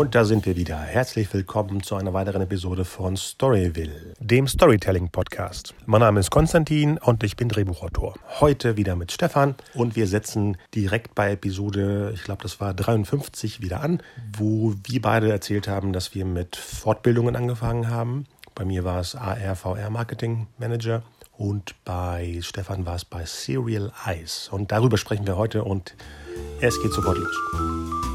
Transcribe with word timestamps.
Und 0.00 0.14
da 0.14 0.24
sind 0.24 0.46
wir 0.46 0.56
wieder. 0.56 0.78
Herzlich 0.78 1.30
willkommen 1.34 1.82
zu 1.82 1.94
einer 1.94 2.14
weiteren 2.14 2.40
Episode 2.40 2.86
von 2.86 3.18
Storyville, 3.18 4.14
dem 4.18 4.48
Storytelling-Podcast. 4.48 5.74
Mein 5.84 6.00
Name 6.00 6.20
ist 6.20 6.30
Konstantin 6.30 6.96
und 6.96 7.22
ich 7.22 7.36
bin 7.36 7.50
Drehbuchautor. 7.50 8.14
Heute 8.40 8.78
wieder 8.78 8.96
mit 8.96 9.12
Stefan 9.12 9.56
und 9.74 9.96
wir 9.96 10.06
setzen 10.06 10.56
direkt 10.74 11.14
bei 11.14 11.32
Episode, 11.32 12.12
ich 12.14 12.24
glaube, 12.24 12.42
das 12.44 12.60
war 12.60 12.72
53 12.72 13.60
wieder 13.60 13.82
an, 13.82 14.02
wo 14.38 14.72
wir 14.84 15.02
beide 15.02 15.30
erzählt 15.30 15.68
haben, 15.68 15.92
dass 15.92 16.14
wir 16.14 16.24
mit 16.24 16.56
Fortbildungen 16.56 17.36
angefangen 17.36 17.90
haben. 17.90 18.24
Bei 18.54 18.64
mir 18.64 18.84
war 18.84 19.00
es 19.00 19.14
AR, 19.14 19.54
VR 19.54 19.90
Marketing 19.90 20.46
Manager 20.56 21.02
und 21.36 21.74
bei 21.84 22.38
Stefan 22.40 22.86
war 22.86 22.96
es 22.96 23.04
bei 23.04 23.26
Serial 23.26 23.92
Eyes. 24.06 24.48
Und 24.50 24.72
darüber 24.72 24.96
sprechen 24.96 25.26
wir 25.26 25.36
heute 25.36 25.62
und 25.62 25.94
es 26.62 26.80
geht 26.80 26.94
sofort 26.94 27.18
los. 27.18 28.09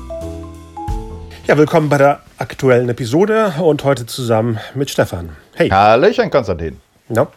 Ja, 1.48 1.55
willkommen 1.59 1.90
bei 1.90 1.99
der 1.99 2.22
aktuellen 2.40 2.90
Episode 2.90 3.53
und 3.62 3.84
heute 3.84 4.08
zusammen 4.08 4.59
mit 4.73 4.90
Stefan. 4.90 5.30
Hey. 5.53 5.70
Hallöchen, 5.70 6.31
Konstantin. 6.31 6.81
Ja. 7.08 7.27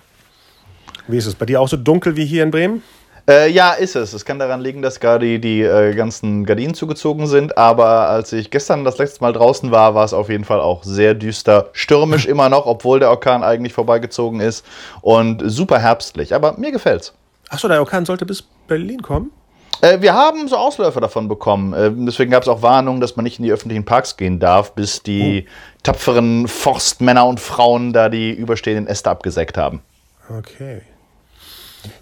Wie 1.08 1.18
ist 1.18 1.26
es? 1.26 1.34
Bei 1.34 1.44
dir 1.44 1.60
auch 1.60 1.68
so 1.68 1.76
dunkel 1.76 2.16
wie 2.16 2.24
hier 2.24 2.42
in 2.42 2.50
Bremen? 2.50 2.82
Äh, 3.28 3.50
ja, 3.50 3.74
ist 3.74 3.96
es. 3.96 4.14
Es 4.14 4.24
kann 4.24 4.38
daran 4.38 4.62
liegen, 4.62 4.80
dass 4.80 4.98
gerade 4.98 5.26
die, 5.26 5.38
die 5.38 5.60
äh, 5.60 5.94
ganzen 5.94 6.46
Gardinen 6.46 6.72
zugezogen 6.72 7.26
sind. 7.26 7.58
Aber 7.58 8.08
als 8.08 8.32
ich 8.32 8.50
gestern 8.50 8.82
das 8.82 8.96
letzte 8.96 9.20
Mal 9.20 9.34
draußen 9.34 9.70
war, 9.70 9.94
war 9.94 10.06
es 10.06 10.14
auf 10.14 10.30
jeden 10.30 10.44
Fall 10.44 10.60
auch 10.60 10.84
sehr 10.84 11.12
düster. 11.12 11.68
Stürmisch 11.72 12.24
immer 12.26 12.48
noch, 12.48 12.64
obwohl 12.64 13.00
der 13.00 13.10
Orkan 13.10 13.42
eigentlich 13.42 13.74
vorbeigezogen 13.74 14.40
ist. 14.40 14.64
Und 15.02 15.42
super 15.44 15.80
herbstlich. 15.80 16.34
Aber 16.34 16.54
mir 16.56 16.72
gefällt's. 16.72 17.12
Achso, 17.50 17.68
der 17.68 17.80
Orkan 17.80 18.06
sollte 18.06 18.24
bis 18.24 18.42
Berlin 18.66 19.02
kommen? 19.02 19.32
Äh, 19.80 20.00
wir 20.00 20.14
haben 20.14 20.48
so 20.48 20.56
Ausläufer 20.56 21.00
davon 21.00 21.28
bekommen. 21.28 21.72
Äh, 21.72 21.90
deswegen 21.94 22.30
gab 22.30 22.42
es 22.42 22.48
auch 22.48 22.62
Warnungen, 22.62 23.00
dass 23.00 23.16
man 23.16 23.24
nicht 23.24 23.38
in 23.38 23.44
die 23.44 23.52
öffentlichen 23.52 23.84
Parks 23.84 24.16
gehen 24.16 24.38
darf, 24.40 24.72
bis 24.74 25.02
die 25.02 25.46
oh. 25.46 25.50
tapferen 25.82 26.48
Forstmänner 26.48 27.26
und 27.26 27.40
Frauen 27.40 27.92
da 27.92 28.08
die 28.08 28.32
überstehenden 28.32 28.86
Äste 28.86 29.10
abgesägt 29.10 29.56
haben. 29.56 29.80
Okay. 30.28 30.82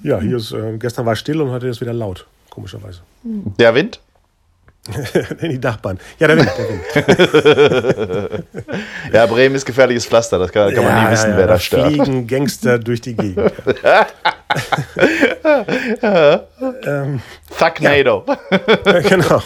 Ja, 0.03 0.21
hier 0.21 0.39
ist, 0.39 0.53
äh, 0.53 0.77
gestern 0.79 1.07
war 1.07 1.17
still 1.17 1.41
und 1.41 1.51
heute 1.51 1.69
ist 1.69 1.81
wieder 1.81 1.93
laut, 1.93 2.27
komischerweise. 2.51 3.01
Der 3.23 3.75
Wind? 3.75 4.01
die 5.43 5.59
Nachbarn. 5.59 5.99
Ja, 6.19 6.29
der 6.29 6.37
Wind, 6.37 6.51
der 6.57 6.69
Wind. 6.69 8.45
ja, 9.13 9.27
Bremen 9.27 9.57
ist 9.57 9.67
gefährliches 9.67 10.07
Pflaster, 10.07 10.39
das 10.39 10.53
kann, 10.53 10.73
kann 10.73 10.85
man 10.85 11.05
nie 11.05 11.11
wissen, 11.11 11.31
ja, 11.31 11.37
wer 11.37 11.47
da 11.49 11.59
stört. 11.59 11.89
fliegen 11.93 12.27
Gangster 12.27 12.79
durch 12.79 13.01
die 13.01 13.15
Gegend. 13.15 13.53
ähm, 16.85 17.21
Fuck 17.51 17.81
NATO. 17.81 18.25
Ja. 18.27 19.01
genau. 19.01 19.43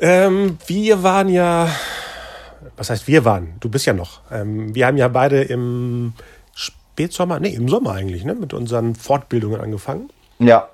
ähm, 0.00 0.58
wir 0.66 1.02
waren 1.02 1.28
ja, 1.28 1.68
was 2.76 2.90
heißt 2.90 3.06
wir 3.06 3.24
waren? 3.24 3.54
Du 3.60 3.68
bist 3.68 3.86
ja 3.86 3.92
noch. 3.92 4.20
Ähm, 4.30 4.74
wir 4.74 4.86
haben 4.86 4.96
ja 4.96 5.08
beide 5.08 5.42
im 5.42 6.14
Spätsommer, 6.54 7.40
nee, 7.40 7.54
im 7.54 7.68
Sommer 7.68 7.92
eigentlich, 7.92 8.24
ne, 8.24 8.34
mit 8.34 8.54
unseren 8.54 8.94
Fortbildungen 8.94 9.60
angefangen. 9.60 10.10
Ja. 10.38 10.68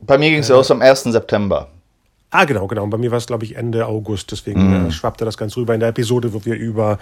Bei 0.00 0.18
mir 0.18 0.30
ging 0.30 0.40
es 0.40 0.50
äh, 0.50 0.52
los 0.52 0.70
am 0.70 0.82
1. 0.82 1.04
September. 1.04 1.68
Ah, 2.30 2.44
genau, 2.44 2.66
genau. 2.66 2.84
Und 2.84 2.90
bei 2.90 2.98
mir 2.98 3.10
war 3.10 3.18
es, 3.18 3.26
glaube 3.26 3.44
ich, 3.44 3.56
Ende 3.56 3.86
August. 3.86 4.30
Deswegen 4.32 4.84
mm. 4.84 4.88
äh, 4.88 4.92
schwappte 4.92 5.24
das 5.24 5.38
ganz 5.38 5.56
rüber 5.56 5.74
in 5.74 5.80
der 5.80 5.88
Episode, 5.88 6.34
wo 6.34 6.44
wir 6.44 6.54
über 6.54 6.98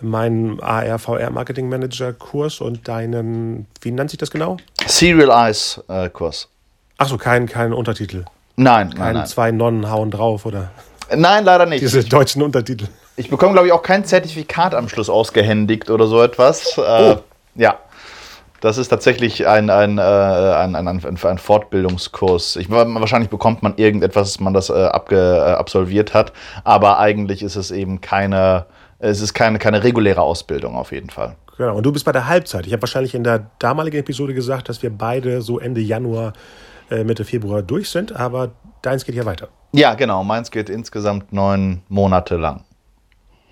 meinen 0.00 0.60
AR, 0.60 0.98
VR 0.98 1.30
Marketing 1.30 1.68
Manager 1.68 2.12
Kurs 2.12 2.60
und 2.60 2.86
deinen, 2.88 3.66
wie 3.82 3.90
nennt 3.90 4.10
sich 4.10 4.18
das 4.18 4.30
genau? 4.30 4.56
Serial 4.86 5.30
Eyes 5.30 5.82
äh, 5.88 6.08
Kurs. 6.08 6.48
Achso, 6.98 7.16
kein, 7.16 7.46
kein 7.46 7.72
Untertitel. 7.72 8.24
Nein, 8.56 8.90
kein 8.90 8.98
nein, 8.98 9.14
nein. 9.14 9.26
zwei 9.26 9.52
Nonnen 9.52 9.90
hauen 9.90 10.10
drauf, 10.10 10.44
oder? 10.46 10.70
Nein, 11.14 11.44
leider 11.44 11.66
nicht. 11.66 11.80
Diese 11.80 12.04
deutschen 12.04 12.42
Untertitel. 12.42 12.88
Ich 13.16 13.30
bekomme, 13.30 13.52
glaube 13.52 13.68
ich, 13.68 13.72
auch 13.72 13.82
kein 13.82 14.04
Zertifikat 14.04 14.74
am 14.74 14.88
Schluss 14.88 15.08
ausgehändigt 15.08 15.90
oder 15.90 16.06
so 16.06 16.22
etwas. 16.22 16.76
Äh, 16.78 16.80
oh. 16.80 17.18
Ja. 17.54 17.78
Das 18.60 18.76
ist 18.76 18.88
tatsächlich 18.88 19.46
ein, 19.46 19.70
ein, 19.70 19.98
äh, 19.98 20.02
ein, 20.02 20.74
ein, 20.74 20.88
ein, 20.88 21.18
ein, 21.22 21.38
Fortbildungskurs. 21.38 22.56
Ich, 22.56 22.68
wahrscheinlich 22.68 23.30
bekommt 23.30 23.62
man 23.62 23.74
irgendetwas, 23.76 24.32
dass 24.32 24.40
man 24.40 24.52
das 24.52 24.68
äh, 24.68 24.72
abge, 24.72 25.16
äh, 25.16 25.52
absolviert 25.52 26.12
hat, 26.12 26.32
aber 26.64 26.98
eigentlich 26.98 27.44
ist 27.44 27.54
es 27.54 27.70
eben 27.70 28.00
keine, 28.00 28.66
es 28.98 29.20
ist 29.20 29.34
keine, 29.34 29.58
keine 29.58 29.84
reguläre 29.84 30.20
Ausbildung 30.20 30.74
auf 30.74 30.92
jeden 30.92 31.10
Fall. 31.10 31.36
Genau, 31.56 31.76
und 31.76 31.84
du 31.84 31.92
bist 31.92 32.04
bei 32.04 32.12
der 32.12 32.26
Halbzeit. 32.26 32.66
Ich 32.66 32.72
habe 32.72 32.82
wahrscheinlich 32.82 33.14
in 33.14 33.24
der 33.24 33.50
damaligen 33.58 33.98
Episode 33.98 34.34
gesagt, 34.34 34.68
dass 34.68 34.82
wir 34.82 34.90
beide 34.90 35.42
so 35.42 35.58
Ende 35.58 35.80
Januar, 35.80 36.32
äh, 36.90 37.04
Mitte 37.04 37.24
Februar 37.24 37.62
durch 37.62 37.90
sind, 37.90 38.14
aber 38.14 38.52
deins 38.82 39.04
geht 39.04 39.14
ja 39.14 39.24
weiter. 39.24 39.48
Ja, 39.72 39.94
genau, 39.94 40.24
meins 40.24 40.50
geht 40.50 40.70
insgesamt 40.70 41.32
neun 41.32 41.82
Monate 41.88 42.36
lang. 42.36 42.64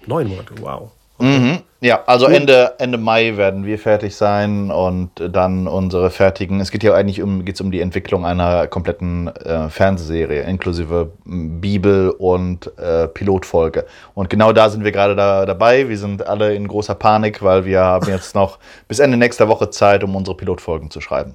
Neun 0.06 0.28
Monate, 0.28 0.54
wow. 0.60 0.92
Okay. 1.18 1.38
Mhm. 1.38 1.58
Ja, 1.80 2.02
also 2.06 2.26
Ende, 2.26 2.74
Ende 2.78 2.96
Mai 2.96 3.36
werden 3.36 3.66
wir 3.66 3.78
fertig 3.78 4.16
sein 4.16 4.70
und 4.70 5.10
dann 5.16 5.68
unsere 5.68 6.10
fertigen. 6.10 6.58
Es 6.60 6.70
geht 6.70 6.82
ja 6.82 6.94
eigentlich 6.94 7.20
um, 7.20 7.44
geht's 7.44 7.60
um 7.60 7.70
die 7.70 7.80
Entwicklung 7.80 8.24
einer 8.24 8.66
kompletten 8.66 9.28
äh, 9.28 9.68
Fernsehserie, 9.68 10.42
inklusive 10.42 11.12
Bibel 11.24 12.10
und 12.10 12.72
äh, 12.78 13.08
Pilotfolge. 13.08 13.84
Und 14.14 14.30
genau 14.30 14.52
da 14.52 14.70
sind 14.70 14.84
wir 14.84 14.92
gerade 14.92 15.14
da, 15.14 15.44
dabei. 15.44 15.88
Wir 15.90 15.98
sind 15.98 16.26
alle 16.26 16.54
in 16.54 16.66
großer 16.66 16.94
Panik, 16.94 17.42
weil 17.42 17.66
wir 17.66 17.80
haben 17.80 18.08
jetzt 18.08 18.34
noch 18.34 18.58
bis 18.88 18.98
Ende 18.98 19.18
nächster 19.18 19.46
Woche 19.48 19.68
Zeit, 19.68 20.02
um 20.02 20.16
unsere 20.16 20.36
Pilotfolgen 20.36 20.90
zu 20.90 21.02
schreiben. 21.02 21.34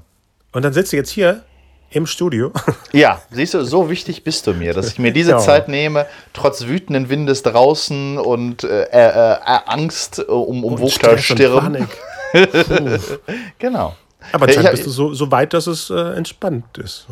Und 0.54 0.66
dann 0.66 0.74
sitzt 0.74 0.92
du 0.92 0.98
jetzt 0.98 1.12
hier 1.12 1.44
im 1.92 2.06
Studio. 2.06 2.52
Ja, 2.94 3.22
siehst 3.32 3.54
du, 3.54 3.64
so 3.64 3.90
wichtig 3.90 4.26
bist 4.26 4.48
du 4.48 4.54
mir, 4.54 4.74
dass 4.74 4.92
ich 4.92 5.00
mir 5.00 5.14
diese 5.14 5.32
ja. 5.32 5.38
Zeit 5.38 5.70
nehme, 5.70 6.08
trotz 6.34 6.66
wütenden 6.66 7.10
Windes 7.10 7.42
draußen 7.42 8.18
und 8.18 8.66
äh, 8.66 8.84
äh, 8.84 9.34
äh 9.36 9.60
Angst 9.66 10.20
um, 10.28 10.66
um 10.66 10.78
Wuchtalstirn. 10.78 11.88
genau. 13.60 13.96
Aber 14.32 14.48
anscheinend 14.48 14.72
bist 14.72 14.86
du 14.86 14.90
so, 14.90 15.14
so 15.14 15.32
weit, 15.32 15.54
dass 15.54 15.68
es 15.68 15.90
äh, 15.90 16.16
entspannt 16.16 16.78
ist? 16.78 17.08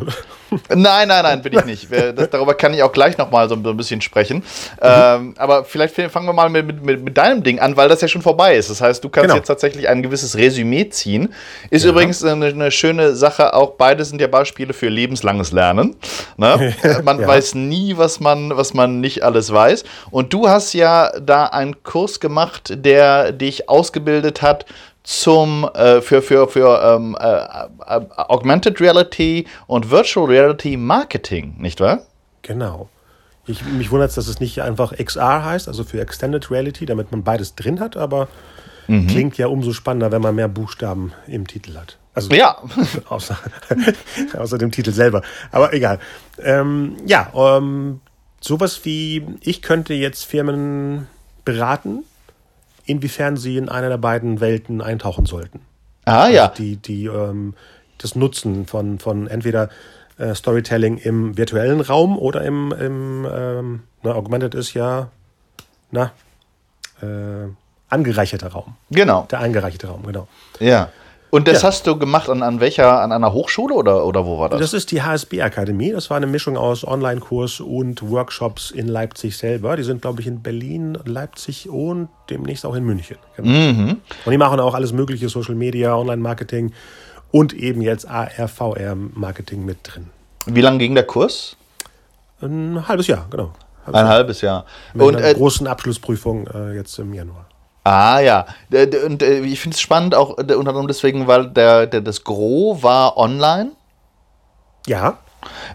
Nein, 0.69 1.07
nein, 1.07 1.23
nein, 1.23 1.41
bin 1.41 1.53
ich 1.53 1.65
nicht. 1.65 1.87
Das, 1.91 2.29
darüber 2.31 2.53
kann 2.53 2.73
ich 2.73 2.83
auch 2.83 2.91
gleich 2.91 3.17
nochmal 3.17 3.49
so, 3.49 3.55
so 3.61 3.69
ein 3.71 3.77
bisschen 3.77 4.01
sprechen. 4.01 4.37
Mhm. 4.37 4.43
Ähm, 4.81 5.33
aber 5.37 5.65
vielleicht 5.65 5.95
fangen 5.95 6.25
wir 6.27 6.33
mal 6.33 6.49
mit, 6.49 6.83
mit, 6.83 7.03
mit, 7.03 7.17
deinem 7.17 7.43
Ding 7.43 7.59
an, 7.59 7.77
weil 7.77 7.89
das 7.89 8.01
ja 8.01 8.07
schon 8.07 8.21
vorbei 8.21 8.55
ist. 8.55 8.69
Das 8.69 8.81
heißt, 8.81 9.03
du 9.03 9.09
kannst 9.09 9.27
genau. 9.27 9.35
jetzt 9.35 9.47
tatsächlich 9.47 9.87
ein 9.87 10.03
gewisses 10.03 10.37
Resümee 10.37 10.89
ziehen. 10.89 11.33
Ist 11.69 11.83
ja. 11.83 11.91
übrigens 11.91 12.23
eine, 12.23 12.47
eine, 12.47 12.71
schöne 12.71 13.15
Sache, 13.15 13.53
auch 13.53 13.71
beide 13.71 14.05
sind 14.05 14.21
ja 14.21 14.27
Beispiele 14.27 14.73
für 14.73 14.89
lebenslanges 14.89 15.51
Lernen. 15.51 15.95
Ne? 16.37 16.73
Man 17.03 17.19
ja. 17.19 17.27
weiß 17.27 17.55
nie, 17.55 17.97
was 17.97 18.19
man, 18.19 18.55
was 18.55 18.73
man 18.73 18.99
nicht 18.99 19.23
alles 19.23 19.51
weiß. 19.51 19.83
Und 20.11 20.33
du 20.33 20.47
hast 20.47 20.73
ja 20.73 21.11
da 21.19 21.45
einen 21.45 21.83
Kurs 21.83 22.19
gemacht, 22.19 22.73
der 22.75 23.31
dich 23.31 23.69
ausgebildet 23.69 24.41
hat 24.41 24.65
zum, 25.03 25.69
äh, 25.73 26.01
für, 26.01 26.21
für, 26.21 26.47
für 26.47 26.81
ähm, 26.83 27.17
äh, 27.19 27.25
äh, 27.25 28.05
Augmented 28.15 28.79
Reality 28.79 29.47
und 29.67 29.89
Virtual 29.89 30.27
Reality 30.27 30.77
Marketing, 30.77 31.55
nicht 31.57 31.79
wahr? 31.79 32.01
Genau. 32.41 32.89
Ich, 33.47 33.65
mich 33.65 33.89
wundert 33.89 34.09
es, 34.09 34.15
dass 34.15 34.27
es 34.27 34.39
nicht 34.39 34.61
einfach 34.61 34.93
XR 34.95 35.43
heißt, 35.43 35.67
also 35.67 35.83
für 35.83 35.99
Extended 35.99 36.51
Reality, 36.51 36.85
damit 36.85 37.11
man 37.11 37.23
beides 37.23 37.55
drin 37.55 37.79
hat, 37.79 37.97
aber 37.97 38.27
mhm. 38.87 39.07
klingt 39.07 39.37
ja 39.37 39.47
umso 39.47 39.73
spannender, 39.73 40.11
wenn 40.11 40.21
man 40.21 40.35
mehr 40.35 40.47
Buchstaben 40.47 41.13
im 41.27 41.47
Titel 41.47 41.75
hat. 41.75 41.97
Also 42.13 42.31
ja. 42.31 42.57
außer, 43.09 43.37
außer 44.37 44.57
dem 44.57 44.71
Titel 44.71 44.91
selber. 44.91 45.21
Aber 45.51 45.73
egal. 45.73 45.99
Ähm, 46.37 46.97
ja, 47.05 47.31
ähm, 47.33 48.01
sowas 48.41 48.81
wie, 48.83 49.25
ich 49.41 49.61
könnte 49.61 49.93
jetzt 49.93 50.25
Firmen 50.25 51.07
beraten, 51.45 52.03
inwiefern 52.89 53.37
sie 53.37 53.57
in 53.57 53.69
einer 53.69 53.89
der 53.89 53.97
beiden 53.97 54.39
Welten 54.39 54.81
eintauchen 54.81 55.25
sollten. 55.25 55.61
Ah, 56.05 56.23
also 56.23 56.35
ja. 56.35 56.47
Die, 56.49 56.77
die, 56.77 57.05
ähm, 57.05 57.53
das 57.99 58.15
Nutzen 58.15 58.65
von, 58.65 58.97
von 58.99 59.27
entweder 59.27 59.69
äh, 60.17 60.33
Storytelling 60.33 60.97
im 60.97 61.37
virtuellen 61.37 61.81
Raum 61.81 62.17
oder 62.17 62.43
im, 62.43 62.71
im 62.71 63.27
ähm, 63.31 63.83
na, 64.01 64.13
Augmented 64.13 64.55
ist 64.55 64.73
ja, 64.73 65.09
na, 65.91 66.11
äh, 67.01 67.47
angereicherter 67.89 68.47
Raum. 68.47 68.75
Genau. 68.89 69.27
Der 69.29 69.39
angereicherte 69.39 69.87
Raum, 69.87 70.03
genau. 70.05 70.27
Ja. 70.59 70.89
Und 71.31 71.47
das 71.47 71.61
ja. 71.61 71.67
hast 71.67 71.85
du 71.85 71.97
gemacht 71.97 72.29
an, 72.29 72.41
an 72.41 72.59
welcher, 72.59 73.01
an 73.01 73.11
einer 73.11 73.33
Hochschule 73.33 73.73
oder, 73.73 74.05
oder 74.05 74.25
wo 74.25 74.39
war 74.39 74.49
das? 74.49 74.59
Das 74.59 74.73
ist 74.73 74.91
die 74.91 75.01
HSB 75.01 75.41
Akademie. 75.41 75.91
Das 75.91 76.09
war 76.09 76.17
eine 76.17 76.27
Mischung 76.27 76.57
aus 76.57 76.85
Online-Kurs 76.85 77.59
und 77.59 78.09
Workshops 78.09 78.71
in 78.71 78.87
Leipzig 78.87 79.37
selber. 79.37 79.75
Die 79.75 79.83
sind, 79.83 80.01
glaube 80.01 80.21
ich, 80.21 80.27
in 80.27 80.41
Berlin, 80.41 80.97
Leipzig 81.05 81.69
und 81.69 82.09
demnächst 82.29 82.65
auch 82.65 82.73
in 82.73 82.83
München. 82.83 83.17
Genau. 83.35 83.49
Mhm. 83.49 83.97
Und 84.25 84.31
die 84.31 84.37
machen 84.37 84.59
auch 84.59 84.73
alles 84.73 84.91
mögliche, 84.91 85.29
Social 85.29 85.55
Media, 85.55 85.95
Online-Marketing 85.95 86.73
und 87.31 87.53
eben 87.53 87.81
jetzt 87.81 88.09
AR, 88.09 88.47
VR-Marketing 88.47 89.65
mit 89.65 89.77
drin. 89.83 90.07
Wie 90.47 90.61
lange 90.61 90.79
ging 90.79 90.95
der 90.95 91.05
Kurs? 91.05 91.55
Ein 92.41 92.87
halbes 92.87 93.07
Jahr, 93.07 93.27
genau. 93.29 93.53
Halbes 93.85 93.99
ein 93.99 94.05
Jahr. 94.05 94.09
halbes 94.09 94.41
Jahr. 94.41 94.65
Mit 94.93 95.05
und 95.05 95.15
einer 95.15 95.27
äh, 95.27 95.33
großen 95.33 95.67
Abschlussprüfung 95.67 96.47
äh, 96.47 96.75
jetzt 96.75 96.97
im 96.97 97.13
Januar. 97.13 97.48
Ah 97.83 98.19
ja, 98.19 98.45
und 99.05 99.23
äh, 99.23 99.39
ich 99.39 99.59
finde 99.59 99.75
es 99.75 99.81
spannend 99.81 100.13
auch 100.13 100.37
unter 100.37 100.57
anderem 100.57 100.87
deswegen, 100.87 101.27
weil 101.27 101.49
der, 101.49 101.87
der, 101.87 102.01
das 102.01 102.23
Gros 102.23 102.83
war 102.83 103.17
online. 103.17 103.71
Ja. 104.85 105.17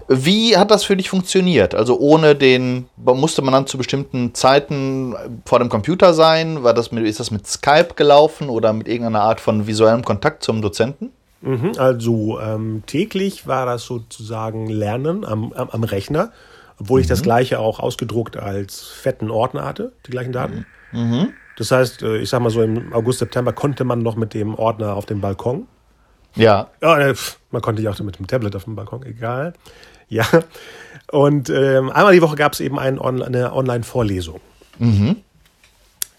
Wie 0.09 0.57
hat 0.57 0.71
das 0.71 0.85
für 0.85 0.97
dich 0.97 1.09
funktioniert? 1.09 1.75
Also 1.75 1.99
ohne 1.99 2.35
den, 2.35 2.87
musste 2.97 3.41
man 3.41 3.55
dann 3.55 3.67
zu 3.67 3.79
bestimmten 3.79 4.35
Zeiten 4.35 5.15
vor 5.47 5.59
dem 5.59 5.71
Computer 5.71 6.13
sein? 6.13 6.63
War 6.63 6.75
das 6.75 6.93
mit, 6.93 7.07
ist 7.07 7.21
das 7.21 7.31
mit 7.31 7.47
Skype 7.47 7.95
gelaufen 7.97 8.51
oder 8.51 8.73
mit 8.75 8.89
irgendeiner 8.89 9.23
Art 9.23 9.41
von 9.41 9.67
visuellem 9.67 10.05
Kontakt 10.05 10.45
zum 10.45 10.61
Dozenten? 10.61 11.11
Mhm, 11.41 11.73
also 11.79 12.41
ähm, 12.41 12.83
täglich 12.87 13.47
war 13.47 13.67
das 13.67 13.85
sozusagen 13.85 14.67
Lernen 14.67 15.25
am, 15.25 15.53
am, 15.53 15.71
am 15.71 15.85
Rechner, 15.85 16.33
obwohl 16.79 17.01
mhm. 17.01 17.03
ich 17.03 17.09
das 17.09 17.21
mhm. 17.21 17.25
gleiche 17.25 17.59
auch 17.59 17.81
ausgedruckt 17.81 18.37
als 18.37 18.83
fetten 18.83 19.31
Ordner 19.31 19.65
hatte, 19.65 19.93
die 20.07 20.11
gleichen 20.11 20.33
Daten. 20.33 20.67
Mhm. 20.93 21.33
Das 21.57 21.71
heißt, 21.71 22.03
äh, 22.03 22.19
ich 22.19 22.31
sag 22.31 22.41
mal 22.41 22.51
so 22.51 22.63
im 22.63 22.93
August, 22.93 23.21
September 23.21 23.53
konnte 23.53 23.85
man 23.85 24.03
noch 24.03 24.17
mit 24.17 24.35
dem 24.35 24.55
Ordner 24.55 24.95
auf 24.95 25.07
den 25.07 25.21
Balkon. 25.21 25.67
Ja. 26.35 26.71
ja 26.83 26.99
äh, 26.99 27.15
man 27.51 27.63
konnte 27.63 27.83
ja 27.83 27.91
auch 27.91 27.99
mit 28.01 28.19
dem 28.19 28.27
Tablet 28.27 28.57
auf 28.57 28.65
dem 28.65 28.77
Balkon, 28.77 29.05
egal. 29.05 29.55
Ja. 30.09 30.27
Und 31.11 31.51
ähm, 31.51 31.91
einmal 31.91 32.13
die 32.13 32.23
Woche 32.23 32.37
gab 32.37 32.53
es 32.53 32.61
eben 32.61 32.79
eine 32.79 33.01
Online-Vorlesung. 33.01 34.41
Mhm. 34.79 35.17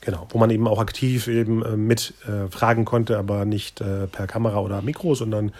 Genau, 0.01 0.27
wo 0.29 0.37
man 0.37 0.51
eben 0.51 0.67
auch 0.67 0.79
aktiv 0.79 1.27
eben 1.27 1.65
äh, 1.65 1.75
mit 1.75 2.13
äh, 2.27 2.49
fragen 2.49 2.85
konnte, 2.85 3.17
aber 3.17 3.43
nicht 3.45 3.81
äh, 3.81 4.05
per 4.07 4.27
Kamera 4.27 4.59
oder 4.59 4.81
Mikro, 4.83 5.15
sondern 5.15 5.51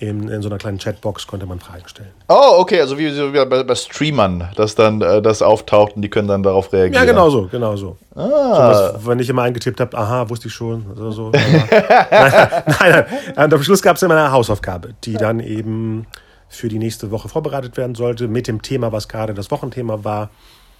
in, 0.00 0.28
in 0.28 0.40
so 0.40 0.48
einer 0.48 0.56
kleinen 0.56 0.78
Chatbox 0.78 1.26
konnte 1.26 1.44
man 1.44 1.60
Fragen 1.60 1.86
stellen. 1.86 2.08
Oh, 2.26 2.56
okay, 2.58 2.80
also 2.80 2.98
wie, 2.98 3.14
wie 3.14 3.44
bei, 3.44 3.62
bei, 3.62 3.74
Streamern, 3.74 4.48
dass 4.56 4.74
dann 4.74 5.02
äh, 5.02 5.20
das 5.20 5.42
auftaucht 5.42 5.94
und 5.94 6.02
die 6.02 6.08
können 6.08 6.26
dann 6.26 6.42
darauf 6.42 6.72
reagieren. 6.72 6.94
Ja, 6.94 7.04
genau 7.04 7.28
so, 7.28 7.48
genau 7.48 7.76
so. 7.76 7.98
Ah. 8.14 8.22
so 8.22 8.94
was, 8.94 9.06
wenn 9.06 9.18
ich 9.18 9.28
immer 9.28 9.42
eingetippt 9.42 9.78
habe, 9.78 9.96
aha, 9.98 10.30
wusste 10.30 10.48
ich 10.48 10.54
schon. 10.54 10.86
Oder 10.90 11.12
so. 11.12 11.30
nein, 11.32 11.42
nein, 11.70 12.66
nein. 12.78 13.04
Und 13.44 13.54
am 13.54 13.62
Schluss 13.62 13.82
gab 13.82 13.96
es 13.96 14.02
immer 14.02 14.16
eine 14.16 14.32
Hausaufgabe, 14.32 14.94
die 15.04 15.14
dann 15.14 15.38
eben 15.38 16.06
für 16.48 16.68
die 16.68 16.78
nächste 16.78 17.10
Woche 17.10 17.28
vorbereitet 17.28 17.76
werden 17.76 17.94
sollte, 17.94 18.26
mit 18.26 18.48
dem 18.48 18.62
Thema, 18.62 18.92
was 18.92 19.06
gerade 19.06 19.34
das 19.34 19.50
Wochenthema 19.50 20.02
war. 20.02 20.30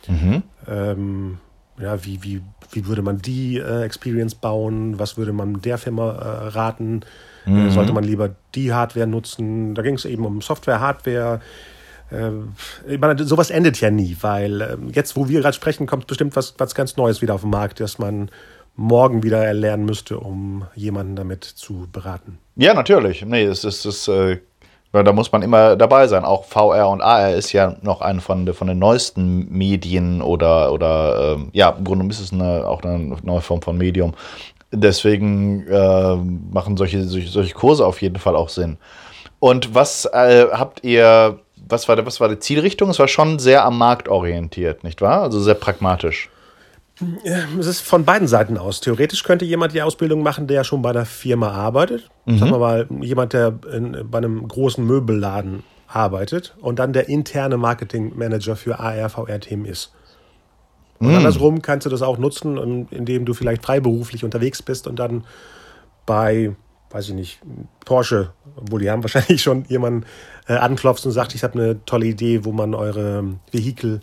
Mhm. 0.09 0.43
Ähm, 0.67 1.39
ja, 1.81 2.05
wie, 2.05 2.23
wie, 2.23 2.43
wie 2.73 2.87
würde 2.87 3.03
man 3.03 3.19
die 3.19 3.59
äh, 3.59 3.83
Experience 3.83 4.35
bauen? 4.35 4.99
Was 4.99 5.17
würde 5.17 5.33
man 5.33 5.61
der 5.63 5.79
Firma 5.79 6.11
äh, 6.13 6.49
raten? 6.49 7.01
Mhm. 7.47 7.71
Sollte 7.71 7.93
man 7.93 8.05
lieber 8.05 8.31
die 8.55 8.73
Hardware 8.73 9.07
nutzen? 9.07 9.75
Da 9.75 9.83
ging 9.83 9.95
es 9.95 10.05
eben 10.05 10.25
um 10.25 10.43
Software, 10.43 10.81
Hardware. 10.81 11.41
Äh, 12.11 12.31
ich 12.87 13.01
meine, 13.01 13.23
sowas 13.25 13.51
endet 13.51 13.81
ja 13.81 13.91
nie, 13.91 14.17
weil 14.21 14.61
äh, 14.61 14.77
jetzt, 14.93 15.17
wo 15.17 15.29
wir 15.29 15.41
gerade 15.41 15.55
sprechen, 15.55 15.87
kommt 15.87 16.07
bestimmt 16.07 16.37
was, 16.37 16.55
was 16.59 16.75
ganz 16.75 16.97
Neues 16.97 17.23
wieder 17.23 17.35
auf 17.35 17.43
den 17.43 17.51
Markt, 17.51 17.81
das 17.81 17.99
man 17.99 18.31
morgen 18.77 19.23
wieder 19.23 19.45
erlernen 19.45 19.85
müsste, 19.85 20.19
um 20.19 20.67
jemanden 20.75 21.17
damit 21.17 21.45
zu 21.45 21.89
beraten. 21.93 22.39
Ja, 22.57 22.75
natürlich. 22.75 23.25
Nee, 23.25 23.45
es 23.45 23.65
ist, 23.65 23.85
es 23.85 24.07
ist 24.07 24.09
äh, 24.93 25.05
da 25.05 25.13
muss 25.13 25.33
man 25.33 25.43
immer 25.43 25.77
dabei 25.77 26.07
sein. 26.09 26.25
Auch 26.25 26.45
VR 26.45 26.89
und 26.89 27.01
AR 27.01 27.35
ist 27.35 27.53
ja 27.53 27.77
noch 27.83 28.01
eine 28.01 28.21
von, 28.21 28.53
von 28.53 28.67
den 28.67 28.79
neuesten 28.79 29.49
Medien 29.51 30.23
oder, 30.23 30.73
oder 30.73 31.35
ähm, 31.37 31.51
ja, 31.53 31.71
im 31.71 31.85
Grunde 31.85 32.07
ist 32.07 32.21
es 32.21 32.33
eine, 32.33 32.67
auch 32.67 32.83
eine 32.83 33.17
neue 33.23 33.41
Form 33.41 33.63
von 33.63 33.79
Medium. 33.79 34.15
Deswegen 34.73 35.67
äh, 35.67 36.17
machen 36.53 36.77
solche, 36.77 37.03
solche, 37.05 37.29
solche, 37.29 37.55
Kurse 37.55 37.85
auf 37.85 38.03
jeden 38.03 38.19
Fall 38.19 38.37
auch 38.37 38.49
Sinn. 38.49 38.79
Und 39.41 39.75
was 39.75 40.05
äh, 40.05 40.47
habt 40.53 40.85
ihr, 40.85 41.41
was 41.69 41.89
war, 41.89 42.05
was 42.07 42.21
war 42.21 42.29
die 42.29 42.39
Zielrichtung? 42.39 42.91
Es 42.91 42.99
war 42.99 43.09
schon 43.09 43.39
sehr 43.39 43.65
am 43.65 43.79
Markt 43.79 44.09
orientiert, 44.09 44.85
nicht 44.85 45.01
wahr? 45.01 45.23
Also 45.23 45.41
sehr 45.41 45.55
pragmatisch. 45.55 46.31
Es 47.59 47.67
ist 47.67 47.81
von 47.81 48.05
beiden 48.05 48.29
Seiten 48.29 48.59
aus. 48.59 48.81
Theoretisch 48.81 49.23
könnte 49.25 49.45
jemand 49.45 49.73
die 49.73 49.83
Ausbildung 49.83 50.23
machen, 50.23 50.47
der 50.47 50.65
schon 50.65 50.83
bei 50.83 50.93
der 50.93 51.07
Firma 51.07 51.51
arbeitet. 51.51 52.11
Mhm. 52.27 52.39
Sagen 52.39 52.51
wir 52.51 52.59
mal, 52.59 52.89
jemand, 53.01 53.33
der 53.33 53.59
in, 53.73 53.97
bei 54.11 54.19
einem 54.19 54.47
großen 54.47 54.85
Möbelladen 54.85 55.63
arbeitet 55.87 56.55
und 56.61 56.79
dann 56.79 56.93
der 56.93 57.09
interne 57.09 57.57
Marketingmanager 57.57 58.57
für 58.57 58.79
AR, 58.79 59.09
VR-Themen 59.09 59.65
ist. 59.65 59.93
Und 60.99 61.09
mhm. 61.09 61.17
andersrum 61.17 61.63
kannst 61.63 61.87
du 61.87 61.91
das 61.91 62.03
auch 62.03 62.19
nutzen, 62.19 62.87
indem 62.91 63.25
du 63.25 63.35
vielleicht 63.35 63.65
freiberuflich 63.65 64.23
unterwegs 64.23 64.63
bist 64.63 64.87
und 64.87 64.99
dann 64.99 65.25
bei, 66.05 66.55
weiß 66.91 67.09
ich 67.09 67.15
nicht, 67.15 67.41
Porsche, 67.85 68.33
obwohl 68.57 68.81
die 68.81 68.91
haben 68.91 69.03
wahrscheinlich 69.05 69.43
schon 69.43 69.65
jemanden 69.65 70.05
äh, 70.47 70.55
anklopfst 70.55 71.07
und 71.07 71.13
sagt, 71.13 71.35
ich 71.35 71.43
habe 71.43 71.55
eine 71.55 71.85
tolle 71.87 72.07
Idee, 72.07 72.45
wo 72.45 72.53
man 72.53 72.75
eure 72.75 73.25
Vehikel 73.51 74.01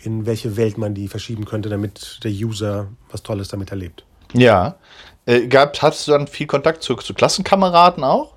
in 0.00 0.26
welche 0.26 0.56
Welt 0.56 0.78
man 0.78 0.94
die 0.94 1.08
verschieben 1.08 1.44
könnte, 1.44 1.68
damit 1.68 2.20
der 2.24 2.30
User 2.30 2.88
was 3.10 3.22
Tolles 3.22 3.48
damit 3.48 3.70
erlebt. 3.70 4.04
Ja. 4.32 4.76
Äh, 5.26 5.46
gab, 5.46 5.80
hattest 5.82 6.08
du 6.08 6.12
dann 6.12 6.26
viel 6.26 6.46
Kontakt 6.46 6.82
zu, 6.82 6.94
zu 6.94 7.14
Klassenkameraden 7.14 8.04
auch? 8.04 8.34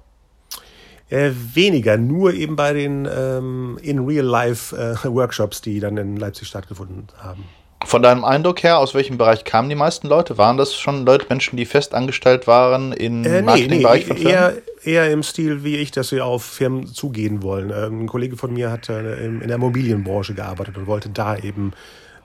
Äh, 1.09 1.31
weniger, 1.53 1.97
nur 1.97 2.33
eben 2.33 2.55
bei 2.55 2.73
den 2.73 3.07
ähm, 3.11 3.79
In-Real-Life-Workshops, 3.81 5.59
äh, 5.59 5.63
die 5.65 5.79
dann 5.79 5.97
in 5.97 6.17
Leipzig 6.17 6.47
stattgefunden 6.47 7.07
haben. 7.17 7.45
Von 7.85 8.03
deinem 8.03 8.25
Eindruck 8.25 8.61
her, 8.61 8.77
aus 8.77 8.93
welchem 8.93 9.17
Bereich 9.17 9.45
kamen 9.45 9.69
die 9.69 9.75
meisten 9.75 10.07
Leute? 10.07 10.37
Waren 10.37 10.57
das 10.57 10.75
schon 10.75 11.05
Leute, 11.05 11.25
Menschen, 11.29 11.57
die 11.57 11.65
fest 11.65 11.95
angestellt 11.95 12.45
waren 12.45 12.91
im 12.91 13.23
äh, 13.23 13.29
nee, 13.29 13.41
Marketingbereich 13.41 14.01
nee, 14.01 14.07
von 14.07 14.17
Firmen? 14.17 14.35
Eher, 14.35 14.53
eher 14.83 15.11
im 15.11 15.23
Stil 15.23 15.63
wie 15.63 15.77
ich, 15.77 15.91
dass 15.91 16.11
wir 16.11 16.25
auf 16.25 16.43
Firmen 16.43 16.87
zugehen 16.87 17.43
wollen. 17.43 17.71
Ähm, 17.71 18.03
ein 18.03 18.07
Kollege 18.07 18.37
von 18.37 18.53
mir 18.53 18.71
hat 18.71 18.89
äh, 18.89 19.25
in 19.25 19.39
der 19.39 19.55
Immobilienbranche 19.55 20.33
gearbeitet 20.33 20.77
und 20.77 20.87
wollte 20.87 21.09
da 21.09 21.37
eben 21.37 21.73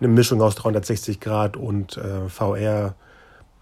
eine 0.00 0.08
Mischung 0.08 0.40
aus 0.42 0.54
360 0.56 1.20
Grad 1.20 1.56
und 1.56 1.96
äh, 1.96 2.28
VR 2.28 2.94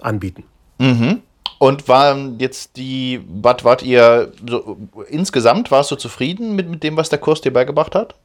anbieten. 0.01 0.45
Mhm. 0.79 1.23
Und 1.59 1.87
waren 1.89 2.41
jetzt 2.41 2.77
die, 2.77 3.21
was 3.29 3.65
wart 3.65 3.83
ihr 3.83 4.33
so, 4.49 4.79
insgesamt, 5.09 5.71
warst 5.71 5.91
du 5.91 5.97
zufrieden 5.97 6.57
mit, 6.57 6.69
mit 6.69 6.83
dem, 6.83 6.97
was 6.97 7.09
der 7.09 7.21
Kurs 7.21 7.41
dir 7.41 7.53
beigebracht 7.53 7.95
hat? 7.95 8.17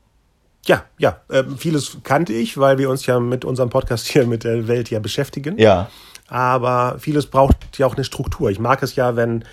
Ja, 0.66 0.84
ja. 0.98 1.22
Äh, 1.30 1.44
vieles 1.58 1.98
kannte 2.04 2.34
ich, 2.34 2.58
weil 2.58 2.78
wir 2.78 2.90
uns 2.90 3.06
ja 3.06 3.20
mit 3.20 3.46
unserem 3.46 3.70
Podcast 3.70 4.08
hier 4.08 4.26
mit 4.26 4.44
der 4.44 4.68
Welt 4.68 4.90
ja 4.90 5.00
beschäftigen. 5.00 5.58
Ja. 5.58 5.90
Aber 6.28 6.98
vieles 7.00 7.28
braucht 7.28 7.78
ja 7.78 7.86
auch 7.86 7.96
eine 7.96 8.04
Struktur. 8.04 8.50
Ich 8.50 8.60
mag 8.60 8.84
es 8.84 8.96
ja, 8.96 9.16
wenn 9.16 9.46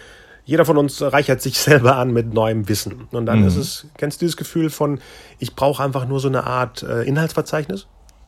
jeder 0.44 0.64
von 0.64 0.76
uns 0.76 1.00
reichert 1.00 1.40
sich 1.42 1.58
selber 1.58 1.96
an 1.96 2.12
mit 2.12 2.32
neuem 2.32 2.68
Wissen. 2.68 3.08
Und 3.10 3.26
dann 3.26 3.40
mhm. 3.40 3.48
ist 3.48 3.56
es, 3.56 3.86
kennst 3.96 4.20
du 4.20 4.26
dieses 4.26 4.36
Gefühl 4.36 4.70
von, 4.70 5.00
ich 5.38 5.54
brauche 5.54 5.82
einfach 5.82 6.06
nur 6.06 6.20
so 6.20 6.28
eine 6.28 6.44
Art 6.44 6.82
äh, 6.82 7.02
Inhaltsverzeichnis? 7.02 7.86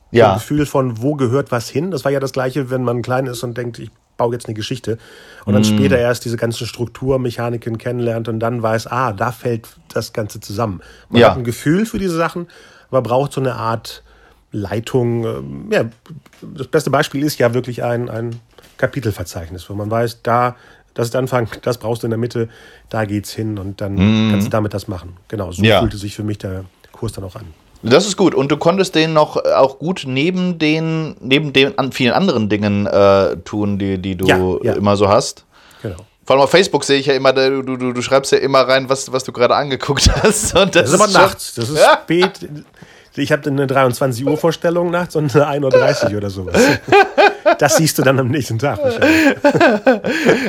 Ja. 0.09 0.31
ein 0.31 0.37
Gefühl 0.37 0.65
von, 0.65 1.01
wo 1.01 1.15
gehört 1.15 1.51
was 1.51 1.69
hin? 1.69 1.91
Das 1.91 2.05
war 2.05 2.11
ja 2.11 2.21
das 2.21 2.31
Gleiche, 2.31 2.69
wenn 2.69 2.81
man 2.81 3.01
klein 3.01 3.27
ist 3.27 3.43
und 3.43 3.57
denkt, 3.57 3.77
ich 3.77 3.91
baue 4.15 4.33
jetzt 4.33 4.47
eine 4.47 4.55
Geschichte. 4.55 4.97
Und 5.45 5.53
dann 5.53 5.63
mm. 5.63 5.65
später 5.65 5.97
erst 5.97 6.25
diese 6.25 6.37
ganzen 6.37 6.65
Strukturmechaniken 6.65 7.77
kennenlernt 7.77 8.27
und 8.27 8.39
dann 8.39 8.63
weiß, 8.63 8.87
ah, 8.87 9.13
da 9.13 9.31
fällt 9.31 9.67
das 9.93 10.13
Ganze 10.13 10.39
zusammen. 10.39 10.81
Man 11.09 11.21
ja. 11.21 11.29
hat 11.29 11.37
ein 11.37 11.43
Gefühl 11.43 11.85
für 11.85 11.99
diese 11.99 12.15
Sachen, 12.15 12.47
aber 12.89 13.01
braucht 13.01 13.33
so 13.33 13.41
eine 13.41 13.55
Art 13.55 14.03
Leitung. 14.51 15.25
Ähm, 15.25 15.69
ja, 15.71 15.85
das 16.41 16.67
beste 16.67 16.89
Beispiel 16.89 17.23
ist 17.23 17.37
ja 17.37 17.53
wirklich 17.53 17.83
ein, 17.83 18.09
ein 18.09 18.39
Kapitelverzeichnis, 18.77 19.69
wo 19.69 19.73
man 19.73 19.89
weiß, 19.89 20.21
da, 20.23 20.55
das 20.97 21.07
ist 21.07 21.13
der 21.13 21.19
Anfang, 21.19 21.47
das 21.61 21.77
brauchst 21.77 22.01
du 22.01 22.07
in 22.07 22.11
der 22.11 22.17
Mitte, 22.17 22.49
da 22.89 23.05
geht's 23.05 23.31
hin 23.31 23.59
und 23.59 23.81
dann 23.81 23.93
mm. 23.93 24.31
kannst 24.31 24.47
du 24.47 24.49
damit 24.49 24.73
das 24.73 24.87
machen. 24.87 25.15
Genau, 25.27 25.51
so 25.51 25.61
ja. 25.61 25.79
fühlte 25.79 25.95
sich 25.95 26.15
für 26.15 26.23
mich 26.23 26.39
der 26.39 26.65
Kurs 26.91 27.11
dann 27.11 27.23
auch 27.23 27.35
an. 27.35 27.53
Das 27.83 28.07
ist 28.07 28.17
gut. 28.17 28.33
Und 28.33 28.51
du 28.51 28.57
konntest 28.57 28.95
den 28.95 29.13
noch 29.13 29.37
äh, 29.37 29.53
auch 29.53 29.77
gut 29.77 30.05
neben 30.07 30.57
den, 30.57 31.15
neben 31.19 31.53
den 31.53 31.77
an 31.77 31.91
vielen 31.91 32.13
anderen 32.13 32.49
Dingen 32.49 32.87
äh, 32.87 33.37
tun, 33.45 33.77
die, 33.77 33.99
die 33.99 34.15
du 34.15 34.25
ja, 34.25 34.71
ja. 34.71 34.73
immer 34.73 34.97
so 34.97 35.07
hast. 35.07 35.45
Genau. 35.83 35.97
Vor 36.25 36.35
allem 36.35 36.43
auf 36.43 36.49
Facebook 36.49 36.83
sehe 36.83 36.97
ich 36.97 37.05
ja 37.05 37.13
immer, 37.13 37.31
du, 37.31 37.61
du, 37.61 37.77
du 37.93 38.01
schreibst 38.01 38.31
ja 38.31 38.39
immer 38.39 38.61
rein, 38.61 38.89
was, 38.89 39.11
was 39.11 39.23
du 39.23 39.31
gerade 39.31 39.55
angeguckt 39.55 40.09
hast. 40.23 40.55
Und 40.55 40.75
das, 40.75 40.89
das 40.89 40.93
ist 40.93 40.99
aber 40.99 41.11
nachts. 41.11 41.53
Das 41.53 41.69
ist 41.69 41.79
spät. 41.79 42.39
Ich 43.17 43.31
habe 43.31 43.49
eine 43.49 43.67
23 43.67 44.25
Uhr 44.25 44.37
Vorstellung 44.37 44.91
nachts 44.91 45.15
und 45.15 45.35
eine 45.35 45.67
1.30 45.67 46.11
Uhr 46.11 46.17
oder 46.17 46.29
sowas. 46.29 46.55
Das 47.59 47.77
siehst 47.77 47.97
du 47.97 48.03
dann 48.03 48.19
am 48.19 48.27
nächsten 48.27 48.59
Tag. 48.59 48.77
Äh, 48.79 49.35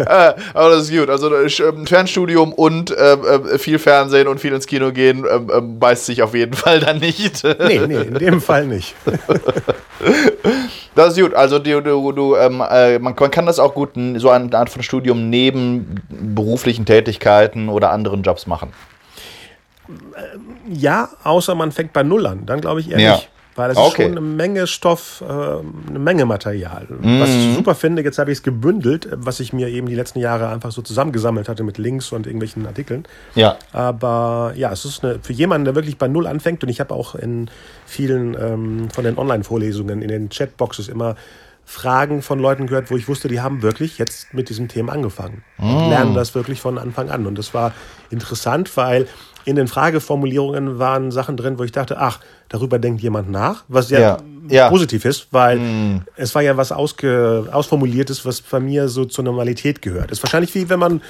aber 0.55 0.71
das 0.71 0.91
ist 0.91 0.91
gut. 0.91 1.09
Also 1.09 1.33
ähm, 1.33 1.87
Fernstudium 1.87 2.53
und 2.53 2.91
äh, 2.91 3.13
äh, 3.13 3.59
viel 3.59 3.79
Fernsehen 3.79 4.27
und 4.27 4.41
viel 4.41 4.53
ins 4.53 4.67
Kino 4.67 4.91
gehen 4.93 5.25
äh, 5.25 5.61
beißt 5.61 6.07
sich 6.07 6.23
auf 6.23 6.35
jeden 6.35 6.55
Fall 6.57 6.81
dann 6.81 6.99
nicht. 6.99 7.45
nee, 7.45 7.81
nee, 7.87 8.03
in 8.03 8.15
dem 8.15 8.41
Fall 8.41 8.67
nicht. 8.67 8.95
Das 10.95 11.17
ist 11.17 11.23
gut. 11.23 11.35
Also 11.35 11.59
du, 11.61 11.81
du, 11.81 12.13
du 12.13 12.37
ähm, 12.37 12.63
äh, 12.69 12.99
man, 12.99 13.15
man, 13.19 13.31
kann 13.31 13.47
das 13.47 13.59
auch 13.59 13.75
gut 13.75 13.91
so 14.17 14.31
eine 14.31 14.59
Art 14.59 14.71
von 14.71 14.83
Studium 14.83 15.31
neben 15.31 16.03
beruflichen 16.09 16.85
Tätigkeiten 16.85 17.69
oder 17.69 17.93
anderen 17.93 18.23
Jobs 18.23 18.47
machen. 18.47 18.73
Ja, 20.71 21.09
außer 21.25 21.55
man 21.55 21.73
fängt 21.73 21.93
bei 21.93 22.03
Null 22.03 22.27
an. 22.27 22.47
Dann 22.47 22.61
glaube 22.61 22.81
ich 22.81 22.91
eher 22.91 23.01
ja. 23.01 23.15
nicht. 23.17 23.29
Weil 23.59 23.71
das 23.71 23.77
okay. 23.77 23.89
ist 23.89 23.95
schon 23.97 24.13
eine 24.13 24.21
Menge 24.21 24.69
Stoff, 24.69 25.21
äh, 25.21 25.33
eine 25.33 25.99
Menge 25.99 26.27
Material. 26.27 26.87
Mhm. 26.89 27.21
Was 27.21 27.29
ich 27.29 27.55
super 27.57 27.75
finde, 27.75 28.03
jetzt 28.03 28.19
habe 28.21 28.31
ich 28.31 28.39
es 28.39 28.43
gebündelt, 28.45 29.09
was 29.11 29.41
ich 29.41 29.53
mir 29.53 29.67
eben 29.69 29.89
die 29.89 29.97
letzten 29.97 30.21
Jahre 30.21 30.49
einfach 30.49 30.71
so 30.71 30.81
zusammengesammelt 30.81 31.49
hatte 31.49 31.65
mit 31.65 31.77
Links 31.77 32.13
und 32.13 32.27
irgendwelchen 32.27 32.65
Artikeln. 32.67 33.03
Ja. 33.35 33.57
Aber 33.73 34.53
ja, 34.55 34.71
es 34.71 34.85
ist 34.85 35.03
eine, 35.03 35.19
für 35.21 35.33
jemanden, 35.33 35.65
der 35.65 35.75
wirklich 35.75 35.99
bei 35.99 36.07
Null 36.07 36.29
anfängt, 36.29 36.63
und 36.63 36.69
ich 36.69 36.79
habe 36.79 36.95
auch 36.95 37.17
in 37.17 37.51
vielen 37.85 38.37
ähm, 38.41 38.91
von 38.91 39.03
den 39.03 39.19
Online-Vorlesungen, 39.19 40.03
in 40.03 40.09
den 40.09 40.29
Chatboxes 40.29 40.87
immer 40.87 41.17
Fragen 41.65 42.23
von 42.23 42.39
Leuten 42.39 42.67
gehört, 42.69 42.93
wo 42.93 42.97
ich 42.97 43.09
wusste, 43.09 43.27
die 43.27 43.41
haben 43.41 43.63
wirklich 43.63 43.99
jetzt 43.99 44.33
mit 44.33 44.49
diesem 44.49 44.69
Thema 44.69 44.93
angefangen 44.93 45.45
mm. 45.59 45.91
lernen 45.91 46.15
das 46.15 46.35
wirklich 46.35 46.63
von 46.63 46.79
Anfang 46.79 47.11
an. 47.11 47.27
Und 47.27 47.37
das 47.37 47.53
war 47.53 47.75
interessant, 48.09 48.75
weil 48.79 49.07
in 49.49 49.57
den 49.57 49.67
Frageformulierungen 49.67 50.78
waren 50.78 51.11
Sachen 51.11 51.38
drin, 51.38 51.59
wo 51.59 51.64
ich 51.64 51.73
dachte, 51.73 51.97
ach, 51.99 52.21
darüber 52.50 52.78
denkt 52.78 53.00
jemand 53.00 53.31
nach, 53.31 53.64
was 53.69 53.88
ja, 53.88 53.99
ja. 53.99 54.19
ja. 54.50 54.69
positiv 54.69 55.07
ist, 55.07 55.28
weil 55.31 55.59
mm. 55.59 56.02
es 56.17 56.35
war 56.35 56.43
ja 56.43 56.59
was 56.59 56.71
ausge, 56.71 57.49
ausformuliertes, 57.50 58.26
was 58.26 58.43
bei 58.43 58.61
mir 58.61 58.90
so 58.90 59.07
zur 59.07 59.25
Normalität 59.25 59.81
gehört. 59.81 60.11
Ist 60.11 60.23
wahrscheinlich 60.23 60.55
wie 60.55 60.69
wenn 60.69 60.78
man 60.78 61.00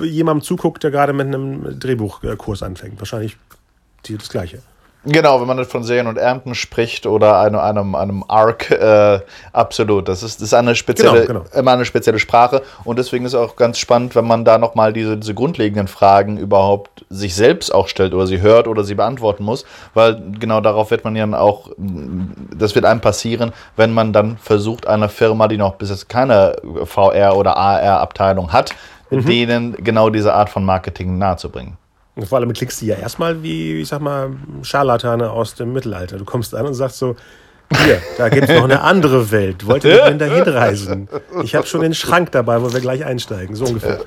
jemandem 0.00 0.44
zuguckt, 0.44 0.84
der 0.84 0.92
gerade 0.92 1.12
mit 1.12 1.26
einem 1.26 1.80
Drehbuchkurs 1.80 2.62
anfängt. 2.62 3.00
Wahrscheinlich 3.00 3.36
das 4.08 4.28
Gleiche. 4.28 4.60
Genau, 5.06 5.40
wenn 5.40 5.46
man 5.46 5.64
von 5.64 5.84
Serien 5.84 6.06
und 6.06 6.16
Ernten 6.16 6.54
spricht 6.54 7.06
oder 7.06 7.38
einem, 7.38 7.58
einem, 7.58 7.94
einem 7.94 8.24
Arc, 8.26 8.70
äh, 8.70 9.20
absolut. 9.52 10.08
Das 10.08 10.22
ist, 10.22 10.40
das 10.40 10.48
ist 10.48 10.54
eine 10.54 10.74
spezielle, 10.74 11.26
genau, 11.26 11.40
genau. 11.40 11.58
immer 11.58 11.72
eine 11.72 11.84
spezielle 11.84 12.18
Sprache 12.18 12.62
und 12.84 12.98
deswegen 12.98 13.26
ist 13.26 13.34
es 13.34 13.38
auch 13.38 13.56
ganz 13.56 13.78
spannend, 13.78 14.14
wenn 14.14 14.26
man 14.26 14.44
da 14.44 14.56
nochmal 14.56 14.92
diese, 14.92 15.18
diese 15.18 15.34
grundlegenden 15.34 15.88
Fragen 15.88 16.38
überhaupt 16.38 17.04
sich 17.10 17.34
selbst 17.34 17.74
auch 17.74 17.88
stellt 17.88 18.14
oder 18.14 18.26
sie 18.26 18.40
hört 18.40 18.66
oder 18.66 18.82
sie 18.82 18.94
beantworten 18.94 19.44
muss, 19.44 19.64
weil 19.92 20.22
genau 20.38 20.60
darauf 20.60 20.90
wird 20.90 21.04
man 21.04 21.16
ja 21.16 21.24
auch, 21.38 21.70
das 21.76 22.74
wird 22.74 22.84
einem 22.84 23.00
passieren, 23.00 23.52
wenn 23.76 23.92
man 23.92 24.12
dann 24.12 24.38
versucht, 24.38 24.86
einer 24.86 25.08
Firma, 25.08 25.48
die 25.48 25.58
noch 25.58 25.74
bis 25.74 25.90
jetzt 25.90 26.08
keine 26.08 26.56
VR 26.84 27.36
oder 27.36 27.56
AR-Abteilung 27.56 28.52
hat, 28.52 28.74
mhm. 29.10 29.26
denen 29.26 29.72
genau 29.84 30.08
diese 30.08 30.32
Art 30.34 30.48
von 30.48 30.64
Marketing 30.64 31.18
nahezubringen. 31.18 31.76
Und 32.16 32.28
vor 32.28 32.38
allem 32.38 32.52
klickst 32.52 32.80
du 32.80 32.86
ja 32.86 32.96
erstmal 32.96 33.42
wie, 33.42 33.80
ich 33.80 33.88
sag 33.88 34.00
mal, 34.00 34.36
Scharlatane 34.62 35.30
aus 35.30 35.54
dem 35.54 35.72
Mittelalter. 35.72 36.16
Du 36.18 36.24
kommst 36.24 36.54
an 36.54 36.66
und 36.66 36.74
sagst 36.74 36.98
so, 36.98 37.16
hier, 37.84 38.00
da 38.18 38.28
gibt 38.28 38.48
es 38.48 38.56
noch 38.56 38.64
eine 38.64 38.80
andere 38.82 39.30
Welt. 39.30 39.66
Wollt 39.66 39.84
ihr 39.84 40.04
mit 40.04 40.20
mir 40.20 40.28
dahin 40.28 40.42
reisen? 40.42 41.08
Ich 41.42 41.54
habe 41.54 41.66
schon 41.66 41.80
den 41.80 41.94
Schrank 41.94 42.32
dabei, 42.32 42.62
wo 42.62 42.72
wir 42.72 42.80
gleich 42.80 43.04
einsteigen, 43.04 43.56
so 43.56 43.64
ungefähr. 43.64 44.00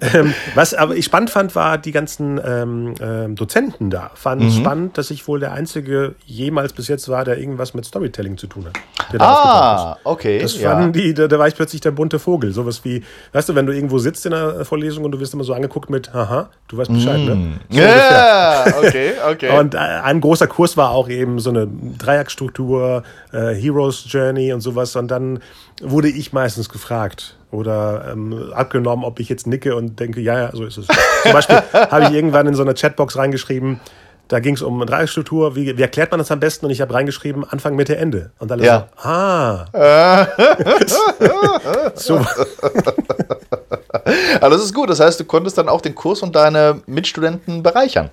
ähm, 0.00 0.34
was 0.54 0.74
aber 0.74 0.94
ich 0.94 1.04
spannend 1.04 1.30
fand, 1.30 1.54
war 1.54 1.78
die 1.78 1.92
ganzen 1.92 2.40
ähm, 2.44 2.94
ähm, 3.00 3.36
Dozenten 3.36 3.90
da. 3.90 4.10
Fand 4.14 4.42
mhm. 4.42 4.50
spannend, 4.50 4.98
dass 4.98 5.10
ich 5.10 5.26
wohl 5.28 5.40
der 5.40 5.52
einzige 5.52 6.14
jemals 6.26 6.72
bis 6.72 6.88
jetzt 6.88 7.08
war, 7.08 7.24
der 7.24 7.38
irgendwas 7.38 7.74
mit 7.74 7.84
Storytelling 7.84 8.36
zu 8.36 8.46
tun 8.46 8.66
hat. 8.66 9.20
ah, 9.20 9.96
okay. 10.04 10.40
Das 10.40 10.54
fanden 10.54 10.98
ja. 10.98 11.02
die, 11.02 11.14
da, 11.14 11.28
da, 11.28 11.38
war 11.38 11.48
ich 11.48 11.54
plötzlich 11.54 11.80
der 11.80 11.90
bunte 11.90 12.18
Vogel. 12.18 12.52
Sowas 12.52 12.84
wie, 12.84 13.02
weißt 13.32 13.48
du, 13.48 13.54
wenn 13.54 13.66
du 13.66 13.72
irgendwo 13.72 13.98
sitzt 13.98 14.26
in 14.26 14.34
einer 14.34 14.64
Vorlesung 14.64 15.04
und 15.04 15.12
du 15.12 15.20
wirst 15.20 15.34
immer 15.34 15.44
so 15.44 15.54
angeguckt 15.54 15.90
mit, 15.90 16.12
haha, 16.12 16.50
du 16.68 16.76
weißt 16.76 16.92
Bescheid, 16.92 17.20
ne? 17.20 17.34
mm. 17.34 17.38
ne? 17.40 17.58
So 17.70 17.80
ja, 17.80 18.64
okay, 18.78 19.12
okay. 19.30 19.58
Und 19.58 19.74
äh, 19.74 19.78
ein 19.78 20.20
großer 20.20 20.46
Kurs 20.46 20.76
war 20.76 20.90
auch 20.90 21.08
eben 21.08 21.38
so 21.38 21.50
eine 21.50 21.68
Dreieckstruktur, 22.48 23.02
äh, 23.32 23.54
Heroes 23.54 24.04
Journey 24.08 24.52
und 24.52 24.60
sowas. 24.60 24.96
Und 24.96 25.08
dann 25.08 25.40
wurde 25.80 26.08
ich 26.08 26.32
meistens 26.32 26.68
gefragt 26.68 27.36
oder 27.50 28.10
ähm, 28.12 28.52
abgenommen, 28.52 29.04
ob 29.04 29.20
ich 29.20 29.28
jetzt 29.28 29.46
nicke 29.46 29.76
und 29.76 30.00
denke, 30.00 30.20
ja, 30.20 30.38
ja, 30.38 30.50
so 30.52 30.64
ist 30.64 30.78
es. 30.78 30.86
Zum 31.22 31.32
Beispiel 31.32 31.62
habe 31.72 32.04
ich 32.04 32.12
irgendwann 32.12 32.46
in 32.46 32.54
so 32.54 32.62
eine 32.62 32.74
Chatbox 32.74 33.16
reingeschrieben, 33.16 33.80
da 34.28 34.40
ging 34.40 34.54
es 34.54 34.60
um 34.60 34.84
Dreiecksstruktur, 34.84 35.56
wie, 35.56 35.78
wie 35.78 35.82
erklärt 35.82 36.10
man 36.10 36.18
das 36.18 36.30
am 36.30 36.38
besten? 36.38 36.66
Und 36.66 36.70
ich 36.70 36.82
habe 36.82 36.92
reingeschrieben, 36.92 37.48
Anfang, 37.48 37.76
Mitte, 37.76 37.96
Ende. 37.96 38.30
Und 38.38 38.50
dann 38.50 38.62
ja. 38.62 38.88
so, 38.94 39.08
ah. 39.08 39.66
so. 41.94 42.16
Aber 44.38 44.50
das 44.50 44.64
ist 44.64 44.74
gut. 44.74 44.90
Das 44.90 45.00
heißt, 45.00 45.18
du 45.18 45.24
konntest 45.24 45.56
dann 45.56 45.70
auch 45.70 45.80
den 45.80 45.94
Kurs 45.94 46.22
und 46.22 46.36
deine 46.36 46.82
Mitstudenten 46.84 47.62
bereichern. 47.62 48.10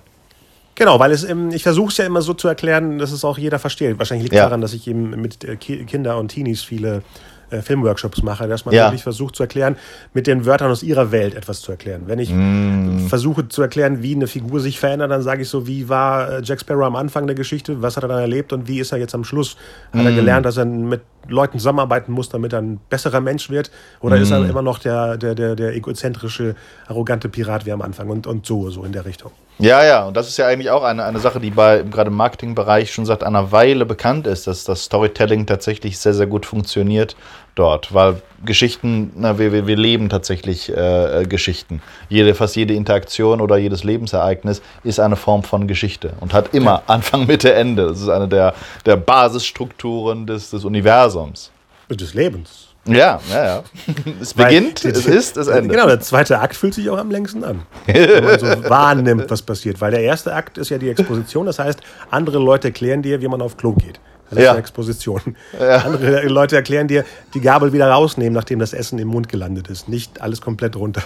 Genau, 0.75 0.99
weil 0.99 1.11
es, 1.11 1.23
ich 1.23 1.63
versuche 1.63 1.89
es 1.89 1.97
ja 1.97 2.05
immer 2.05 2.21
so 2.21 2.33
zu 2.33 2.47
erklären, 2.47 2.99
dass 2.99 3.11
es 3.11 3.23
auch 3.23 3.37
jeder 3.37 3.59
versteht. 3.59 3.97
Wahrscheinlich 3.97 4.23
liegt 4.23 4.33
es 4.33 4.39
ja. 4.39 4.45
daran, 4.45 4.61
dass 4.61 4.73
ich 4.73 4.87
eben 4.87 5.09
mit 5.21 5.43
äh, 5.43 5.55
Kinder 5.55 6.17
und 6.17 6.27
Teenies 6.27 6.63
viele 6.63 7.01
äh, 7.49 7.61
Filmworkshops 7.61 8.23
mache, 8.23 8.47
dass 8.47 8.65
man 8.65 8.73
ja. 8.73 8.85
wirklich 8.85 9.03
versucht 9.03 9.35
zu 9.35 9.43
erklären, 9.43 9.75
mit 10.13 10.27
den 10.27 10.45
Wörtern 10.45 10.71
aus 10.71 10.83
ihrer 10.83 11.11
Welt 11.11 11.35
etwas 11.35 11.61
zu 11.61 11.71
erklären. 11.71 12.03
Wenn 12.07 12.19
ich 12.19 12.31
mm. 12.31 13.07
versuche 13.07 13.47
zu 13.47 13.61
erklären, 13.61 14.01
wie 14.01 14.15
eine 14.15 14.27
Figur 14.27 14.59
sich 14.59 14.79
verändert, 14.79 15.11
dann 15.11 15.21
sage 15.21 15.43
ich 15.43 15.49
so, 15.49 15.67
wie 15.67 15.87
war 15.87 16.29
äh, 16.29 16.41
Jack 16.43 16.59
Sparrow 16.59 16.85
am 16.85 16.95
Anfang 16.95 17.27
der 17.27 17.35
Geschichte, 17.35 17.81
was 17.81 17.97
hat 17.97 18.03
er 18.03 18.09
dann 18.09 18.19
erlebt 18.19 18.51
und 18.51 18.67
wie 18.67 18.79
ist 18.79 18.91
er 18.91 18.97
jetzt 18.97 19.13
am 19.13 19.23
Schluss? 19.23 19.57
Hat 19.93 20.03
mm. 20.03 20.07
er 20.07 20.13
gelernt, 20.13 20.45
dass 20.45 20.57
er 20.57 20.65
mit 20.65 21.01
Leuten 21.27 21.59
zusammenarbeiten 21.59 22.11
muss, 22.11 22.29
damit 22.29 22.53
er 22.53 22.61
ein 22.61 22.79
besserer 22.89 23.21
Mensch 23.21 23.49
wird? 23.49 23.71
Oder 24.01 24.17
mm. 24.17 24.21
ist 24.21 24.31
er 24.31 24.39
mm. 24.41 24.49
immer 24.49 24.61
noch 24.61 24.79
der, 24.79 25.17
der, 25.17 25.35
der, 25.35 25.55
der 25.55 25.75
egozentrische, 25.75 26.55
arrogante 26.87 27.29
Pirat 27.29 27.65
wie 27.65 27.71
am 27.71 27.81
Anfang 27.81 28.09
und, 28.09 28.27
und 28.27 28.45
so, 28.45 28.69
so 28.69 28.83
in 28.83 28.91
der 28.91 29.05
Richtung? 29.05 29.31
Ja, 29.57 29.85
ja, 29.85 30.05
und 30.05 30.17
das 30.17 30.27
ist 30.27 30.37
ja 30.37 30.47
eigentlich 30.47 30.69
auch 30.69 30.83
eine, 30.83 31.05
eine 31.05 31.19
Sache, 31.19 31.39
die 31.39 31.49
bei 31.49 31.81
gerade 31.83 32.09
im 32.09 32.17
Marketingbereich 32.17 32.91
schon 32.91 33.05
seit 33.05 33.23
einer 33.23 33.53
Weile 33.53 33.85
bekannt 33.85 34.27
ist, 34.27 34.47
dass 34.47 34.65
das 34.65 34.83
Storytelling 34.83 35.45
tatsächlich 35.45 35.97
sehr, 35.97 36.13
sehr 36.13 36.27
gut 36.27 36.45
funktioniert 36.45 37.15
dort, 37.55 37.93
weil 37.93 38.21
Geschichten, 38.45 39.11
na, 39.15 39.39
wir, 39.39 39.51
wir, 39.65 39.75
leben 39.75 40.09
tatsächlich 40.09 40.69
äh, 40.69 41.21
äh, 41.21 41.25
Geschichten. 41.25 41.81
Jede, 42.09 42.35
fast 42.35 42.55
jede 42.55 42.73
Interaktion 42.73 43.41
oder 43.41 43.57
jedes 43.57 43.83
Lebensereignis 43.83 44.61
ist 44.83 44.99
eine 44.99 45.15
Form 45.15 45.43
von 45.43 45.67
Geschichte 45.67 46.13
und 46.19 46.33
hat 46.33 46.53
immer 46.53 46.83
Anfang, 46.87 47.25
Mitte, 47.25 47.53
Ende. 47.53 47.87
Das 47.87 48.01
ist 48.01 48.09
eine 48.09 48.27
der, 48.27 48.53
der 48.85 48.97
Basisstrukturen 48.97 50.27
des, 50.27 50.51
des 50.51 50.63
Universums. 50.65 51.51
Des 51.89 52.13
Lebens. 52.13 52.65
Ja, 52.87 53.19
ja, 53.31 53.45
ja. 53.45 53.63
Es 54.21 54.33
beginnt, 54.33 54.83
Weil, 54.83 54.91
es 54.91 55.07
ist, 55.07 55.37
es 55.37 55.47
endet. 55.47 55.71
Genau, 55.71 55.87
der 55.87 55.99
zweite 56.01 56.39
Akt 56.39 56.55
fühlt 56.55 56.75
sich 56.75 56.87
auch 56.89 56.99
am 56.99 57.09
längsten 57.09 57.43
an. 57.43 57.63
wenn 57.85 58.23
man 58.23 58.39
so 58.39 58.45
wahrnimmt, 58.69 59.29
was 59.29 59.41
passiert. 59.41 59.81
Weil 59.81 59.91
der 59.91 60.01
erste 60.01 60.33
Akt 60.33 60.59
ist 60.59 60.69
ja 60.69 60.77
die 60.77 60.89
Exposition. 60.89 61.47
Das 61.47 61.57
heißt, 61.57 61.79
andere 62.11 62.37
Leute 62.37 62.67
erklären 62.67 63.01
dir, 63.01 63.21
wie 63.21 63.27
man 63.27 63.41
auf 63.41 63.57
Klo 63.57 63.73
geht. 63.73 63.99
Das 64.35 64.43
ja. 64.43 64.49
ist 64.49 64.55
eine 64.55 64.59
Exposition. 64.59 65.21
Ja. 65.59 65.77
Andere 65.77 66.27
Leute 66.27 66.55
erklären 66.55 66.87
dir, 66.87 67.05
die 67.33 67.41
Gabel 67.41 67.73
wieder 67.73 67.89
rausnehmen, 67.89 68.33
nachdem 68.33 68.59
das 68.59 68.73
Essen 68.73 68.99
im 68.99 69.07
Mund 69.07 69.29
gelandet 69.29 69.67
ist. 69.67 69.89
Nicht 69.89 70.21
alles 70.21 70.41
komplett 70.41 70.75
runter. 70.75 71.01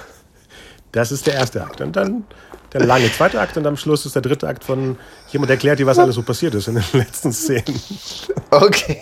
Das 0.91 1.11
ist 1.11 1.27
der 1.27 1.35
erste 1.35 1.63
Akt. 1.63 1.81
Und 1.81 1.95
dann 1.95 2.23
der 2.73 2.85
lange 2.85 3.11
zweite 3.11 3.39
Akt 3.39 3.57
und 3.57 3.65
am 3.65 3.77
Schluss 3.77 4.05
ist 4.05 4.15
der 4.15 4.21
dritte 4.21 4.47
Akt 4.47 4.63
von 4.63 4.97
jemand 5.31 5.49
erklärt 5.49 5.79
dir, 5.79 5.87
was 5.87 5.97
alles 5.97 6.15
so 6.15 6.21
passiert 6.21 6.53
ist 6.53 6.67
in 6.67 6.75
den 6.75 6.83
letzten 6.93 7.31
Szenen. 7.31 7.79
Okay. 8.51 9.01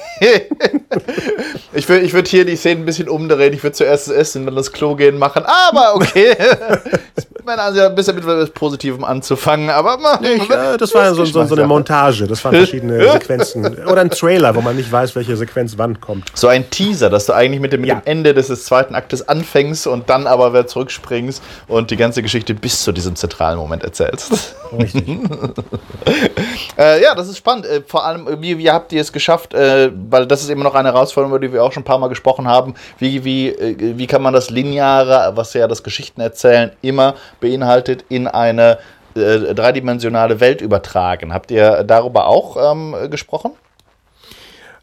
Ich 1.73 1.87
würde 1.87 2.05
ich 2.05 2.13
würd 2.13 2.27
hier 2.27 2.45
die 2.45 2.55
Szenen 2.55 2.83
ein 2.83 2.85
bisschen 2.85 3.09
umdrehen. 3.09 3.53
Ich 3.53 3.63
würde 3.63 3.75
zuerst 3.75 4.07
das 4.07 4.15
Essen, 4.15 4.45
dann 4.45 4.55
das 4.55 4.71
Klo 4.71 4.95
gehen 4.95 5.17
machen. 5.17 5.43
Aber 5.45 5.95
okay. 5.95 6.35
meine 7.47 7.61
Ansicht, 7.61 7.83
ein 7.83 7.95
bisschen 7.95 8.15
mit 8.15 8.23
etwas 8.25 8.49
Positivem 8.51 9.03
anzufangen. 9.03 9.69
Aber 9.69 9.97
ich, 10.21 10.49
äh, 10.49 10.77
das 10.77 10.93
war 10.93 11.13
so, 11.15 11.25
so, 11.25 11.45
so, 11.45 11.55
eine 11.55 11.65
Montage. 11.65 12.27
Das 12.27 12.43
waren 12.45 12.53
verschiedene 12.53 13.11
Sequenzen. 13.13 13.65
Oder 13.85 14.01
ein 14.01 14.11
Trailer, 14.11 14.53
wo 14.55 14.61
man 14.61 14.75
nicht 14.75 14.91
weiß, 14.91 15.15
welche 15.15 15.35
Sequenz 15.35 15.77
wann 15.77 15.99
kommt. 15.99 16.31
So 16.35 16.47
ein 16.47 16.69
Teaser, 16.69 17.09
dass 17.09 17.25
du 17.25 17.33
eigentlich 17.33 17.61
mit 17.61 17.73
dem, 17.73 17.81
mit 17.81 17.89
ja. 17.89 17.95
dem 17.95 18.01
Ende 18.05 18.33
des, 18.33 18.47
des 18.47 18.65
zweiten 18.65 18.93
Aktes 18.93 19.27
anfängst 19.27 19.87
und 19.87 20.09
dann 20.09 20.27
aber 20.27 20.51
wieder 20.51 20.67
zurückspringst 20.67 21.41
und 21.67 21.89
die 21.89 21.97
ganze 21.97 22.21
Geschichte 22.21 22.53
bis 22.53 22.83
zu 22.83 22.91
diesem 22.91 23.15
zentralen 23.15 23.57
Moment 23.57 23.83
erzählst. 23.83 24.55
Richtig. 24.77 25.07
äh, 26.77 27.01
ja, 27.01 27.15
das 27.15 27.29
ist 27.29 27.37
spannend. 27.37 27.65
Äh, 27.65 27.81
vor 27.87 28.05
allem, 28.05 28.41
wie, 28.41 28.57
wie 28.57 28.69
habt 28.69 28.91
ihr 28.91 29.01
es 29.01 29.13
geschafft? 29.13 29.53
Äh, 29.53 29.91
weil 30.09 30.25
das 30.27 30.41
ist 30.41 30.49
immer 30.49 30.65
noch 30.65 30.75
eine 30.75 30.89
Herausforderung, 30.89 31.35
über 31.35 31.47
die 31.47 31.53
wir 31.53 31.63
auch 31.63 31.71
schon 31.71 31.81
ein 31.81 31.85
paar 31.85 31.99
Mal 31.99 32.09
gesprochen 32.09 32.47
haben. 32.47 32.75
Wie, 32.99 33.23
wie, 33.23 33.49
äh, 33.49 33.97
wie 33.97 34.07
kann 34.07 34.21
man 34.21 34.33
das 34.33 34.49
Lineare, 34.49 35.31
was 35.35 35.53
ja 35.53 35.67
das 35.67 35.83
Geschichtenerzählen 35.83 36.71
immer 36.81 37.15
beinhaltet, 37.39 38.05
in 38.09 38.27
eine 38.27 38.79
äh, 39.15 39.53
dreidimensionale 39.53 40.39
Welt 40.39 40.61
übertragen? 40.61 41.33
Habt 41.33 41.51
ihr 41.51 41.83
darüber 41.83 42.27
auch 42.27 42.71
ähm, 42.71 42.95
gesprochen? 43.09 43.51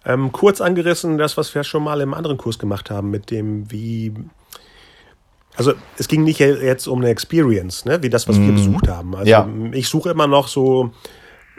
Ähm, 0.07 0.33
kurz 0.33 0.61
angerissen, 0.61 1.19
das, 1.19 1.37
was 1.37 1.55
wir 1.55 1.65
schon 1.65 1.85
mal 1.85 2.01
im 2.01 2.13
anderen 2.13 2.37
Kurs 2.37 2.59
gemacht 2.59 2.91
haben, 2.91 3.11
mit 3.11 3.31
dem, 3.31 3.71
wie 3.71 4.13
also 5.57 5.73
es 5.99 6.09
ging 6.09 6.25
nicht 6.25 6.41
jetzt 6.41 6.89
um 6.89 7.01
eine 7.01 7.11
Experience, 7.11 7.85
ne, 7.85 8.03
wie 8.03 8.11
das, 8.11 8.29
was 8.29 8.37
wir 8.37 8.51
mhm. 8.51 8.57
besucht 8.57 8.89
haben. 8.89 9.15
Also 9.15 9.31
ja. 9.31 9.49
ich 9.73 9.89
suche 9.89 10.11
immer 10.11 10.27
noch 10.27 10.49
so 10.49 10.91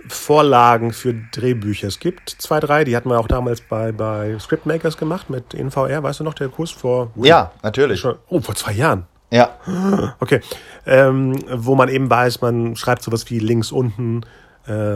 Vorlagen 0.07 0.91
für 0.91 1.15
Drehbücher. 1.31 1.87
Es 1.87 1.99
gibt 1.99 2.29
zwei, 2.29 2.59
drei, 2.59 2.83
die 2.83 2.95
hatten 2.95 3.09
wir 3.09 3.19
auch 3.19 3.27
damals 3.27 3.61
bei, 3.61 3.91
bei 3.91 4.37
Scriptmakers 4.37 4.97
gemacht 4.97 5.29
mit 5.29 5.53
InVR. 5.53 6.03
Weißt 6.03 6.19
du 6.19 6.23
noch, 6.23 6.33
der 6.33 6.49
Kurs 6.49 6.71
vor? 6.71 7.11
Ja, 7.15 7.51
natürlich. 7.63 8.01
Schon, 8.01 8.15
oh, 8.27 8.39
vor 8.41 8.55
zwei 8.55 8.73
Jahren. 8.73 9.07
Ja. 9.35 10.15
Okay. 10.19 10.41
Ähm, 10.85 11.35
wo 11.51 11.75
man 11.75 11.89
eben 11.89 12.09
weiß, 12.09 12.41
man 12.41 12.75
schreibt 12.75 13.03
sowas 13.03 13.29
wie 13.29 13.39
links 13.39 13.71
unten, 13.71 14.21
äh, 14.67 14.95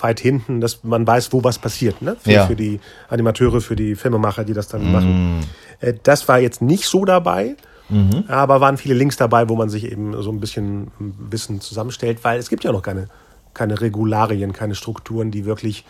weit 0.00 0.20
hinten, 0.20 0.60
dass 0.60 0.82
man 0.84 1.06
weiß, 1.06 1.32
wo 1.32 1.44
was 1.44 1.58
passiert. 1.58 2.02
Ne? 2.02 2.16
Für, 2.20 2.30
ja. 2.30 2.46
für 2.46 2.56
die 2.56 2.80
Animateure, 3.08 3.60
für 3.60 3.76
die 3.76 3.94
Filmemacher, 3.94 4.44
die 4.44 4.52
das 4.52 4.68
dann 4.68 4.88
mm. 4.88 4.92
machen. 4.92 5.46
Äh, 5.80 5.94
das 6.02 6.28
war 6.28 6.38
jetzt 6.38 6.60
nicht 6.60 6.86
so 6.86 7.04
dabei. 7.04 7.56
Mhm. 7.88 8.24
Aber 8.28 8.60
waren 8.60 8.76
viele 8.76 8.94
Links 8.94 9.16
dabei, 9.16 9.48
wo 9.48 9.56
man 9.56 9.68
sich 9.68 9.90
eben 9.90 10.20
so 10.22 10.30
ein 10.30 10.38
bisschen 10.38 10.92
Wissen 10.98 11.60
zusammenstellt, 11.60 12.22
weil 12.22 12.38
es 12.38 12.48
gibt 12.48 12.62
ja 12.62 12.70
noch 12.70 12.82
keine, 12.82 13.08
keine 13.52 13.80
Regularien, 13.80 14.52
keine 14.52 14.76
Strukturen, 14.76 15.32
die 15.32 15.44
wirklich 15.44 15.84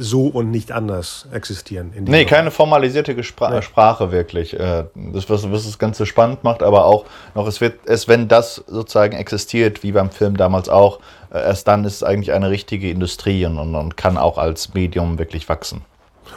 so 0.00 0.26
und 0.26 0.50
nicht 0.50 0.72
anders 0.72 1.26
existieren. 1.32 1.92
In 1.94 2.04
nee, 2.04 2.24
keine 2.24 2.50
formalisierte 2.50 3.14
Gespr 3.14 3.50
nee. 3.50 3.62
Sprache 3.62 4.10
wirklich. 4.10 4.58
Äh, 4.58 4.84
das, 4.94 5.28
was, 5.28 5.50
was 5.52 5.66
das 5.66 5.78
Ganze 5.78 6.06
spannend 6.06 6.42
macht, 6.42 6.62
aber 6.62 6.86
auch 6.86 7.04
noch, 7.34 7.46
es 7.46 7.60
wird, 7.60 7.80
es, 7.86 8.08
wenn 8.08 8.26
das 8.26 8.56
sozusagen 8.66 9.16
existiert, 9.16 9.82
wie 9.82 9.92
beim 9.92 10.10
Film 10.10 10.36
damals 10.36 10.68
auch, 10.68 11.00
äh, 11.30 11.38
erst 11.38 11.68
dann 11.68 11.84
ist 11.84 11.96
es 11.96 12.02
eigentlich 12.02 12.32
eine 12.32 12.50
richtige 12.50 12.90
Industrie 12.90 13.44
und, 13.44 13.58
und 13.58 13.96
kann 13.96 14.16
auch 14.16 14.38
als 14.38 14.72
Medium 14.72 15.18
wirklich 15.18 15.48
wachsen. 15.48 15.82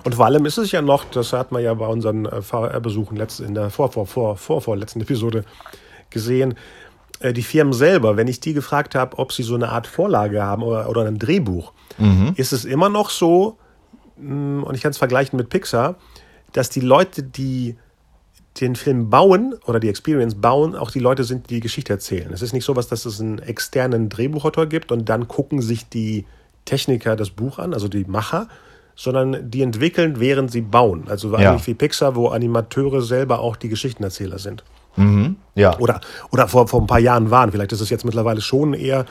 Und 0.03 0.15
vor 0.15 0.25
allem 0.25 0.45
ist 0.45 0.57
es 0.57 0.71
ja 0.71 0.81
noch, 0.81 1.05
das 1.05 1.31
hat 1.31 1.51
man 1.51 1.63
ja 1.63 1.73
bei 1.73 1.87
unseren 1.87 2.25
äh, 2.25 2.41
VR-Besuchen 2.41 3.17
in 3.39 3.55
der 3.55 3.69
vor, 3.69 3.91
vor, 3.91 4.05
vor, 4.05 4.35
vor, 4.35 4.61
vorletzten 4.61 5.01
Episode 5.01 5.45
gesehen, 6.09 6.55
die 7.31 7.43
Firmen 7.43 7.73
selber, 7.73 8.17
wenn 8.17 8.27
ich 8.27 8.41
die 8.41 8.53
gefragt 8.53 8.95
habe, 8.95 9.17
ob 9.17 9.31
sie 9.31 9.43
so 9.43 9.55
eine 9.55 9.69
Art 9.69 9.87
Vorlage 9.87 10.43
haben 10.43 10.63
oder, 10.63 10.89
oder 10.89 11.05
ein 11.05 11.19
Drehbuch, 11.19 11.71
mhm. 11.97 12.33
ist 12.35 12.51
es 12.51 12.65
immer 12.65 12.89
noch 12.89 13.09
so, 13.09 13.57
mm, 14.17 14.63
und 14.63 14.75
ich 14.75 14.81
kann 14.81 14.91
es 14.91 14.97
vergleichen 14.97 15.37
mit 15.37 15.49
Pixar, 15.49 15.95
dass 16.51 16.69
die 16.69 16.81
Leute, 16.81 17.23
die 17.23 17.77
den 18.59 18.75
Film 18.75 19.09
bauen 19.09 19.55
oder 19.65 19.79
die 19.79 19.89
Experience 19.89 20.35
bauen, 20.35 20.75
auch 20.75 20.91
die 20.91 20.99
Leute 20.99 21.23
sind, 21.23 21.49
die 21.49 21.55
die 21.55 21.59
Geschichte 21.61 21.93
erzählen. 21.93 22.31
Es 22.33 22.41
ist 22.41 22.53
nicht 22.53 22.65
so 22.65 22.75
was, 22.75 22.87
dass 22.87 23.05
es 23.05 23.19
einen 23.19 23.39
externen 23.39 24.09
Drehbuchautor 24.09 24.67
gibt 24.67 24.91
und 24.91 25.09
dann 25.09 25.27
gucken 25.27 25.61
sich 25.61 25.87
die 25.89 26.25
Techniker 26.65 27.15
das 27.15 27.31
Buch 27.31 27.57
an, 27.57 27.73
also 27.73 27.87
die 27.87 28.05
Macher, 28.05 28.47
sondern 28.95 29.49
die 29.49 29.63
entwickeln, 29.63 30.19
während 30.19 30.51
sie 30.51 30.61
bauen. 30.61 31.05
Also 31.07 31.31
ja. 31.31 31.51
eigentlich 31.51 31.67
wie 31.67 31.73
Pixar, 31.73 32.15
wo 32.15 32.27
Animateure 32.27 33.01
selber 33.01 33.39
auch 33.39 33.55
die 33.55 33.69
Geschichtenerzähler 33.69 34.37
sind. 34.37 34.63
Mhm. 34.95 35.37
Ja. 35.55 35.77
Oder, 35.79 36.01
oder 36.31 36.47
vor, 36.47 36.67
vor 36.67 36.81
ein 36.81 36.87
paar 36.87 36.99
Jahren 36.99 37.31
waren. 37.31 37.51
Vielleicht 37.51 37.71
ist 37.71 37.81
es 37.81 37.89
jetzt 37.89 38.05
mittlerweile 38.05 38.41
schon 38.41 38.73
eher 38.73 39.05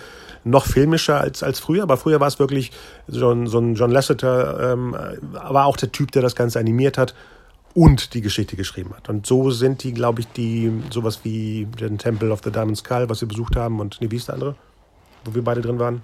noch 0.44 0.66
filmischer 0.66 1.20
als, 1.20 1.42
als 1.42 1.60
früher, 1.60 1.84
aber 1.84 1.96
früher 1.96 2.20
war 2.20 2.26
es 2.26 2.38
wirklich 2.38 2.72
so 3.06 3.30
ein, 3.30 3.46
so 3.46 3.58
ein 3.58 3.74
John 3.74 3.90
Lasseter, 3.90 4.72
ähm, 4.72 4.96
war 5.32 5.66
auch 5.66 5.76
der 5.76 5.92
Typ, 5.92 6.10
der 6.12 6.22
das 6.22 6.34
Ganze 6.34 6.58
animiert 6.58 6.98
hat 6.98 7.14
und 7.74 8.14
die 8.14 8.20
Geschichte 8.20 8.56
geschrieben 8.56 8.92
hat. 8.96 9.08
Und 9.08 9.26
so 9.26 9.50
sind 9.50 9.82
die, 9.84 9.92
glaube 9.92 10.20
ich, 10.20 10.28
die 10.28 10.72
sowas 10.90 11.20
wie 11.22 11.66
den 11.80 11.98
Temple 11.98 12.30
of 12.32 12.40
the 12.44 12.50
Diamond 12.50 12.76
Skull, 12.76 13.08
was 13.08 13.20
wir 13.20 13.28
besucht 13.28 13.56
haben, 13.56 13.80
und 13.80 13.98
nee, 14.00 14.10
wie 14.10 14.16
ist 14.16 14.28
der 14.28 14.34
andere, 14.34 14.56
wo 15.24 15.34
wir 15.34 15.44
beide 15.44 15.60
drin 15.60 15.78
waren? 15.78 16.02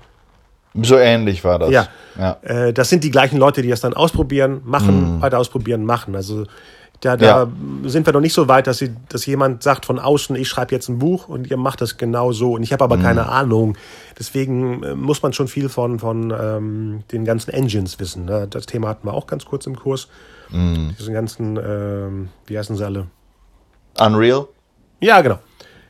So 0.80 0.96
ähnlich 0.96 1.42
war 1.44 1.58
das. 1.58 1.70
Ja. 1.70 1.88
ja. 2.16 2.36
Äh, 2.42 2.72
das 2.72 2.88
sind 2.88 3.02
die 3.02 3.10
gleichen 3.10 3.38
Leute, 3.38 3.62
die 3.62 3.68
das 3.68 3.80
dann 3.80 3.94
ausprobieren, 3.94 4.60
machen, 4.64 5.18
mm. 5.18 5.22
weiter 5.22 5.38
ausprobieren, 5.38 5.84
machen. 5.84 6.14
Also 6.14 6.44
da, 7.00 7.16
da 7.16 7.44
ja. 7.44 7.48
sind 7.84 8.06
wir 8.06 8.12
noch 8.12 8.20
nicht 8.20 8.32
so 8.32 8.48
weit, 8.48 8.66
dass, 8.66 8.78
sie, 8.78 8.94
dass 9.08 9.24
jemand 9.26 9.62
sagt 9.62 9.86
von 9.86 10.00
außen, 10.00 10.34
ich 10.34 10.48
schreibe 10.48 10.74
jetzt 10.74 10.88
ein 10.88 10.98
Buch 10.98 11.28
und 11.28 11.48
ihr 11.48 11.56
macht 11.56 11.80
das 11.80 11.96
genau 11.96 12.32
so. 12.32 12.54
Und 12.54 12.64
ich 12.64 12.72
habe 12.72 12.82
aber 12.82 12.96
mm. 12.96 13.02
keine 13.02 13.28
Ahnung. 13.28 13.76
Deswegen 14.18 14.82
äh, 14.82 14.94
muss 14.94 15.22
man 15.22 15.32
schon 15.32 15.46
viel 15.46 15.68
von, 15.68 16.00
von 16.00 16.34
ähm, 16.36 17.04
den 17.12 17.24
ganzen 17.24 17.52
Engines 17.52 18.00
wissen. 18.00 18.24
Ne? 18.24 18.48
Das 18.50 18.66
Thema 18.66 18.88
hatten 18.88 19.06
wir 19.06 19.14
auch 19.14 19.28
ganz 19.28 19.44
kurz 19.44 19.66
im 19.66 19.76
Kurs. 19.76 20.08
Mm. 20.50 20.88
Diesen 20.98 21.14
ganzen, 21.14 21.56
ähm, 21.56 22.28
wie 22.46 22.58
heißen 22.58 22.76
sie 22.76 22.84
alle? 22.84 23.06
Unreal? 23.96 24.46
Ja, 25.00 25.20
genau. 25.20 25.38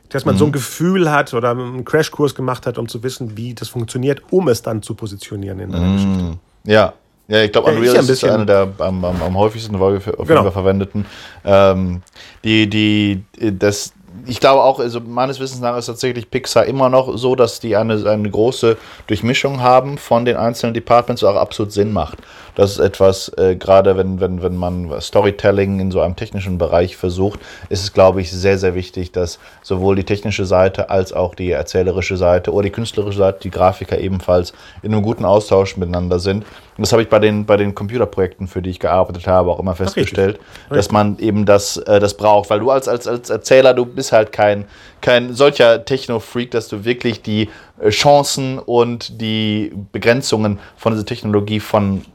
Dass 0.09 0.25
man 0.25 0.35
mm. 0.35 0.37
so 0.37 0.45
ein 0.45 0.49
mhm. 0.49 0.53
Gefühl 0.53 1.11
hat 1.11 1.33
oder 1.33 1.51
einen 1.51 1.85
Crashkurs 1.85 2.35
gemacht 2.35 2.67
hat, 2.67 2.77
um 2.77 2.87
zu 2.87 3.01
wissen, 3.01 3.35
wie 3.35 3.55
das 3.55 3.69
funktioniert, 3.69 4.21
um 4.29 4.47
es 4.47 4.61
dann 4.61 4.83
zu 4.83 4.93
positionieren 4.93 5.59
in 5.59 5.73
einer 5.73 5.87
mm. 5.87 5.93
Geschichte. 5.95 6.39
Ja, 6.65 6.93
ja, 7.29 7.43
ich 7.43 7.51
glaube, 7.51 7.69
Unreal 7.69 7.93
ja, 7.93 8.01
ist, 8.01 8.09
ist 8.09 8.23
eine 8.23 8.45
der 8.45 8.67
am, 8.79 9.05
am, 9.05 9.21
am 9.21 9.37
häufigsten 9.37 9.75
auf 9.75 10.05
jeden 10.05 10.25
genau. 10.25 10.41
Fall 10.41 10.51
verwendeten. 10.51 11.05
Ähm, 11.45 12.01
die, 12.43 12.67
die, 12.67 13.23
das, 13.39 13.93
ich 14.25 14.39
glaube 14.39 14.63
auch, 14.63 14.79
also 14.79 14.99
meines 14.99 15.39
Wissens 15.39 15.61
nach 15.61 15.77
ist 15.77 15.85
tatsächlich 15.85 16.31
Pixar 16.31 16.65
immer 16.65 16.89
noch 16.89 17.15
so, 17.17 17.35
dass 17.35 17.59
die 17.59 17.75
eine, 17.75 18.03
eine 18.09 18.29
große 18.29 18.77
Durchmischung 19.05 19.61
haben 19.61 19.99
von 19.99 20.25
den 20.25 20.37
einzelnen 20.37 20.73
Departments, 20.73 21.21
was 21.21 21.35
auch 21.35 21.39
absolut 21.39 21.71
Sinn 21.71 21.93
macht. 21.93 22.17
Das 22.59 22.71
ist 22.71 22.79
etwas, 22.79 23.31
äh, 23.37 23.55
gerade 23.55 23.95
wenn, 23.95 24.19
wenn, 24.19 24.43
wenn 24.43 24.57
man 24.57 24.99
Storytelling 24.99 25.79
in 25.79 25.91
so 25.91 26.01
einem 26.01 26.17
technischen 26.17 26.57
Bereich 26.57 26.97
versucht, 26.97 27.39
ist 27.69 27.83
es, 27.83 27.93
glaube 27.93 28.19
ich, 28.19 28.33
sehr, 28.33 28.57
sehr 28.57 28.75
wichtig, 28.75 29.13
dass 29.13 29.39
sowohl 29.61 29.95
die 29.95 30.03
technische 30.03 30.43
Seite 30.43 30.89
als 30.89 31.13
auch 31.13 31.35
die 31.35 31.51
erzählerische 31.51 32.17
Seite 32.17 32.51
oder 32.51 32.63
die 32.63 32.71
künstlerische 32.71 33.19
Seite, 33.19 33.39
die 33.43 33.49
Grafiker 33.49 33.97
ebenfalls 33.97 34.51
in 34.81 34.91
einem 34.91 35.03
guten 35.03 35.23
Austausch 35.23 35.77
miteinander 35.77 36.19
sind. 36.19 36.43
Und 36.43 36.81
das 36.81 36.91
habe 36.91 37.01
ich 37.01 37.07
bei 37.07 37.19
den, 37.19 37.45
bei 37.45 37.55
den 37.55 37.75
Computerprojekten, 37.75 38.49
für 38.49 38.61
die 38.61 38.71
ich 38.71 38.79
gearbeitet 38.81 39.25
habe, 39.25 39.51
auch 39.51 39.59
immer 39.59 39.75
festgestellt, 39.75 40.39
Richtig. 40.39 40.67
dass 40.69 40.91
man 40.91 41.17
eben 41.19 41.45
das, 41.45 41.77
äh, 41.77 42.01
das 42.01 42.15
braucht. 42.15 42.49
Weil 42.49 42.59
du 42.59 42.71
als, 42.71 42.89
als, 42.89 43.07
als 43.07 43.29
Erzähler, 43.29 43.73
du 43.73 43.85
bist 43.85 44.11
halt 44.11 44.33
kein, 44.33 44.65
kein 45.01 45.33
solcher 45.33 45.85
Techno-Freak, 45.85 46.51
dass 46.51 46.67
du 46.67 46.85
wirklich 46.85 47.21
die 47.21 47.49
äh, 47.81 47.89
Chancen 47.89 48.59
und 48.59 49.21
die 49.21 49.71
Begrenzungen 49.91 50.59
von 50.77 50.93
dieser 50.93 51.05
Technologie 51.05 51.59
von, 51.59 52.05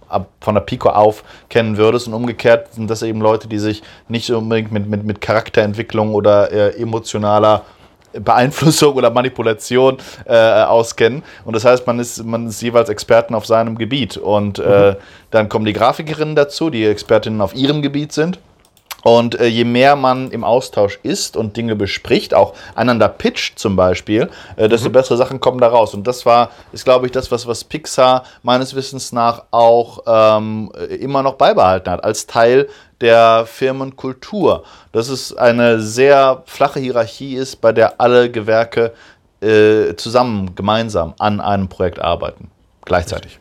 von 0.41 0.55
der 0.55 0.63
Pico 0.63 0.91
auf 0.91 1.25
kennen 1.49 1.77
würdest. 1.77 2.07
Und 2.09 2.15
umgekehrt 2.15 2.75
sind 2.75 2.91
das 2.91 3.03
eben 3.03 3.21
Leute, 3.21 3.49
die 3.49 3.59
sich 3.59 3.83
nicht 4.09 4.31
unbedingt 4.31 4.73
mit, 4.73 4.89
mit, 4.89 5.05
mit 5.05 5.21
Charakterentwicklung 5.21 6.15
oder 6.15 6.51
äh, 6.53 6.81
emotionaler 6.81 7.63
Beeinflussung 8.21 8.95
oder 8.95 9.11
Manipulation 9.11 9.99
äh, 10.25 10.35
auskennen. 10.35 11.23
Und 11.45 11.57
das 11.57 11.65
heißt, 11.65 11.87
man 11.87 11.99
ist, 11.99 12.25
man 12.25 12.47
ist 12.47 12.63
jeweils 12.63 12.89
Experten 12.89 13.35
auf 13.35 13.47
seinem 13.47 13.77
Gebiet. 13.77 14.17
Und 14.17 14.59
äh, 14.59 14.93
mhm. 14.93 14.97
dann 15.31 15.49
kommen 15.49 15.65
die 15.65 15.73
Grafikerinnen 15.73 16.37
dazu, 16.37 16.71
die 16.71 16.85
Expertinnen 16.85 17.41
auf 17.41 17.55
ihrem 17.55 17.83
Gebiet 17.83 18.13
sind. 18.13 18.39
Und 19.05 19.39
äh, 19.39 19.47
je 19.47 19.65
mehr 19.65 19.97
man 19.97 20.31
im 20.31 20.43
Austausch 20.43 20.99
ist 21.03 21.37
und 21.37 21.57
Dinge 21.57 21.77
bespricht, 21.77 22.35
auch 22.35 22.55
einander 22.75 23.09
pitcht 23.09 23.59
zum 23.59 23.77
Beispiel, 23.77 24.31
äh, 24.57 24.69
desto 24.69 24.89
mhm. 24.89 24.95
bessere 24.95 25.19
Sachen 25.19 25.41
kommen 25.41 25.61
da 25.61 25.69
raus. 25.69 25.95
Und 25.95 26.07
das 26.07 26.25
war, 26.27 26.51
ist 26.73 26.85
glaube 26.85 27.07
ich 27.07 27.13
das, 27.13 27.31
was, 27.31 27.47
was 27.47 27.65
Pixar 27.65 28.25
meines 28.43 28.75
Wissens 28.75 29.13
nach 29.13 29.45
auch 29.51 30.01
ähm, 30.07 30.73
immer 30.99 31.23
noch 31.23 31.35
beibehalten 31.35 31.91
hat, 31.91 32.03
als 32.03 32.27
Teil 32.27 32.67
der 33.03 33.45
Firmenkultur. 33.47 34.65
Dass 34.93 35.11
es 35.11 35.37
eine 35.37 35.81
sehr 35.81 36.43
flache 36.47 36.81
Hierarchie 36.81 37.35
ist, 37.35 37.61
bei 37.61 37.73
der 37.73 38.01
alle 38.01 38.31
Gewerke 38.31 38.95
äh, 39.43 39.95
zusammen, 39.97 40.55
gemeinsam 40.55 41.13
an 41.19 41.41
einem 41.43 41.69
Projekt 41.69 41.99
arbeiten. 41.99 42.51
Gleichzeitig. 42.87 43.39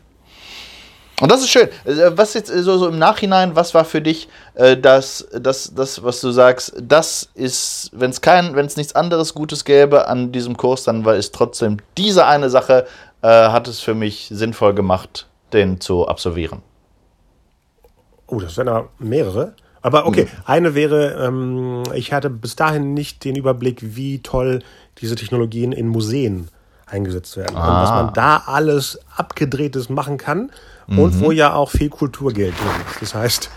Und 1.20 1.30
das 1.30 1.40
ist 1.42 1.50
schön. 1.50 1.68
Äh, 1.84 2.12
was 2.16 2.34
jetzt 2.34 2.48
so, 2.48 2.78
so 2.78 2.88
im 2.88 2.98
Nachhinein, 2.98 3.54
was 3.54 3.74
war 3.74 3.84
für 3.84 4.00
dich 4.00 4.28
äh, 4.54 4.76
das, 4.76 5.26
das, 5.32 5.72
das, 5.74 6.02
was 6.02 6.20
du 6.20 6.30
sagst, 6.32 6.74
das 6.80 7.30
ist, 7.34 7.90
wenn 7.92 8.10
es 8.10 8.20
kein, 8.20 8.56
wenn 8.56 8.66
es 8.66 8.76
nichts 8.76 8.94
anderes 8.94 9.34
Gutes 9.34 9.64
gäbe 9.64 10.08
an 10.08 10.32
diesem 10.32 10.56
Kurs, 10.56 10.84
dann 10.84 11.04
war 11.04 11.14
es 11.14 11.30
trotzdem 11.30 11.78
diese 11.96 12.26
eine 12.26 12.50
Sache, 12.50 12.86
äh, 13.22 13.28
hat 13.28 13.68
es 13.68 13.80
für 13.80 13.94
mich 13.94 14.28
sinnvoll 14.32 14.74
gemacht, 14.74 15.28
den 15.52 15.80
zu 15.80 16.08
absolvieren. 16.08 16.62
Oh, 18.26 18.40
das 18.40 18.56
wären 18.56 18.68
ja 18.68 18.88
mehrere. 18.98 19.54
Aber 19.82 20.06
okay, 20.06 20.24
mhm. 20.24 20.42
eine 20.46 20.74
wäre, 20.74 21.26
ähm, 21.26 21.82
ich 21.94 22.12
hatte 22.12 22.30
bis 22.30 22.56
dahin 22.56 22.94
nicht 22.94 23.22
den 23.24 23.36
Überblick, 23.36 23.96
wie 23.96 24.20
toll 24.20 24.62
diese 24.98 25.14
Technologien 25.14 25.72
in 25.72 25.88
Museen 25.88 26.48
eingesetzt 26.86 27.36
werden. 27.36 27.56
Ah. 27.56 27.68
Und 27.68 27.82
was 27.82 27.90
man 27.90 28.14
da 28.14 28.42
alles 28.46 28.98
abgedrehtes 29.16 29.90
machen 29.90 30.16
kann 30.16 30.50
mhm. 30.86 30.98
und 30.98 31.20
wo 31.20 31.30
ja 31.30 31.54
auch 31.54 31.70
viel 31.70 31.88
Kulturgeld 31.88 32.54
drin 32.58 32.84
ist. 32.90 33.02
Das 33.02 33.14
heißt, 33.14 33.50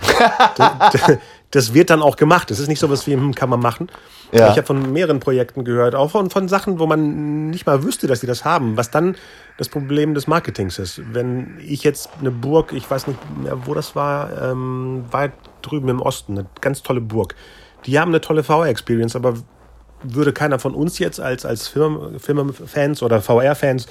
das 1.52 1.74
wird 1.74 1.90
dann 1.90 2.02
auch 2.02 2.16
gemacht. 2.16 2.52
Das 2.52 2.60
ist 2.60 2.68
nicht 2.68 2.80
so 2.80 2.90
was 2.90 3.08
wie, 3.08 3.14
hm, 3.14 3.34
kann 3.36 3.50
man 3.50 3.60
machen. 3.60 3.90
Ja. 4.32 4.50
Ich 4.52 4.58
habe 4.58 4.64
von 4.64 4.92
mehreren 4.92 5.20
Projekten 5.20 5.64
gehört, 5.64 5.96
auch 5.96 6.12
von, 6.12 6.30
von 6.30 6.50
Sachen, 6.50 6.80
wo 6.80 6.86
man 6.86 7.50
nicht 7.50 7.66
mal 7.66 7.84
wüsste, 7.84 8.08
dass 8.08 8.20
sie 8.20 8.28
das 8.28 8.44
haben, 8.44 8.76
was 8.76 8.92
dann 8.92 9.16
das 9.58 9.70
Problem 9.70 10.14
des 10.14 10.28
Marketings 10.28 10.80
ist. 10.80 11.02
Wenn 11.14 11.58
ich 11.66 11.84
jetzt 11.84 12.10
eine 12.20 12.32
Burg, 12.32 12.74
ich 12.74 12.90
weiß 12.90 13.08
nicht 13.08 13.20
mehr, 13.42 13.66
wo 13.66 13.74
das 13.74 13.96
war, 13.96 14.52
ähm, 14.52 15.06
weit 15.12 15.32
drüben 15.62 15.88
im 15.88 16.02
Osten, 16.02 16.38
eine 16.38 16.48
ganz 16.60 16.84
tolle 16.84 17.02
Burg. 17.02 17.36
Die 17.86 18.00
haben 18.00 18.10
eine 18.10 18.20
tolle 18.20 18.44
VR-Experience, 18.44 19.16
aber 19.16 19.36
würde 20.04 20.34
keiner 20.34 20.60
von 20.60 20.76
uns 20.76 21.00
jetzt 21.00 21.20
als, 21.20 21.46
als 21.46 21.68
Film, 21.68 22.20
Filmfans 22.20 23.02
oder 23.02 23.22
VR-Fans 23.22 23.88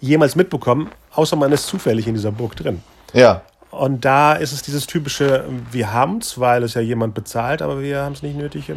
jemals 0.00 0.36
mitbekommen, 0.36 0.90
außer 1.14 1.36
man 1.36 1.52
ist 1.52 1.66
zufällig 1.66 2.06
in 2.06 2.14
dieser 2.14 2.32
Burg 2.32 2.56
drin. 2.56 2.82
Ja. 3.12 3.42
Und 3.70 4.04
da 4.04 4.32
ist 4.32 4.52
es 4.52 4.62
dieses 4.62 4.86
typische, 4.86 5.44
wir 5.70 5.92
haben 5.92 6.18
es, 6.18 6.40
weil 6.40 6.64
es 6.64 6.74
ja 6.74 6.80
jemand 6.80 7.14
bezahlt, 7.14 7.62
aber 7.62 7.80
wir 7.80 8.02
haben 8.02 8.14
es 8.14 8.22
nicht 8.22 8.36
nötig 8.36 8.72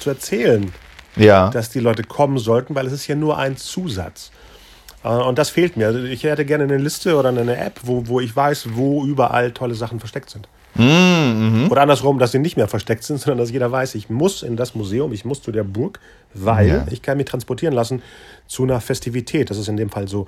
zu 0.00 0.10
erzählen, 0.10 0.72
ja. 1.16 1.50
dass 1.50 1.70
die 1.70 1.78
Leute 1.78 2.02
kommen 2.02 2.38
sollten, 2.38 2.74
weil 2.74 2.86
es 2.86 2.92
ist 2.92 3.06
ja 3.06 3.14
nur 3.14 3.38
ein 3.38 3.56
Zusatz. 3.56 4.32
Äh, 5.04 5.08
und 5.08 5.38
das 5.38 5.50
fehlt 5.50 5.76
mir. 5.76 5.86
Also 5.86 6.00
ich 6.00 6.24
hätte 6.24 6.44
gerne 6.44 6.64
eine 6.64 6.78
Liste 6.78 7.16
oder 7.16 7.28
eine 7.28 7.56
App, 7.56 7.80
wo, 7.82 8.08
wo 8.08 8.18
ich 8.20 8.34
weiß, 8.34 8.70
wo 8.72 9.04
überall 9.04 9.52
tolle 9.52 9.74
Sachen 9.74 10.00
versteckt 10.00 10.30
sind. 10.30 10.48
Mm, 10.76 11.68
Oder 11.70 11.82
andersrum, 11.82 12.18
dass 12.18 12.32
sie 12.32 12.40
nicht 12.40 12.56
mehr 12.56 12.66
versteckt 12.66 13.04
sind, 13.04 13.20
sondern 13.20 13.38
dass 13.38 13.50
jeder 13.50 13.70
weiß, 13.70 13.94
ich 13.94 14.10
muss 14.10 14.42
in 14.42 14.56
das 14.56 14.74
Museum, 14.74 15.12
ich 15.12 15.24
muss 15.24 15.40
zu 15.40 15.52
der 15.52 15.62
Burg, 15.62 16.00
weil 16.32 16.68
ja. 16.68 16.86
ich 16.90 17.02
kann 17.02 17.16
mich 17.16 17.26
transportieren 17.26 17.74
lassen 17.74 18.02
zu 18.46 18.64
einer 18.64 18.80
Festivität. 18.80 19.50
Das 19.50 19.58
ist 19.58 19.68
in 19.68 19.76
dem 19.76 19.90
Fall 19.90 20.08
so 20.08 20.26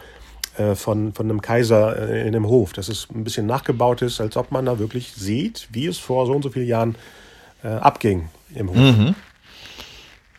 von, 0.74 1.12
von 1.12 1.26
einem 1.30 1.42
Kaiser 1.42 2.10
äh, 2.10 2.22
in 2.22 2.28
einem 2.28 2.46
Hof. 2.46 2.72
Das 2.72 2.88
ist 2.88 3.10
ein 3.14 3.24
bisschen 3.24 3.46
nachgebaut 3.46 4.02
ist, 4.02 4.20
als 4.20 4.36
ob 4.36 4.52
man 4.52 4.66
da 4.66 4.78
wirklich 4.78 5.12
sieht, 5.12 5.68
wie 5.70 5.86
es 5.86 5.98
vor 5.98 6.26
so 6.26 6.32
und 6.32 6.42
so 6.42 6.50
vielen 6.50 6.66
Jahren 6.66 6.94
äh, 7.62 7.68
abging 7.68 8.28
im 8.54 8.70
Hof. 8.70 8.76
Mhm. 8.76 9.14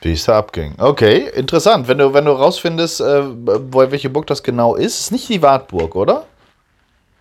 Wie 0.01 0.11
es 0.11 0.25
da 0.25 0.37
abging. 0.37 0.75
Okay, 0.77 1.29
interessant. 1.35 1.87
Wenn 1.87 1.97
du, 1.97 2.13
wenn 2.13 2.25
du 2.25 2.31
rausfindest, 2.31 3.01
äh, 3.01 3.23
wo, 3.25 3.79
welche 3.91 4.09
Burg 4.09 4.27
das 4.27 4.43
genau 4.43 4.75
ist, 4.75 4.99
ist 4.99 5.11
nicht 5.11 5.27
die 5.29 5.41
Wartburg, 5.41 5.95
oder? 5.95 6.25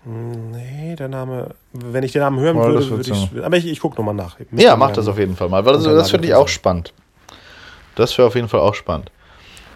Nee, 0.04 0.94
der 0.94 1.08
Name, 1.08 1.48
wenn 1.72 2.04
ich 2.04 2.12
den 2.12 2.20
Namen 2.20 2.38
hören 2.38 2.56
oh, 2.56 2.64
würde, 2.64 2.90
würde 2.90 3.10
ich. 3.10 3.44
Aber 3.44 3.56
ich, 3.56 3.66
ich 3.66 3.80
gucke 3.80 3.96
nochmal 3.96 4.14
nach. 4.14 4.36
Ja, 4.52 4.76
mach 4.76 4.92
das 4.92 5.08
auf 5.08 5.18
jeden 5.18 5.34
Fall 5.34 5.48
mal, 5.48 5.64
weil 5.64 5.72
das, 5.74 5.82
das 5.82 6.10
finde 6.10 6.28
ich 6.28 6.34
auch 6.34 6.46
spannend. 6.46 6.92
Das 7.96 8.16
wäre 8.16 8.28
auf 8.28 8.36
jeden 8.36 8.48
Fall 8.48 8.60
auch 8.60 8.74
spannend. 8.74 9.10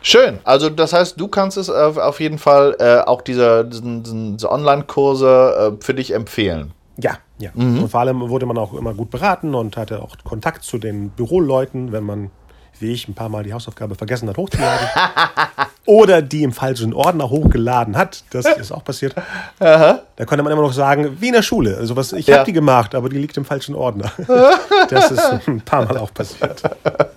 Schön. 0.03 0.39
Also 0.45 0.71
das 0.71 0.93
heißt, 0.93 1.21
du 1.21 1.29
kannst 1.29 1.57
es 1.57 1.69
auf 1.69 2.21
jeden 2.21 2.39
Fall 2.39 2.77
äh, 2.79 3.01
auch 3.01 3.23
diese, 3.23 3.65
diese 3.65 4.51
Online-Kurse 4.51 5.77
äh, 5.79 5.85
für 5.85 5.95
dich 5.95 6.15
empfehlen. 6.15 6.73
Ja, 6.97 7.19
Ja, 7.39 7.51
mhm. 7.55 7.83
und 7.83 7.89
vor 7.89 8.01
allem 8.01 8.29
wurde 8.29 8.47
man 8.47 8.59
auch 8.59 8.75
immer 8.75 8.95
gut 8.95 9.11
beraten 9.11 9.55
und 9.55 9.77
hatte 9.77 10.03
auch 10.03 10.17
Kontakt 10.25 10.65
zu 10.65 10.79
den 10.79 11.11
Büroleuten, 11.11 11.93
wenn 11.93 12.05
man, 12.05 12.31
wie 12.79 12.93
ich, 12.93 13.09
ein 13.09 13.15
paar 13.15 13.29
Mal 13.29 13.45
die 13.45 13.55
Hausaufgabe 13.55 13.95
vergessen 13.95 14.29
hat 14.29 14.37
hochzuladen. 14.37 14.87
oder 15.87 16.23
die 16.23 16.43
im 16.43 16.53
falschen 16.53 16.93
Ordner 16.93 17.31
hochgeladen 17.31 17.97
hat. 17.97 18.25
Das 18.31 18.47
ist 18.47 18.73
auch 18.73 18.85
passiert. 18.85 19.15
Aha. 19.59 20.01
Da 20.17 20.25
konnte 20.25 20.43
man 20.43 20.53
immer 20.53 20.63
noch 20.63 20.73
sagen, 20.73 21.17
wie 21.21 21.29
in 21.29 21.35
der 21.35 21.43
Schule. 21.43 21.77
Also 21.79 21.97
was, 21.97 22.13
ich 22.13 22.27
ja. 22.27 22.37
habe 22.37 22.47
die 22.47 22.53
gemacht, 22.53 22.95
aber 22.95 23.09
die 23.09 23.19
liegt 23.19 23.37
im 23.37 23.45
falschen 23.45 23.75
Ordner. 23.75 24.13
das 24.91 25.11
ist 25.11 25.49
ein 25.49 25.61
paar 25.63 25.85
Mal 25.87 25.97
auch 25.97 26.13
passiert. 26.13 26.63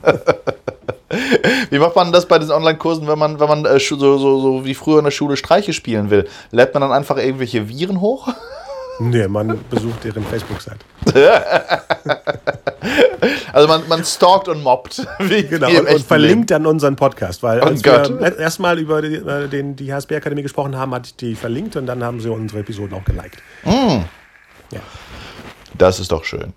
Wie 1.69 1.80
macht 1.80 1.95
man 1.95 2.12
das 2.12 2.28
bei 2.28 2.39
diesen 2.39 2.54
Online-Kursen, 2.54 3.08
wenn 3.08 3.19
man, 3.19 3.39
wenn 3.39 3.47
man 3.47 3.65
äh, 3.65 3.80
so, 3.80 3.97
so, 3.97 4.17
so 4.17 4.65
wie 4.65 4.73
früher 4.73 4.99
in 4.99 5.06
der 5.06 5.12
Schule 5.12 5.38
Streiche 5.38 5.73
spielen 5.73 6.10
will? 6.10 6.28
Lädt 6.52 6.73
man 6.73 6.82
dann 6.82 6.91
einfach 6.91 7.17
irgendwelche 7.17 7.69
Viren 7.69 8.02
hoch? 8.02 8.28
Nee, 8.99 9.28
man 9.28 9.60
besucht 9.71 10.04
deren 10.04 10.23
Facebook-Seite. 10.23 10.86
also 13.52 13.67
man, 13.67 13.88
man 13.88 14.06
stalkt 14.06 14.47
und 14.47 14.62
mobbt. 14.62 15.06
genau, 15.17 15.67
und, 15.67 15.88
und 15.89 16.06
verlinkt 16.06 16.52
Leben. 16.52 16.63
dann 16.63 16.65
unseren 16.67 16.95
Podcast, 16.95 17.41
weil 17.41 17.60
oh 17.62 17.65
als 17.65 17.82
Gott. 17.82 18.19
wir 18.19 18.38
erstmal 18.38 18.78
über 18.78 19.02
die, 19.02 19.15
äh, 19.15 19.47
den, 19.47 19.76
die 19.76 19.91
HSB-Akademie 19.91 20.43
gesprochen 20.43 20.78
haben, 20.78 20.93
hat 20.93 21.19
die 21.21 21.34
verlinkt 21.34 21.76
und 21.76 21.88
dann 21.88 22.04
haben 22.04 22.19
sie 22.19 22.30
unsere 22.30 22.60
Episoden 22.60 22.95
auch 22.95 23.04
geliked. 23.04 23.39
Mm. 23.63 24.04
Ja. 24.71 24.82
Das 25.76 25.99
ist 25.99 26.12
doch 26.12 26.23
schön. 26.23 26.54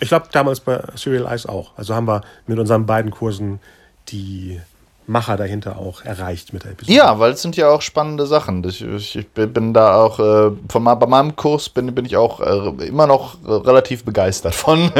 Ich 0.00 0.08
glaube, 0.08 0.26
damals 0.32 0.60
bei 0.60 0.80
Serial 0.94 1.26
Eyes 1.26 1.46
auch. 1.46 1.72
Also 1.76 1.94
haben 1.94 2.06
wir 2.06 2.22
mit 2.46 2.58
unseren 2.58 2.86
beiden 2.86 3.10
Kursen 3.10 3.60
die 4.08 4.60
Macher 5.08 5.36
dahinter 5.36 5.78
auch 5.78 6.04
erreicht 6.04 6.52
mit 6.52 6.64
der 6.64 6.72
Episode. 6.72 6.96
Ja, 6.96 7.18
weil 7.20 7.32
es 7.32 7.42
sind 7.42 7.56
ja 7.56 7.68
auch 7.68 7.80
spannende 7.80 8.26
Sachen. 8.26 8.64
Ich, 8.64 8.82
ich 8.82 9.28
bin 9.28 9.72
da 9.72 10.02
auch, 10.02 10.18
äh, 10.18 10.50
von, 10.68 10.84
bei 10.84 11.06
meinem 11.06 11.36
Kurs 11.36 11.68
bin, 11.68 11.94
bin 11.94 12.04
ich 12.04 12.16
auch 12.16 12.40
äh, 12.40 12.86
immer 12.86 13.06
noch 13.06 13.36
relativ 13.46 14.04
begeistert 14.04 14.54
von. 14.54 14.90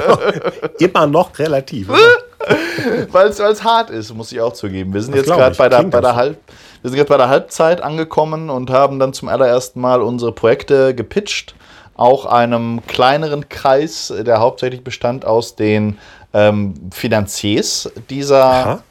immer 0.78 1.06
noch 1.06 1.38
relativ. 1.38 1.88
weil 3.12 3.28
es 3.28 3.64
hart 3.64 3.90
ist, 3.90 4.12
muss 4.14 4.32
ich 4.32 4.40
auch 4.40 4.52
zugeben. 4.52 4.92
Wir 4.92 5.02
sind 5.02 5.14
das 5.16 5.26
jetzt 5.26 5.34
gerade 5.34 5.56
bei 5.56 5.68
der, 5.68 5.82
bei 5.84 6.00
der 6.00 6.16
Halb, 6.16 6.38
wir 6.82 6.90
sind 6.90 6.98
jetzt 6.98 7.08
bei 7.08 7.16
der 7.16 7.28
Halbzeit 7.28 7.82
angekommen 7.82 8.50
und 8.50 8.70
haben 8.70 8.98
dann 8.98 9.12
zum 9.12 9.28
allerersten 9.28 9.80
Mal 9.80 10.02
unsere 10.02 10.32
Projekte 10.32 10.94
gepitcht. 10.94 11.54
Auch 12.00 12.24
einem 12.24 12.80
kleineren 12.86 13.48
Kreis, 13.48 14.12
der 14.18 14.40
hauptsächlich 14.40 14.82
bestand 14.82 15.24
aus 15.24 15.54
den 15.54 15.98
ähm, 16.32 16.74
Finanziers 16.92 17.90
dieser 18.08 18.44
Aha 18.44 18.82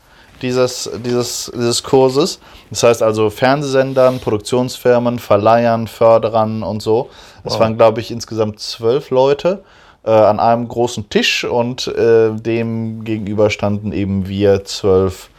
dieses, 0.41 0.89
dieses, 1.05 1.51
dieses 1.53 1.83
Kurses. 1.83 2.39
Das 2.69 2.83
heißt 2.83 3.03
also 3.03 3.29
Fernsehsendern, 3.29 4.19
Produktionsfirmen, 4.19 5.19
Verleihern, 5.19 5.87
Förderern 5.87 6.63
und 6.63 6.81
so. 6.81 7.09
Es 7.43 7.53
wow. 7.53 7.61
waren, 7.61 7.77
glaube 7.77 8.01
ich, 8.01 8.11
insgesamt 8.11 8.59
zwölf 8.59 9.09
Leute 9.09 9.63
äh, 10.03 10.11
an 10.11 10.39
einem 10.39 10.67
großen 10.67 11.09
Tisch 11.09 11.43
und 11.43 11.87
äh, 11.87 12.31
dem 12.31 13.03
gegenüber 13.03 13.49
standen 13.49 13.91
eben 13.91 14.27
wir 14.27 14.63
zwölf 14.65 15.29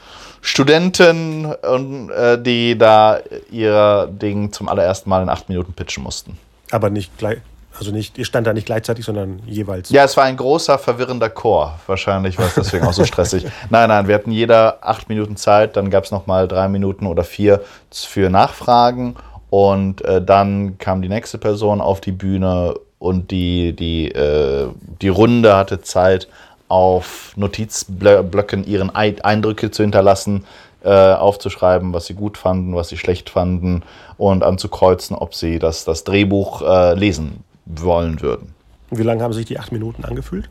Studenten, 0.42 1.46
und, 1.46 2.10
äh, 2.10 2.40
die 2.40 2.76
da 2.78 3.18
ihr 3.50 4.08
Ding 4.10 4.52
zum 4.52 4.68
allerersten 4.70 5.10
Mal 5.10 5.22
in 5.22 5.28
acht 5.28 5.50
Minuten 5.50 5.74
pitchen 5.74 6.02
mussten. 6.02 6.38
Aber 6.70 6.88
nicht 6.88 7.18
gleich, 7.18 7.40
also 7.78 7.92
nicht, 7.92 8.18
ihr 8.18 8.24
stand 8.24 8.46
da 8.46 8.52
nicht 8.52 8.66
gleichzeitig, 8.66 9.04
sondern 9.04 9.40
jeweils. 9.46 9.90
Ja, 9.90 10.04
es 10.04 10.16
war 10.16 10.24
ein 10.24 10.36
großer, 10.36 10.78
verwirrender 10.78 11.30
Chor. 11.30 11.78
Wahrscheinlich 11.86 12.38
war 12.38 12.46
es 12.46 12.54
deswegen 12.54 12.86
auch 12.86 12.92
so 12.92 13.04
stressig. 13.04 13.46
Nein, 13.70 13.88
nein, 13.88 14.08
wir 14.08 14.14
hatten 14.14 14.32
jeder 14.32 14.78
acht 14.82 15.08
Minuten 15.08 15.36
Zeit, 15.36 15.76
dann 15.76 15.90
gab 15.90 16.04
es 16.04 16.10
nochmal 16.10 16.48
drei 16.48 16.68
Minuten 16.68 17.06
oder 17.06 17.24
vier 17.24 17.62
für 17.90 18.28
Nachfragen 18.28 19.16
und 19.48 20.02
äh, 20.04 20.22
dann 20.22 20.78
kam 20.78 21.00
die 21.00 21.08
nächste 21.08 21.38
Person 21.38 21.80
auf 21.80 22.00
die 22.00 22.12
Bühne 22.12 22.74
und 22.98 23.30
die, 23.30 23.74
die, 23.74 24.10
äh, 24.10 24.68
die 25.00 25.08
Runde 25.08 25.56
hatte 25.56 25.80
Zeit, 25.80 26.28
auf 26.68 27.32
Notizblöcken 27.36 28.64
ihren 28.64 28.94
Eindrücke 28.94 29.72
zu 29.72 29.82
hinterlassen, 29.82 30.44
äh, 30.84 30.90
aufzuschreiben, 30.90 31.92
was 31.92 32.06
sie 32.06 32.14
gut 32.14 32.38
fanden, 32.38 32.76
was 32.76 32.88
sie 32.88 32.96
schlecht 32.96 33.28
fanden 33.28 33.82
und 34.18 34.44
anzukreuzen, 34.44 35.16
ob 35.16 35.34
sie 35.34 35.58
das, 35.58 35.84
das 35.84 36.04
Drehbuch 36.04 36.62
äh, 36.62 36.94
lesen 36.94 37.42
wollen 37.76 38.20
würden. 38.20 38.54
Wie 38.90 39.02
lange 39.02 39.22
haben 39.22 39.32
sich 39.32 39.46
die 39.46 39.58
acht 39.58 39.72
Minuten 39.72 40.04
angefühlt? 40.04 40.48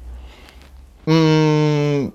Mm, 1.05 2.09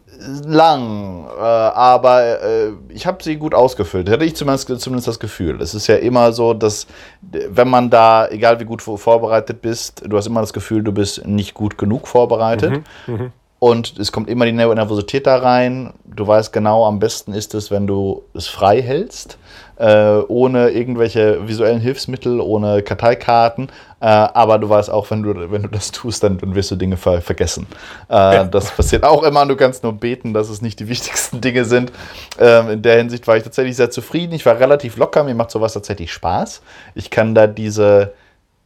lang, 0.46 1.26
äh, 1.26 1.40
aber 1.40 2.42
äh, 2.42 2.72
ich 2.90 3.06
habe 3.06 3.22
sie 3.22 3.36
gut 3.36 3.54
ausgefüllt. 3.54 4.08
Hätte 4.08 4.24
ich 4.24 4.36
zumindest, 4.36 4.68
zumindest 4.80 5.08
das 5.08 5.18
Gefühl. 5.18 5.60
Es 5.60 5.74
ist 5.74 5.86
ja 5.86 5.96
immer 5.96 6.32
so, 6.32 6.54
dass 6.54 6.86
wenn 7.22 7.68
man 7.68 7.90
da, 7.90 8.28
egal 8.28 8.60
wie 8.60 8.64
gut 8.64 8.82
vorbereitet 8.82 9.62
bist, 9.62 10.02
du 10.06 10.16
hast 10.16 10.26
immer 10.26 10.40
das 10.40 10.52
Gefühl, 10.52 10.82
du 10.82 10.92
bist 10.92 11.26
nicht 11.26 11.54
gut 11.54 11.76
genug 11.76 12.06
vorbereitet. 12.06 12.82
Mhm, 13.06 13.14
mh. 13.14 13.30
Und 13.58 13.98
es 13.98 14.12
kommt 14.12 14.28
immer 14.28 14.44
die 14.44 14.52
Nervosität 14.52 15.26
da 15.26 15.38
rein. 15.38 15.94
Du 16.04 16.26
weißt 16.26 16.52
genau, 16.52 16.84
am 16.86 16.98
besten 16.98 17.32
ist 17.32 17.54
es, 17.54 17.70
wenn 17.70 17.86
du 17.86 18.22
es 18.34 18.46
frei 18.46 18.82
hältst 18.82 19.38
äh, 19.76 20.18
ohne 20.28 20.70
irgendwelche 20.70 21.48
visuellen 21.48 21.80
Hilfsmittel, 21.80 22.40
ohne 22.40 22.82
Karteikarten. 22.82 23.68
Äh, 24.00 24.06
aber 24.06 24.58
du 24.58 24.68
weißt 24.68 24.90
auch, 24.90 25.10
wenn 25.10 25.22
du, 25.22 25.50
wenn 25.50 25.62
du 25.62 25.68
das 25.68 25.90
tust, 25.90 26.22
dann, 26.22 26.38
dann 26.38 26.54
wirst 26.54 26.70
du 26.70 26.76
Dinge 26.76 26.96
ver 26.96 27.20
vergessen. 27.22 27.66
Äh. 28.08 28.46
Das 28.50 28.70
passiert 28.70 29.04
auch 29.04 29.22
immer 29.22 29.44
du 29.46 29.56
kannst 29.56 29.82
nur 29.82 29.92
beten, 29.92 30.34
dass 30.34 30.48
es 30.48 30.62
nicht 30.62 30.80
die 30.80 30.88
wichtigsten 30.94 31.40
Dinge 31.40 31.64
sind. 31.64 31.92
Ähm, 32.38 32.70
in 32.70 32.82
der 32.82 32.96
Hinsicht 32.98 33.26
war 33.26 33.36
ich 33.36 33.42
tatsächlich 33.42 33.76
sehr 33.76 33.90
zufrieden. 33.90 34.34
Ich 34.34 34.46
war 34.46 34.58
relativ 34.58 34.96
locker, 34.96 35.24
mir 35.24 35.34
macht 35.34 35.50
sowas 35.50 35.72
tatsächlich 35.72 36.12
Spaß. 36.12 36.62
Ich 36.94 37.10
kann 37.10 37.34
da 37.34 37.46
diese 37.46 38.12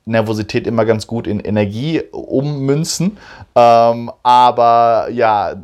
Nervosität 0.08 0.66
immer 0.66 0.84
ganz 0.84 1.06
gut 1.06 1.26
in 1.26 1.40
Energie 1.40 2.02
ummünzen. 2.10 3.18
Ähm, 3.54 4.10
aber 4.22 5.08
ja, 5.10 5.54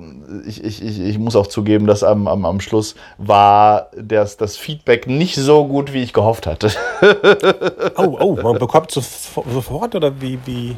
ich, 0.46 0.62
ich, 0.62 0.82
ich, 0.82 1.18
muss 1.18 1.36
auch 1.36 1.46
zugeben, 1.46 1.86
dass 1.86 2.02
am, 2.02 2.26
am, 2.28 2.44
am 2.44 2.60
Schluss 2.60 2.94
war 3.18 3.90
das, 3.96 4.36
das 4.36 4.56
Feedback 4.56 5.06
nicht 5.06 5.36
so 5.36 5.66
gut, 5.66 5.92
wie 5.92 6.02
ich 6.02 6.12
gehofft 6.12 6.46
hatte. 6.46 6.70
oh, 7.96 8.16
oh, 8.20 8.38
man 8.42 8.58
bekommt 8.58 8.90
sofort 8.90 9.94
oder 9.94 10.20
wie? 10.20 10.38
wie? 10.44 10.76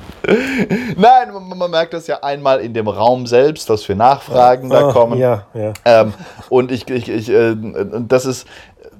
Nein, 0.96 1.32
man, 1.32 1.58
man, 1.58 1.70
merkt 1.70 1.94
das 1.94 2.06
ja 2.06 2.22
einmal 2.22 2.60
in 2.60 2.74
dem 2.74 2.88
Raum 2.88 3.26
selbst, 3.26 3.68
dass 3.70 3.88
wir 3.88 3.96
Nachfragen 3.96 4.70
ah, 4.72 4.80
da 4.80 4.92
kommen. 4.92 5.18
Ja, 5.18 5.46
ja. 5.54 5.72
Ähm, 5.84 6.14
und 6.48 6.70
ich, 6.70 6.88
ich, 6.88 7.08
ich 7.08 7.28
äh, 7.28 7.56
das 8.06 8.26
ist 8.26 8.46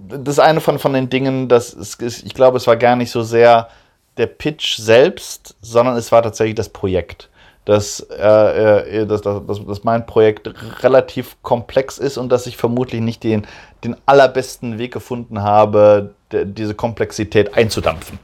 das 0.09 0.35
ist 0.35 0.41
eine 0.41 0.61
von, 0.61 0.79
von 0.79 0.93
den 0.93 1.09
Dingen, 1.09 1.49
dass 1.49 1.73
es, 1.75 1.99
ich 2.01 2.35
glaube, 2.35 2.57
es 2.57 2.67
war 2.67 2.77
gar 2.77 2.97
nicht 2.97 3.11
so 3.11 3.23
sehr 3.23 3.69
der 4.17 4.27
Pitch 4.27 4.77
selbst, 4.77 5.57
sondern 5.61 5.97
es 5.97 6.11
war 6.13 6.23
tatsächlich 6.23 6.55
das 6.55 6.69
Projekt. 6.69 7.29
Dass, 7.65 8.01
äh, 8.11 9.01
äh 9.01 9.07
dass, 9.07 9.23
dass, 9.23 9.43
dass 9.45 9.85
mein 9.85 10.07
Projekt 10.07 10.49
relativ 10.83 11.37
komplex 11.43 11.99
ist 11.99 12.17
und 12.17 12.29
dass 12.31 12.47
ich 12.47 12.57
vermutlich 12.57 13.01
nicht 13.01 13.25
den, 13.25 13.47
den 13.83 13.97
allerbesten 14.07 14.79
Weg 14.79 14.93
gefunden 14.93 15.43
habe, 15.43 16.15
diese 16.33 16.75
Komplexität 16.75 17.55
einzudampfen. 17.55 18.21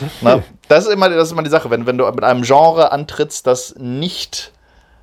Na, 0.20 0.42
das, 0.68 0.86
ist 0.86 0.92
immer, 0.92 1.10
das 1.10 1.28
ist 1.28 1.32
immer 1.32 1.42
die 1.42 1.50
Sache, 1.50 1.70
wenn, 1.70 1.86
wenn 1.86 1.98
du 1.98 2.10
mit 2.10 2.24
einem 2.24 2.42
Genre 2.42 2.92
antrittst, 2.92 3.46
das 3.46 3.74
nicht 3.76 4.52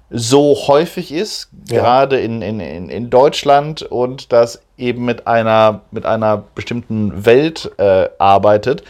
so 0.09 0.55
häufig 0.67 1.11
ist, 1.11 1.49
ja. 1.67 1.81
gerade 1.81 2.19
in, 2.19 2.41
in, 2.41 2.59
in 2.59 3.09
Deutschland 3.09 3.81
und 3.81 4.31
das 4.31 4.61
eben 4.77 5.05
mit 5.05 5.25
einer, 5.27 5.81
mit 5.91 6.05
einer 6.05 6.43
bestimmten 6.53 7.25
Welt 7.25 7.71
äh, 7.77 8.09
arbeitet, 8.19 8.83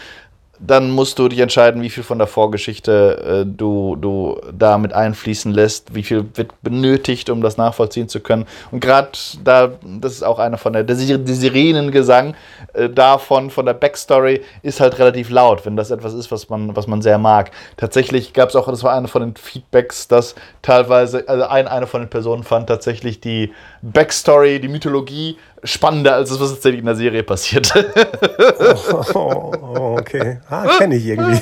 dann 0.59 0.91
musst 0.91 1.19
du 1.19 1.27
dich 1.27 1.39
entscheiden, 1.39 1.81
wie 1.81 1.89
viel 1.89 2.03
von 2.03 2.17
der 2.17 2.27
Vorgeschichte 2.27 3.43
äh, 3.43 3.45
du, 3.45 3.95
du 3.95 4.39
da 4.51 4.77
mit 4.77 4.93
einfließen 4.93 5.51
lässt, 5.51 5.93
wie 5.95 6.03
viel 6.03 6.25
wird 6.35 6.61
benötigt, 6.61 7.29
um 7.29 7.41
das 7.41 7.57
nachvollziehen 7.57 8.09
zu 8.09 8.19
können. 8.19 8.45
Und 8.71 8.79
gerade 8.79 9.09
da, 9.43 9.71
das 9.99 10.13
ist 10.13 10.23
auch 10.23 10.39
einer 10.39 10.57
von 10.57 10.73
der, 10.73 10.83
der 10.83 10.95
Sirenengesang 10.95 12.35
äh, 12.73 12.89
davon, 12.89 13.49
von 13.49 13.65
der 13.65 13.73
Backstory, 13.73 14.41
ist 14.61 14.79
halt 14.79 14.99
relativ 14.99 15.29
laut, 15.29 15.65
wenn 15.65 15.75
das 15.75 15.91
etwas 15.91 16.13
ist, 16.13 16.31
was 16.31 16.49
man, 16.49 16.75
was 16.75 16.87
man 16.87 17.01
sehr 17.01 17.17
mag. 17.17 17.51
Tatsächlich 17.77 18.33
gab 18.33 18.49
es 18.49 18.55
auch, 18.55 18.67
das 18.67 18.83
war 18.83 18.93
einer 18.93 19.07
von 19.07 19.21
den 19.21 19.35
Feedbacks, 19.35 20.07
dass 20.07 20.35
teilweise, 20.61 21.27
also 21.27 21.45
ein, 21.45 21.67
eine 21.67 21.87
von 21.87 22.01
den 22.01 22.09
Personen 22.09 22.43
fand 22.43 22.67
tatsächlich 22.67 23.19
die 23.19 23.53
Backstory, 23.81 24.59
die 24.59 24.67
Mythologie 24.67 25.37
spannender 25.65 26.15
als 26.15 26.29
das, 26.29 26.39
was 26.39 26.51
tatsächlich 26.51 26.79
in 26.79 26.85
der 26.85 26.95
Serie 26.95 27.23
passiert. 27.23 27.73
oh, 29.13 29.51
oh, 29.61 29.97
okay. 29.99 30.39
Ah, 30.49 30.65
kenne 30.77 30.95
ich 30.95 31.05
irgendwie. 31.05 31.41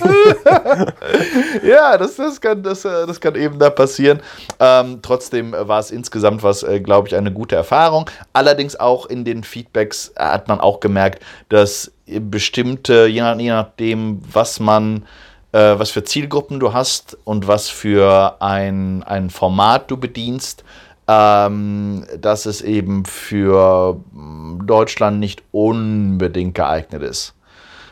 ja, 1.67 1.97
das, 1.97 2.15
das, 2.15 2.41
kann, 2.41 2.63
das, 2.63 2.85
äh, 2.85 3.05
das 3.05 3.19
kann 3.19 3.35
eben 3.35 3.59
da 3.59 3.69
passieren. 3.69 4.21
Ähm, 4.59 4.99
trotzdem 5.01 5.51
war 5.51 5.79
es 5.79 5.91
insgesamt 5.91 6.43
was, 6.43 6.63
äh, 6.63 6.79
glaube 6.79 7.07
ich, 7.07 7.15
eine 7.15 7.31
gute 7.31 7.55
Erfahrung. 7.55 8.09
Allerdings 8.33 8.75
auch 8.79 9.05
in 9.05 9.25
den 9.25 9.43
Feedbacks 9.43 10.13
hat 10.17 10.47
man 10.47 10.59
auch 10.59 10.79
gemerkt, 10.79 11.23
dass 11.49 11.91
bestimmte, 12.05 13.07
je, 13.07 13.21
nach, 13.21 13.37
je 13.37 13.49
nachdem, 13.49 14.21
was 14.31 14.59
man 14.59 15.05
äh, 15.53 15.77
was 15.77 15.91
für 15.91 16.03
Zielgruppen 16.03 16.59
du 16.59 16.73
hast 16.73 17.17
und 17.23 17.47
was 17.47 17.69
für 17.69 18.37
ein, 18.41 19.03
ein 19.03 19.29
Format 19.29 19.89
du 19.89 19.97
bedienst, 19.97 20.63
ähm, 21.07 22.05
dass 22.19 22.45
es 22.45 22.61
eben 22.61 23.05
für 23.05 23.99
mm, 24.11 24.65
Deutschland 24.65 25.19
nicht 25.19 25.43
unbedingt 25.51 26.55
geeignet 26.55 27.03
ist. 27.03 27.35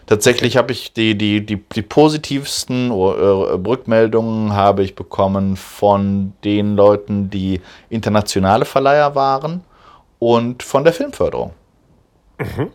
Tatsächlich 0.05 0.57
habe 0.57 0.71
ich 0.71 0.93
die, 0.93 1.17
die, 1.17 1.45
die, 1.45 1.57
die 1.57 1.81
positivsten 1.81 2.89
äh, 2.89 2.93
Rückmeldungen 2.93 4.53
habe 4.53 4.83
ich 4.83 4.95
bekommen 4.95 5.55
von 5.55 6.33
den 6.43 6.75
Leuten, 6.75 7.29
die 7.29 7.61
internationale 7.89 8.65
Verleiher 8.65 9.15
waren 9.15 9.63
und 10.19 10.63
von 10.63 10.83
der 10.83 10.93
Filmförderung. 10.93 11.53
Mhm. 12.37 12.71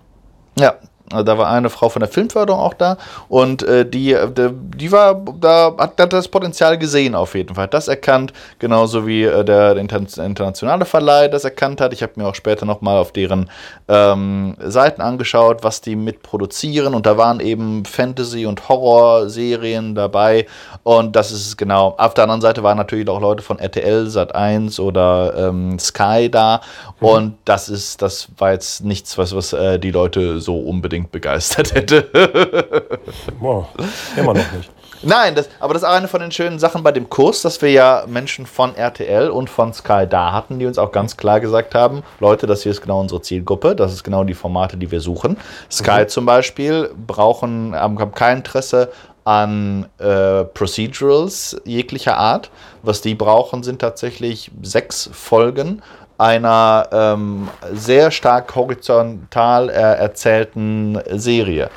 Ja, 0.59 0.77
da 1.10 1.38
war 1.38 1.48
eine 1.50 1.70
Frau 1.70 1.88
von 1.88 2.00
der 2.00 2.08
Filmförderung 2.08 2.60
auch 2.60 2.74
da 2.74 2.96
und 3.28 3.62
äh, 3.62 3.88
die, 3.88 4.12
äh, 4.12 4.28
die, 4.34 4.90
war, 4.90 5.14
da 5.40 5.72
hat, 5.78 6.00
hat, 6.00 6.12
das 6.12 6.26
Potenzial 6.26 6.78
gesehen 6.78 7.14
auf 7.14 7.34
jeden 7.34 7.54
Fall, 7.54 7.64
hat 7.64 7.74
das 7.74 7.86
erkannt, 7.86 8.32
genauso 8.58 9.06
wie 9.06 9.22
äh, 9.22 9.44
der, 9.44 9.74
der, 9.74 9.82
internationale 9.82 10.84
Verleih 10.84 11.28
das 11.28 11.44
erkannt 11.44 11.80
hat. 11.80 11.92
Ich 11.92 12.02
habe 12.02 12.14
mir 12.16 12.26
auch 12.26 12.34
später 12.34 12.66
nochmal 12.66 12.98
auf 12.98 13.12
deren 13.12 13.50
ähm, 13.86 14.56
Seiten 14.58 15.00
angeschaut, 15.00 15.62
was 15.62 15.80
die 15.80 15.94
mitproduzieren 15.94 16.94
und 16.94 17.06
da 17.06 17.16
waren 17.16 17.38
eben 17.38 17.84
Fantasy- 17.84 18.46
und 18.46 18.68
Horror-Serien 18.68 19.94
dabei 19.94 20.46
und 20.82 21.14
das 21.14 21.30
ist 21.30 21.56
genau. 21.56 21.94
Auf 21.98 22.14
der 22.14 22.24
anderen 22.24 22.40
Seite 22.40 22.64
waren 22.64 22.78
natürlich 22.78 23.08
auch 23.08 23.20
Leute 23.20 23.44
von 23.44 23.60
RTL, 23.60 24.06
Sat1 24.06 24.80
oder 24.80 25.34
ähm, 25.36 25.78
Sky 25.78 26.28
da 26.30 26.60
mhm. 27.00 27.06
und 27.06 27.38
das 27.44 27.68
ist, 27.68 28.02
das 28.02 28.28
war 28.38 28.52
jetzt 28.52 28.84
nichts, 28.84 29.16
was, 29.18 29.36
was 29.36 29.52
äh, 29.52 29.78
die 29.78 29.92
Leute 29.92 30.40
so 30.40 30.58
unbedingt 30.58 30.95
unbedingt 30.96 31.12
begeistert 31.12 31.74
hätte. 31.74 32.02
Boah, 33.40 33.68
immer 34.16 34.35
noch 34.35 34.52
nicht. 34.52 34.70
Nein, 35.02 35.35
das, 35.35 35.48
aber 35.61 35.74
das 35.74 35.82
ist 35.82 35.88
auch 35.88 35.94
eine 35.94 36.09
von 36.09 36.20
den 36.20 36.32
schönen 36.32 36.59
Sachen 36.59 36.82
bei 36.82 36.90
dem 36.90 37.11
Kurs, 37.11 37.42
dass 37.42 37.61
wir 37.61 37.70
ja 37.70 38.04
Menschen 38.09 38.46
von 38.46 38.74
RTL 38.74 39.28
und 39.28 39.50
von 39.50 39.74
Sky 39.74 40.06
da 40.09 40.32
hatten, 40.32 40.59
die 40.59 40.64
uns 40.64 40.78
auch 40.78 40.90
ganz 40.90 41.18
klar 41.18 41.38
gesagt 41.38 41.74
haben, 41.74 42.02
Leute, 42.18 42.46
das 42.46 42.62
hier 42.62 42.72
ist 42.72 42.80
genau 42.80 43.00
unsere 43.00 43.20
Zielgruppe, 43.20 43.76
das 43.76 43.92
ist 43.92 44.04
genau 44.04 44.24
die 44.24 44.35
Formate, 44.35 44.78
die 44.78 44.90
wir 44.90 45.00
suchen. 45.00 45.37
Sky 45.70 46.02
mhm. 46.02 46.09
zum 46.09 46.26
Beispiel 46.26 46.90
brauchen, 47.06 47.74
haben 47.74 48.12
kein 48.14 48.38
Interesse 48.38 48.90
an 49.24 49.87
äh, 49.98 50.44
Procedurals 50.44 51.61
jeglicher 51.64 52.16
Art. 52.16 52.50
Was 52.82 53.02
die 53.02 53.14
brauchen, 53.14 53.64
sind 53.64 53.80
tatsächlich 53.80 54.50
sechs 54.62 55.11
Folgen 55.12 55.82
einer 56.18 56.88
ähm, 56.92 57.48
sehr 57.72 58.11
stark 58.11 58.55
horizontal 58.55 59.68
äh, 59.68 59.72
erzählten 59.72 61.00
Serie. 61.11 61.70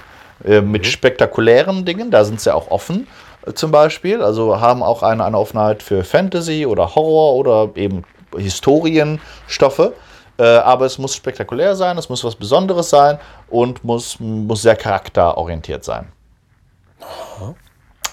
Äh, 0.44 0.62
mit 0.62 0.84
mhm. 0.84 0.88
spektakulären 0.88 1.86
Dingen, 1.86 2.12
da 2.12 2.24
sind 2.24 2.40
sie 2.40 2.54
auch 2.54 2.72
offen 2.72 3.08
äh, 3.46 3.54
zum 3.54 3.72
Beispiel. 3.72 4.22
Also 4.22 4.60
haben 4.60 4.84
auch 4.84 5.04
eine, 5.04 5.26
eine 5.26 5.38
Offenheit 5.38 5.84
für 5.84 6.04
Fantasy 6.04 6.66
oder 6.66 6.96
Horror 6.96 7.36
oder 7.36 7.70
eben 7.76 8.04
Historienstoffe. 8.38 9.92
Äh, 10.38 10.44
aber 10.44 10.86
es 10.86 10.98
muss 10.98 11.16
spektakulär 11.16 11.76
sein, 11.76 11.98
es 11.98 12.08
muss 12.08 12.24
was 12.24 12.36
Besonderes 12.36 12.90
sein 12.90 13.20
und 13.50 13.84
muss, 13.84 14.20
muss 14.20 14.62
sehr 14.62 14.78
charakterorientiert 14.78 15.84
sein. 15.84 16.08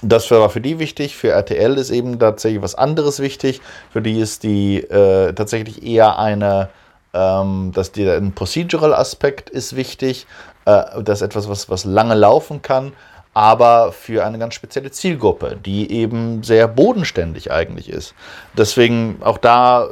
Das 0.09 0.31
war 0.31 0.49
für 0.51 0.61
die 0.61 0.79
wichtig. 0.79 1.17
Für 1.17 1.31
RTL 1.31 1.77
ist 1.79 1.91
eben 1.91 2.19
tatsächlich 2.19 2.63
was 2.63 2.75
anderes 2.77 3.19
wichtig. 3.19 3.61
Für 3.91 4.01
die 4.01 4.21
ist 4.21 4.45
die 4.45 4.79
äh, 4.79 5.33
tatsächlich 5.33 5.83
eher 5.83 6.19
eine, 6.19 6.69
ähm, 7.13 7.73
dass 7.75 7.91
die, 7.91 8.09
ein 8.09 8.33
Procedural-Aspekt 8.33 9.51
ist 9.51 9.75
wichtig. 9.75 10.27
Äh, 10.65 11.03
das 11.03 11.21
ist 11.21 11.27
etwas, 11.27 11.49
was, 11.49 11.69
was 11.69 11.85
lange 11.85 12.15
laufen 12.15 12.63
kann, 12.63 12.93
aber 13.35 13.91
für 13.91 14.25
eine 14.25 14.39
ganz 14.39 14.55
spezielle 14.55 14.93
Zielgruppe, 14.93 15.57
die 15.57 15.91
eben 15.91 16.45
sehr 16.45 16.69
bodenständig 16.69 17.51
eigentlich 17.51 17.91
ist. 17.91 18.15
Deswegen 18.57 19.19
auch 19.23 19.39
da 19.39 19.89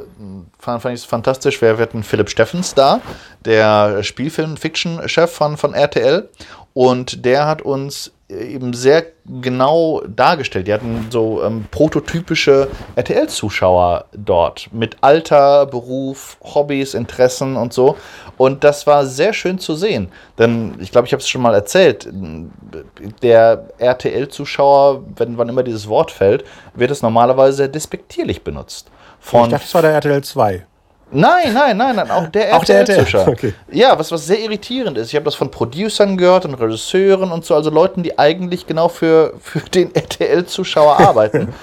fand, 0.59 0.81
fand 0.81 0.95
ich 0.95 1.01
es 1.01 1.05
fantastisch. 1.05 1.61
Wir 1.61 1.77
hatten 1.77 2.03
Philipp 2.03 2.29
Steffens 2.29 2.73
da, 2.73 3.01
der 3.43 4.01
Spielfilm-Fiction-Chef 4.01 5.31
von, 5.31 5.57
von 5.57 5.73
RTL. 5.73 6.29
Und 6.75 7.23
der 7.23 7.47
hat 7.47 7.61
uns 7.61 8.11
eben 8.27 8.73
sehr 8.73 9.05
genau 9.41 10.01
dargestellt. 10.07 10.67
Die 10.67 10.73
hatten 10.73 11.07
so 11.09 11.41
ähm, 11.41 11.67
prototypische 11.71 12.67
RTL-Zuschauer 12.97 14.05
dort 14.11 14.67
mit 14.73 14.97
Alter, 14.99 15.67
Beruf, 15.67 16.35
Hobbys, 16.43 16.95
Interessen 16.95 17.55
und 17.55 17.71
so. 17.71 17.95
Und 18.35 18.65
das 18.65 18.85
war 18.87 19.05
sehr 19.05 19.31
schön 19.31 19.57
zu 19.57 19.73
sehen. 19.75 20.09
Denn 20.37 20.75
ich 20.81 20.91
glaube, 20.91 21.07
ich 21.07 21.13
habe 21.13 21.21
es 21.21 21.29
schon 21.29 21.41
mal 21.41 21.53
erzählt, 21.53 22.09
der 23.21 23.69
RTL-Zuschauer, 23.77 25.01
wenn 25.15 25.37
wann 25.37 25.47
immer 25.47 25.63
dieses 25.63 25.87
Wort 25.87 26.11
fällt, 26.11 26.43
wird 26.73 26.91
es 26.91 27.01
normalerweise 27.01 27.55
sehr 27.55 27.67
despektierlich 27.69 28.43
benutzt. 28.43 28.91
Von 29.21 29.45
ich 29.45 29.51
dachte, 29.51 29.65
es 29.65 29.73
war 29.73 29.81
der 29.81 29.91
RTL 29.91 30.23
2. 30.25 30.65
Nein, 31.11 31.53
nein, 31.53 31.77
nein, 31.77 31.95
nein, 31.95 32.11
auch 32.11 32.27
der 32.27 32.49
RTL-Zuschauer. 32.49 33.27
Okay. 33.27 33.53
Ja, 33.71 33.97
was, 33.97 34.11
was 34.11 34.25
sehr 34.25 34.39
irritierend 34.39 34.97
ist. 34.97 35.09
Ich 35.09 35.15
habe 35.15 35.25
das 35.25 35.35
von 35.35 35.51
Producern 35.51 36.17
gehört 36.17 36.45
und 36.45 36.55
Regisseuren 36.55 37.31
und 37.31 37.45
so, 37.45 37.55
also 37.55 37.69
Leuten, 37.69 38.03
die 38.03 38.17
eigentlich 38.17 38.65
genau 38.65 38.89
für, 38.89 39.33
für 39.39 39.59
den 39.59 39.93
RTL-Zuschauer 39.93 40.99
arbeiten. 40.99 41.53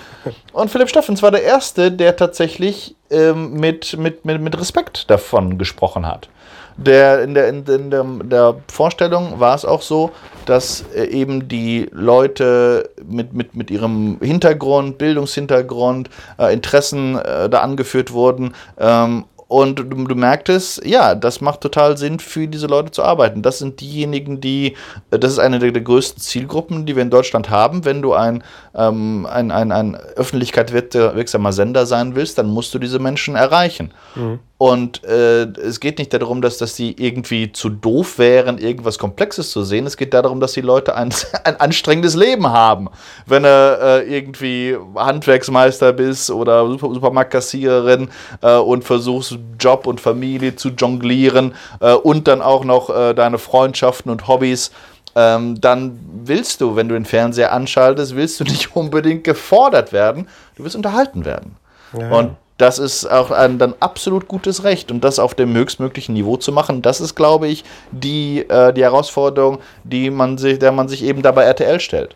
und 0.52 0.70
Philipp 0.70 0.88
Steffens 0.88 1.22
war 1.22 1.32
der 1.32 1.42
Erste, 1.42 1.90
der 1.90 2.16
tatsächlich 2.16 2.94
ähm, 3.10 3.54
mit, 3.54 3.98
mit, 3.98 4.24
mit, 4.24 4.40
mit 4.40 4.58
Respekt 4.58 5.10
davon 5.10 5.58
gesprochen 5.58 6.06
hat. 6.06 6.28
Der, 6.76 7.22
in, 7.22 7.34
der, 7.34 7.48
in, 7.48 7.64
in 7.66 7.90
der, 7.90 8.04
der 8.24 8.56
Vorstellung 8.68 9.38
war 9.40 9.54
es 9.54 9.64
auch 9.64 9.82
so, 9.82 10.10
dass 10.46 10.84
äh, 10.94 11.04
eben 11.04 11.48
die 11.48 11.88
Leute 11.92 12.90
mit, 13.06 13.34
mit, 13.34 13.54
mit 13.54 13.70
ihrem 13.70 14.18
Hintergrund, 14.20 14.98
Bildungshintergrund, 14.98 16.08
äh, 16.38 16.52
Interessen 16.52 17.18
äh, 17.18 17.48
da 17.48 17.60
angeführt 17.60 18.12
wurden 18.12 18.54
ähm, 18.78 19.24
und 19.52 19.76
du, 19.76 19.84
du 19.84 20.14
merktest, 20.14 20.82
ja, 20.86 21.14
das 21.14 21.42
macht 21.42 21.60
total 21.60 21.98
Sinn, 21.98 22.20
für 22.20 22.48
diese 22.48 22.66
Leute 22.66 22.90
zu 22.90 23.02
arbeiten. 23.02 23.42
Das 23.42 23.58
sind 23.58 23.82
diejenigen, 23.82 24.40
die, 24.40 24.76
äh, 25.10 25.18
das 25.18 25.32
ist 25.32 25.38
eine 25.38 25.58
der, 25.58 25.72
der 25.72 25.82
größten 25.82 26.22
Zielgruppen, 26.22 26.86
die 26.86 26.96
wir 26.96 27.02
in 27.02 27.10
Deutschland 27.10 27.50
haben. 27.50 27.84
Wenn 27.84 28.00
du 28.00 28.14
ein, 28.14 28.42
ähm, 28.74 29.26
ein, 29.30 29.50
ein, 29.50 29.70
ein 29.70 29.94
öffentlichkeitswirksamer 29.94 31.52
Sender 31.52 31.84
sein 31.84 32.14
willst, 32.14 32.38
dann 32.38 32.46
musst 32.46 32.72
du 32.72 32.78
diese 32.78 32.98
Menschen 32.98 33.36
erreichen. 33.36 33.92
Mhm. 34.14 34.38
Und 34.62 35.02
äh, 35.02 35.42
es 35.42 35.80
geht 35.80 35.98
nicht 35.98 36.14
darum, 36.14 36.40
dass, 36.40 36.56
dass 36.56 36.76
sie 36.76 36.94
irgendwie 36.96 37.50
zu 37.50 37.68
doof 37.68 38.20
wären, 38.20 38.58
irgendwas 38.58 38.96
Komplexes 38.96 39.50
zu 39.50 39.64
sehen. 39.64 39.86
Es 39.86 39.96
geht 39.96 40.14
darum, 40.14 40.38
dass 40.38 40.52
die 40.52 40.60
Leute 40.60 40.94
ein, 40.94 41.12
ein 41.44 41.58
anstrengendes 41.58 42.14
Leben 42.14 42.48
haben. 42.48 42.88
Wenn 43.26 43.42
du 43.42 43.48
äh, 43.48 44.02
irgendwie 44.02 44.76
Handwerksmeister 44.94 45.92
bist 45.92 46.30
oder 46.30 46.64
Super 46.68 46.94
Supermarktkassiererin 46.94 48.08
äh, 48.40 48.56
und 48.56 48.84
versuchst, 48.84 49.36
Job 49.58 49.86
und 49.86 50.00
Familie 50.00 50.56
zu 50.56 50.70
jonglieren 50.70 51.54
äh, 51.80 51.92
und 51.92 52.28
dann 52.28 52.42
auch 52.42 52.64
noch 52.64 52.90
äh, 52.90 53.14
deine 53.14 53.38
Freundschaften 53.38 54.10
und 54.10 54.28
Hobbys 54.28 54.70
ähm, 55.14 55.60
dann 55.60 55.98
willst 56.24 56.60
du, 56.60 56.76
wenn 56.76 56.88
du 56.88 56.94
den 56.94 57.04
Fernseher 57.04 57.52
anschaltest, 57.52 58.16
willst 58.16 58.40
du 58.40 58.44
nicht 58.44 58.74
unbedingt 58.76 59.24
gefordert 59.24 59.92
werden, 59.92 60.28
du 60.56 60.64
willst 60.64 60.76
unterhalten 60.76 61.24
werden. 61.24 61.56
Ja. 61.98 62.10
Und 62.10 62.36
das 62.58 62.78
ist 62.78 63.06
auch 63.06 63.30
ein 63.30 63.58
dann 63.58 63.74
absolut 63.80 64.28
gutes 64.28 64.62
Recht 64.64 64.90
und 64.90 65.02
das 65.02 65.18
auf 65.18 65.34
dem 65.34 65.54
höchstmöglichen 65.54 66.14
Niveau 66.14 66.36
zu 66.36 66.52
machen, 66.52 66.80
das 66.80 67.00
ist, 67.00 67.14
glaube 67.14 67.48
ich, 67.48 67.64
die, 67.90 68.48
äh, 68.48 68.72
die 68.72 68.82
Herausforderung, 68.82 69.58
die 69.84 70.10
man 70.10 70.38
sich, 70.38 70.58
der 70.58 70.72
man 70.72 70.88
sich 70.88 71.02
eben 71.02 71.22
da 71.22 71.32
bei 71.32 71.44
RTL 71.44 71.80
stellt. 71.80 72.14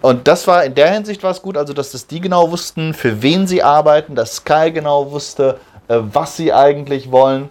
Und 0.00 0.26
das 0.26 0.46
war 0.46 0.64
in 0.64 0.74
der 0.74 0.92
Hinsicht 0.92 1.22
war 1.22 1.30
es 1.30 1.42
gut, 1.42 1.56
also 1.56 1.72
dass 1.72 1.92
das 1.92 2.06
die 2.06 2.20
genau 2.20 2.50
wussten, 2.50 2.92
für 2.92 3.22
wen 3.22 3.46
sie 3.46 3.62
arbeiten, 3.62 4.14
dass 4.14 4.36
Sky 4.36 4.72
genau 4.72 5.10
wusste, 5.12 5.58
was 6.00 6.36
sie 6.36 6.52
eigentlich 6.52 7.10
wollen. 7.10 7.50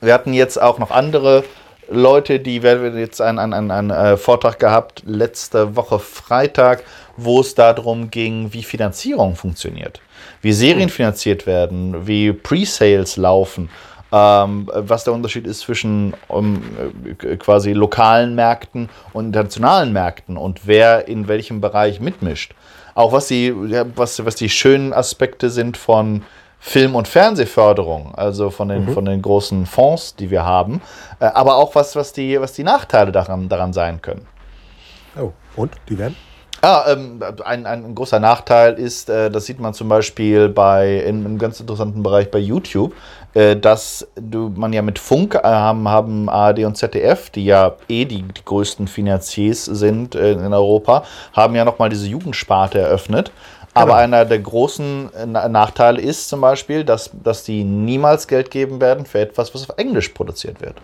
Wir 0.00 0.14
hatten 0.14 0.32
jetzt 0.32 0.60
auch 0.60 0.78
noch 0.78 0.90
andere 0.90 1.44
Leute, 1.88 2.40
die 2.40 2.62
werden 2.62 2.98
jetzt 2.98 3.20
einen, 3.20 3.38
einen, 3.38 3.52
einen, 3.54 3.70
einen 3.70 3.90
äh, 3.90 4.16
Vortrag 4.16 4.58
gehabt 4.58 5.02
letzte 5.06 5.76
Woche 5.76 5.98
Freitag, 5.98 6.82
wo 7.16 7.40
es 7.40 7.54
darum 7.54 8.10
ging, 8.10 8.52
wie 8.52 8.62
Finanzierung 8.62 9.36
funktioniert 9.36 10.00
wie 10.42 10.52
Serien 10.52 10.88
finanziert 10.88 11.46
werden, 11.46 12.06
wie 12.06 12.32
Pre-Sales 12.32 13.16
laufen, 13.16 13.68
ähm, 14.12 14.70
was 14.72 15.04
der 15.04 15.12
Unterschied 15.12 15.46
ist 15.46 15.60
zwischen 15.60 16.14
um, 16.28 16.62
äh, 17.22 17.36
quasi 17.36 17.72
lokalen 17.72 18.34
Märkten 18.34 18.88
und 19.12 19.26
internationalen 19.26 19.92
Märkten 19.92 20.36
und 20.36 20.66
wer 20.66 21.08
in 21.08 21.28
welchem 21.28 21.60
Bereich 21.60 22.00
mitmischt. 22.00 22.54
Auch 22.94 23.12
was 23.12 23.26
die, 23.26 23.52
was, 23.96 24.24
was 24.24 24.36
die 24.36 24.48
schönen 24.48 24.92
Aspekte 24.92 25.50
sind 25.50 25.76
von 25.76 26.22
Film- 26.58 26.96
und 26.96 27.06
Fernsehförderung, 27.06 28.14
also 28.14 28.50
von 28.50 28.68
den, 28.68 28.86
mhm. 28.86 28.92
von 28.92 29.04
den 29.04 29.22
großen 29.22 29.66
Fonds, 29.66 30.16
die 30.16 30.30
wir 30.30 30.44
haben, 30.44 30.80
äh, 31.20 31.26
aber 31.26 31.56
auch 31.56 31.74
was, 31.74 31.94
was, 31.96 32.12
die, 32.12 32.40
was 32.40 32.52
die 32.54 32.64
Nachteile 32.64 33.12
daran, 33.12 33.48
daran 33.48 33.72
sein 33.72 34.02
können. 34.02 34.26
Oh, 35.18 35.32
und 35.56 35.72
die 35.88 35.98
werden? 35.98 36.16
Ah, 36.62 36.86
ähm, 36.88 37.20
ein, 37.44 37.66
ein 37.66 37.94
großer 37.94 38.18
Nachteil 38.18 38.74
ist, 38.74 39.10
äh, 39.10 39.30
das 39.30 39.44
sieht 39.44 39.60
man 39.60 39.74
zum 39.74 39.88
Beispiel 39.88 40.48
bei, 40.48 40.96
in 41.00 41.24
einem 41.24 41.38
ganz 41.38 41.60
interessanten 41.60 42.02
Bereich 42.02 42.30
bei 42.30 42.38
YouTube, 42.38 42.94
äh, 43.34 43.56
dass 43.56 44.08
du, 44.16 44.50
man 44.56 44.72
ja 44.72 44.80
mit 44.80 44.98
Funk 44.98 45.34
äh, 45.34 45.40
haben, 45.42 45.86
haben 45.86 46.28
ARD 46.30 46.64
und 46.64 46.76
ZDF, 46.76 47.28
die 47.30 47.44
ja 47.44 47.76
eh 47.88 48.06
die, 48.06 48.22
die 48.22 48.44
größten 48.44 48.88
Finanziers 48.88 49.66
sind 49.66 50.14
äh, 50.14 50.32
in 50.32 50.52
Europa, 50.54 51.04
haben 51.34 51.54
ja 51.54 51.64
nochmal 51.64 51.90
diese 51.90 52.08
Jugendsparte 52.08 52.78
eröffnet. 52.78 53.30
Aber 53.76 53.92
genau. 53.92 54.02
einer 54.02 54.24
der 54.24 54.38
großen 54.38 55.12
äh, 55.14 55.26
Nachteile 55.26 56.00
ist 56.00 56.28
zum 56.28 56.40
Beispiel, 56.40 56.82
dass, 56.82 57.10
dass 57.22 57.44
die 57.44 57.62
niemals 57.62 58.26
Geld 58.26 58.50
geben 58.50 58.80
werden 58.80 59.04
für 59.04 59.20
etwas, 59.20 59.54
was 59.54 59.68
auf 59.68 59.76
Englisch 59.76 60.08
produziert 60.08 60.60
wird. 60.60 60.76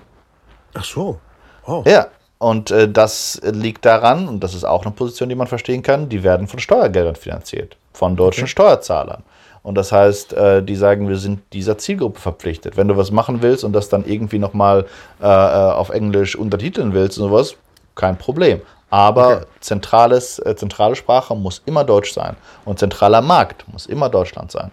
Ach 0.75 0.85
so. 0.85 1.19
Oh. 1.67 1.83
Ja, 1.87 2.09
und 2.39 2.71
äh, 2.71 2.91
das 2.91 3.41
liegt 3.45 3.85
daran, 3.85 4.29
und 4.29 4.45
das 4.45 4.53
ist 4.53 4.65
auch 4.65 4.83
eine 4.83 4.91
Position, 4.91 5.29
die 5.29 5.35
man 5.35 5.47
verstehen 5.47 5.83
kann, 5.83 6.09
die 6.09 6.23
werden 6.23 6.49
von 6.49 6.59
Steuergeldern 6.59 7.15
finanziert, 7.17 7.77
von 7.93 8.15
deutschen 8.15 8.45
okay. 8.45 8.51
Steuerzahlern. 8.51 9.23
Und 9.63 9.77
das 9.77 9.93
heißt, 9.93 10.33
äh, 10.33 10.63
die 10.63 10.77
sagen, 10.77 11.09
wir 11.09 11.19
sind 11.19 11.41
dieser 11.53 11.79
Zielgruppe 11.79 12.21
verpflichtet. 12.21 12.77
Wenn 12.77 12.89
du 12.89 12.97
was 12.97 13.11
machen 13.11 13.43
willst 13.43 13.65
und 13.65 13.73
das 13.73 13.89
dann 13.89 14.05
irgendwie 14.05 14.39
nochmal 14.39 14.87
äh, 15.23 15.25
äh, 15.25 15.29
auf 15.29 15.91
Englisch 15.91 16.37
untertiteln 16.37 16.93
willst 16.93 17.19
und 17.19 17.29
sowas, 17.29 17.55
kein 17.95 18.19
Problem. 18.19 18.61
Aber 18.93 19.37
okay. 19.37 19.47
zentrales, 19.61 20.39
äh, 20.41 20.55
zentrale 20.55 20.95
Sprache 20.97 21.35
muss 21.35 21.63
immer 21.65 21.83
Deutsch 21.83 22.13
sein. 22.13 22.37
Und 22.67 22.79
zentraler 22.79 23.23
Markt 23.23 23.65
muss 23.73 23.87
immer 23.87 24.11
Deutschland 24.11 24.53
sein. 24.53 24.71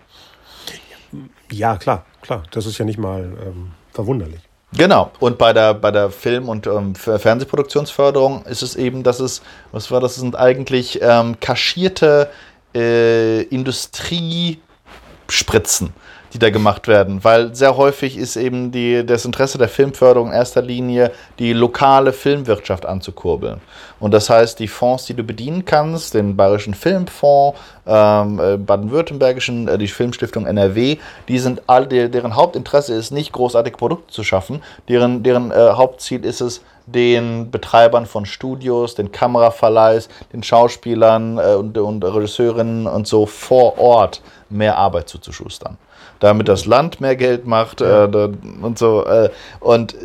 Ja, 1.50 1.78
klar, 1.78 2.04
klar. 2.22 2.44
Das 2.52 2.66
ist 2.66 2.78
ja 2.78 2.84
nicht 2.84 3.00
mal 3.00 3.22
ähm, 3.22 3.72
verwunderlich. 3.94 4.42
Genau. 4.74 5.10
Und 5.22 5.38
bei 5.38 5.54
der, 5.54 5.74
bei 5.74 5.92
der 5.92 6.10
Film- 6.10 6.50
und 6.50 6.68
ähm, 6.68 6.96
Fernsehproduktionsförderung 6.96 8.44
ist 8.44 8.62
es 8.62 8.76
eben, 8.76 9.04
dass 9.04 9.22
es, 9.22 9.42
was 9.72 9.90
war 9.90 10.02
das, 10.02 10.16
sind 10.16 10.36
eigentlich 10.36 11.00
ähm, 11.02 11.40
kaschierte 11.40 12.30
äh, 12.76 13.44
Industriespritzen 13.44 15.94
die 16.34 16.40
da 16.40 16.50
gemacht 16.50 16.88
werden, 16.88 17.24
weil 17.24 17.56
sehr 17.56 17.78
häufig 17.78 18.18
ist 18.18 18.36
eben 18.36 18.72
die, 18.72 19.06
das 19.06 19.26
Interesse 19.26 19.58
der 19.58 19.70
Filmförderung 19.70 20.30
in 20.30 20.34
erster 20.34 20.62
Linie, 20.62 21.12
die 21.40 21.54
lokale 21.54 22.14
Filmwirtschaft 22.14 22.86
anzukurbeln. 22.86 23.62
Und 24.00 24.14
das 24.14 24.30
heißt, 24.30 24.60
die 24.60 24.68
Fonds, 24.68 25.06
die 25.06 25.14
du 25.14 25.24
bedienen 25.24 25.66
kannst, 25.66 26.14
den 26.14 26.36
Bayerischen 26.36 26.74
Filmfonds, 26.74 27.60
ähm, 27.86 28.40
äh, 28.40 28.58
baden-württembergischen, 28.58 29.68
äh, 29.68 29.78
die 29.78 29.88
Filmstiftung 29.88 30.46
NRW, 30.46 30.98
die 31.28 31.40
sind 31.40 31.64
all, 31.68 31.88
deren 31.88 32.36
Hauptinteresse 32.36 32.94
ist 32.94 33.12
nicht 33.12 33.32
großartige 33.32 33.78
Produkte 33.78 34.14
zu 34.14 34.24
schaffen, 34.24 34.62
deren, 34.88 35.24
deren 35.24 35.52
äh, 35.52 35.72
Hauptziel 35.74 36.24
ist 36.24 36.42
es, 36.42 36.62
den 36.86 37.52
Betreibern 37.52 38.08
von 38.08 38.26
Studios, 38.26 38.96
den 38.96 39.12
Kameraverleihs, 39.12 40.10
den 40.34 40.42
Schauspielern 40.42 41.38
äh, 41.38 41.56
und, 41.56 41.78
und 41.78 42.04
Regisseurinnen 42.04 42.88
und 42.88 43.08
so 43.08 43.26
vor 43.26 43.78
Ort 43.78 44.22
mehr 44.50 44.78
Arbeit 44.78 45.08
zuzuschustern 45.10 45.78
damit 46.20 46.48
das 46.48 46.66
Land 46.66 47.02
mehr 47.02 47.16
Geld 47.16 47.46
macht 47.46 47.82
äh, 47.82 48.08
und 48.62 48.78
so. 48.78 49.06
Äh, 49.06 49.30
und 49.60 49.96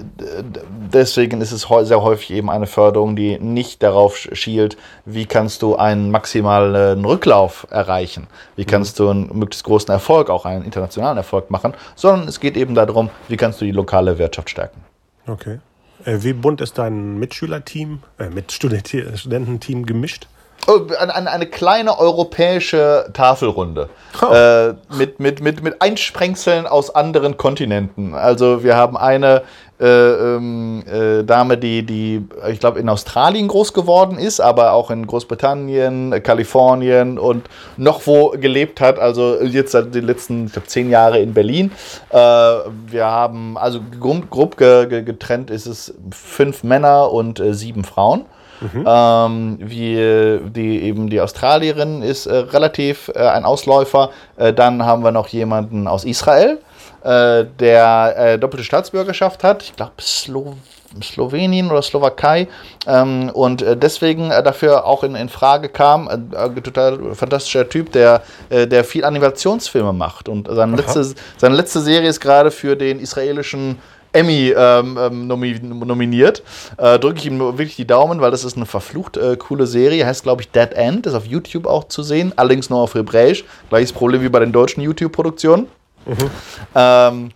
deswegen 0.92 1.40
ist 1.40 1.52
es 1.52 1.66
sehr 1.82 2.02
häufig 2.02 2.30
eben 2.30 2.50
eine 2.50 2.66
Förderung, 2.66 3.16
die 3.16 3.38
nicht 3.38 3.82
darauf 3.82 4.16
schielt, 4.16 4.76
wie 5.04 5.26
kannst 5.26 5.62
du 5.62 5.76
einen 5.76 6.10
maximalen 6.10 7.04
Rücklauf 7.04 7.66
erreichen, 7.70 8.26
wie 8.56 8.64
kannst 8.64 8.98
mhm. 8.98 9.04
du 9.04 9.10
einen 9.10 9.38
möglichst 9.38 9.64
großen 9.64 9.90
Erfolg, 9.90 10.30
auch 10.30 10.44
einen 10.44 10.64
internationalen 10.64 11.16
Erfolg 11.16 11.50
machen, 11.50 11.74
sondern 11.94 12.28
es 12.28 12.40
geht 12.40 12.56
eben 12.56 12.74
darum, 12.74 13.10
wie 13.28 13.36
kannst 13.36 13.60
du 13.60 13.64
die 13.64 13.72
lokale 13.72 14.18
Wirtschaft 14.18 14.50
stärken. 14.50 14.80
Okay. 15.26 15.58
Äh, 16.04 16.18
wie 16.22 16.32
bunt 16.32 16.60
ist 16.60 16.78
dein 16.78 17.18
Mitschülerteam, 17.18 18.00
äh, 18.18 18.28
mit 18.28 18.52
Studententeam 18.52 19.86
gemischt? 19.86 20.28
Oh, 20.66 20.80
eine, 20.98 21.30
eine, 21.30 21.46
kleine 21.46 21.98
europäische 21.98 23.10
Tafelrunde 23.12 23.90
oh. 24.22 24.32
äh, 24.32 24.74
mit, 24.96 25.20
mit, 25.20 25.42
mit, 25.42 25.62
mit 25.62 25.82
Einsprengseln 25.82 26.66
aus 26.66 26.94
anderen 26.94 27.36
Kontinenten. 27.36 28.14
Also 28.14 28.64
wir 28.64 28.74
haben 28.74 28.96
eine 28.96 29.42
äh, 29.80 29.86
ähm, 29.86 30.84
äh, 30.86 31.24
Dame, 31.24 31.58
die, 31.58 31.84
die 31.84 32.26
ich 32.48 32.60
glaube, 32.60 32.78
in 32.78 32.88
Australien 32.88 33.48
groß 33.48 33.74
geworden 33.74 34.18
ist, 34.18 34.40
aber 34.40 34.72
auch 34.72 34.90
in 34.90 35.06
Großbritannien, 35.06 36.22
Kalifornien 36.22 37.18
und 37.18 37.44
noch 37.76 38.06
wo 38.06 38.30
gelebt 38.30 38.80
hat. 38.80 38.98
Also 38.98 39.42
jetzt 39.42 39.72
seit 39.72 39.94
den 39.94 40.06
letzten, 40.06 40.46
ich 40.46 40.52
glaube, 40.52 40.68
zehn 40.68 40.88
Jahre 40.88 41.18
in 41.18 41.34
Berlin. 41.34 41.72
Äh, 42.10 42.16
wir 42.16 43.04
haben, 43.04 43.58
also 43.58 43.80
grob 44.00 44.56
getrennt 44.56 45.50
ist 45.50 45.66
es 45.66 45.92
fünf 46.10 46.62
Männer 46.62 47.12
und 47.12 47.40
äh, 47.40 47.52
sieben 47.52 47.84
Frauen. 47.84 48.24
Mhm. 48.60 48.84
Ähm, 48.86 49.58
wie 49.60 50.40
die 50.50 50.82
eben 50.82 51.10
die 51.10 51.20
Australierin 51.20 52.02
ist 52.02 52.26
äh, 52.26 52.34
relativ 52.34 53.10
äh, 53.14 53.18
ein 53.18 53.44
Ausläufer. 53.44 54.10
Äh, 54.36 54.52
dann 54.52 54.84
haben 54.84 55.02
wir 55.02 55.12
noch 55.12 55.28
jemanden 55.28 55.86
aus 55.86 56.04
Israel, 56.04 56.58
äh, 57.02 57.44
der 57.58 58.14
äh, 58.16 58.38
doppelte 58.38 58.64
Staatsbürgerschaft 58.64 59.44
hat. 59.44 59.62
Ich 59.62 59.76
glaube 59.76 59.92
Slo 60.00 60.54
Slowenien 61.02 61.72
oder 61.72 61.82
Slowakei 61.82 62.46
ähm, 62.86 63.28
und 63.34 63.62
äh, 63.62 63.76
deswegen 63.76 64.28
dafür 64.28 64.84
auch 64.84 65.02
in, 65.02 65.16
in 65.16 65.28
Frage 65.28 65.68
kam. 65.68 66.06
Ein 66.06 66.62
total 66.62 67.16
fantastischer 67.16 67.68
Typ, 67.68 67.90
der, 67.90 68.22
der 68.48 68.84
viel 68.84 69.04
Animationsfilme 69.04 69.92
macht 69.92 70.28
und 70.28 70.46
seine 70.48 70.76
letzte, 70.76 71.04
seine 71.36 71.56
letzte 71.56 71.80
Serie 71.80 72.08
ist 72.08 72.20
gerade 72.20 72.52
für 72.52 72.76
den 72.76 73.00
israelischen 73.00 73.80
Emmy 74.14 74.54
ähm, 74.56 74.98
ähm 74.98 75.26
nominiert. 75.26 76.42
Äh, 76.78 76.98
Drücke 76.98 77.18
ich 77.18 77.26
ihm 77.26 77.38
wirklich 77.38 77.76
die 77.76 77.86
Daumen, 77.86 78.20
weil 78.20 78.30
das 78.30 78.44
ist 78.44 78.56
eine 78.56 78.66
verflucht 78.66 79.16
äh, 79.16 79.36
coole 79.36 79.66
Serie. 79.66 80.06
Heißt, 80.06 80.22
glaube 80.22 80.42
ich, 80.42 80.50
Dead 80.50 80.72
End. 80.72 81.06
Ist 81.06 81.14
auf 81.14 81.26
YouTube 81.26 81.66
auch 81.66 81.84
zu 81.84 82.02
sehen. 82.02 82.32
Allerdings 82.36 82.70
nur 82.70 82.80
auf 82.80 82.94
Hebräisch. 82.94 83.44
Gleiches 83.68 83.92
Problem 83.92 84.22
wie 84.22 84.28
bei 84.28 84.40
den 84.40 84.52
deutschen 84.52 84.82
YouTube-Produktionen. 84.82 85.66
Mhm. 86.06 86.30
Ähm, 86.74 87.30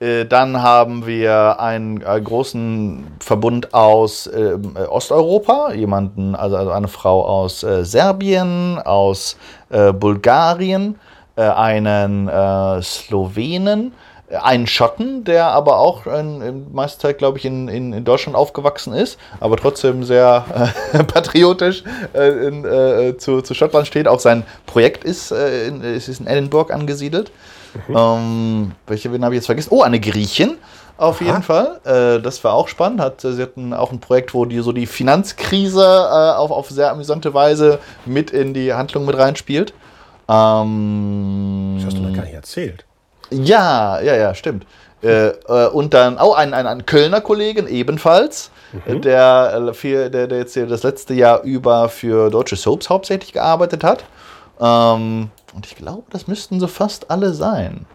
äh, 0.00 0.26
dann 0.26 0.62
haben 0.62 1.06
wir 1.06 1.58
einen, 1.58 2.04
einen, 2.04 2.24
großen 2.24 3.06
Verbund 3.18 3.74
aus 3.74 4.28
äh, 4.28 4.56
Osteuropa, 4.88 5.72
jemanden, 5.72 6.36
also, 6.36 6.56
also, 6.56 6.70
eine 6.70 6.88
Frau 6.88 7.24
aus 7.24 7.64
äh, 7.64 7.84
Serbien, 7.84 8.78
aus 8.78 9.36
äh, 9.70 9.92
Bulgarien, 9.92 10.98
äh, 11.36 11.42
einen 11.42 12.28
äh, 12.28 12.80
Slowenen, 12.82 13.92
einen 14.30 14.66
Schotten, 14.66 15.24
der 15.24 15.46
aber 15.46 15.78
auch 15.78 16.06
in, 16.06 16.42
in 16.42 16.72
meiste 16.72 17.00
Zeit, 17.00 17.18
glaube 17.18 17.38
ich, 17.38 17.44
in, 17.44 17.68
in, 17.68 17.92
in, 17.92 18.04
Deutschland 18.04 18.36
aufgewachsen 18.36 18.92
ist, 18.92 19.18
aber 19.40 19.56
trotzdem 19.56 20.04
sehr 20.04 20.72
äh, 20.92 21.04
patriotisch 21.04 21.82
äh, 22.14 22.46
in, 22.46 22.64
äh, 22.64 23.16
zu, 23.16 23.40
zu 23.40 23.54
Schottland 23.54 23.86
steht. 23.86 24.06
Auch 24.06 24.20
sein 24.20 24.44
Projekt 24.66 25.04
ist, 25.04 25.30
äh, 25.30 25.68
in, 25.68 25.82
ist 25.82 26.08
in 26.08 26.26
Edinburgh 26.26 26.72
angesiedelt. 26.72 27.32
Mhm. 27.86 27.96
Ähm, 27.96 28.72
welche 28.86 29.12
wen 29.12 29.24
habe 29.24 29.34
ich 29.34 29.38
jetzt 29.38 29.46
vergessen? 29.46 29.70
Oh, 29.72 29.82
eine 29.82 30.00
Griechin. 30.00 30.58
Auf 30.98 31.20
Aha. 31.20 31.26
jeden 31.26 31.42
Fall. 31.42 31.80
Äh, 31.84 32.20
das 32.20 32.42
war 32.42 32.54
auch 32.54 32.68
spannend. 32.68 33.00
Hat, 33.00 33.20
sie 33.20 33.40
hatten 33.40 33.72
auch 33.72 33.92
ein 33.92 34.00
Projekt, 34.00 34.34
wo 34.34 34.44
die 34.44 34.58
so 34.58 34.72
die 34.72 34.86
Finanzkrise 34.86 35.80
äh, 35.80 36.36
auf, 36.36 36.50
auf 36.50 36.68
sehr 36.70 36.90
amüsante 36.90 37.32
Weise 37.34 37.78
mit 38.04 38.30
in 38.30 38.52
die 38.52 38.74
Handlung 38.74 39.06
mit 39.06 39.16
reinspielt. 39.16 39.72
Ähm, 40.28 41.76
das 41.76 41.86
hast 41.86 41.96
du 41.98 42.02
mir 42.02 42.12
gar 42.12 42.24
nicht 42.24 42.34
erzählt. 42.34 42.84
Ja, 43.30 44.00
ja, 44.00 44.16
ja, 44.16 44.34
stimmt. 44.34 44.66
Äh, 45.02 45.28
äh, 45.28 45.68
und 45.68 45.94
dann 45.94 46.18
auch 46.18 46.36
ein, 46.36 46.54
ein, 46.54 46.66
ein 46.66 46.84
Kölner 46.84 47.20
Kollegen 47.20 47.68
ebenfalls, 47.68 48.50
mhm. 48.86 49.00
der, 49.02 49.68
äh, 49.68 49.74
für, 49.74 50.10
der, 50.10 50.26
der 50.26 50.38
jetzt 50.38 50.56
das 50.56 50.82
letzte 50.82 51.14
Jahr 51.14 51.42
über 51.42 51.88
für 51.88 52.30
deutsche 52.30 52.56
Soaps 52.56 52.90
hauptsächlich 52.90 53.32
gearbeitet 53.32 53.84
hat. 53.84 54.04
Ähm, 54.60 55.30
und 55.54 55.66
ich 55.66 55.76
glaube, 55.76 56.04
das 56.10 56.26
müssten 56.26 56.58
so 56.58 56.66
fast 56.66 57.10
alle 57.10 57.32
sein. 57.32 57.86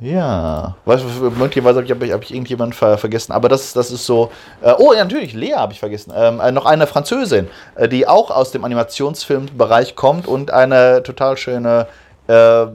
Ja, 0.00 0.76
weißt 0.84 1.04
du, 1.04 1.30
möglicherweise 1.30 1.80
habe 1.80 2.04
ich, 2.04 2.12
hab 2.12 2.22
ich 2.22 2.32
irgendjemanden 2.32 2.72
ver 2.72 2.98
vergessen, 2.98 3.32
aber 3.32 3.48
das, 3.48 3.72
das 3.72 3.92
ist 3.92 4.04
so. 4.04 4.30
Äh, 4.60 4.74
oh, 4.78 4.92
ja, 4.92 5.04
natürlich, 5.04 5.34
Lea 5.34 5.54
habe 5.54 5.72
ich 5.72 5.78
vergessen. 5.78 6.12
Ähm, 6.14 6.40
äh, 6.40 6.50
noch 6.50 6.66
eine 6.66 6.86
Französin, 6.86 7.48
äh, 7.76 7.88
die 7.88 8.06
auch 8.06 8.30
aus 8.30 8.50
dem 8.50 8.64
Animationsfilmbereich 8.64 9.94
kommt 9.94 10.26
und 10.26 10.50
eine 10.50 11.02
total 11.04 11.36
schöne 11.36 11.86
äh, 12.26 12.66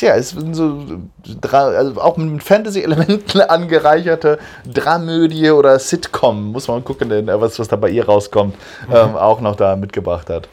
ja, 0.00 0.16
es 0.16 0.30
sind 0.30 0.54
so 0.54 0.78
also 1.52 2.00
auch 2.00 2.16
mit 2.16 2.42
Fantasy-Elementen 2.42 3.40
angereicherte 3.48 4.38
Dramödie 4.66 5.50
oder 5.50 5.78
Sitcom, 5.78 6.52
muss 6.52 6.68
man 6.68 6.84
gucken, 6.84 7.10
was, 7.26 7.58
was 7.58 7.68
da 7.68 7.76
bei 7.76 7.90
ihr 7.90 8.06
rauskommt, 8.06 8.54
mhm. 8.88 8.94
ähm, 8.94 9.16
auch 9.16 9.40
noch 9.40 9.56
da 9.56 9.76
mitgebracht 9.76 10.30
hat. 10.30 10.48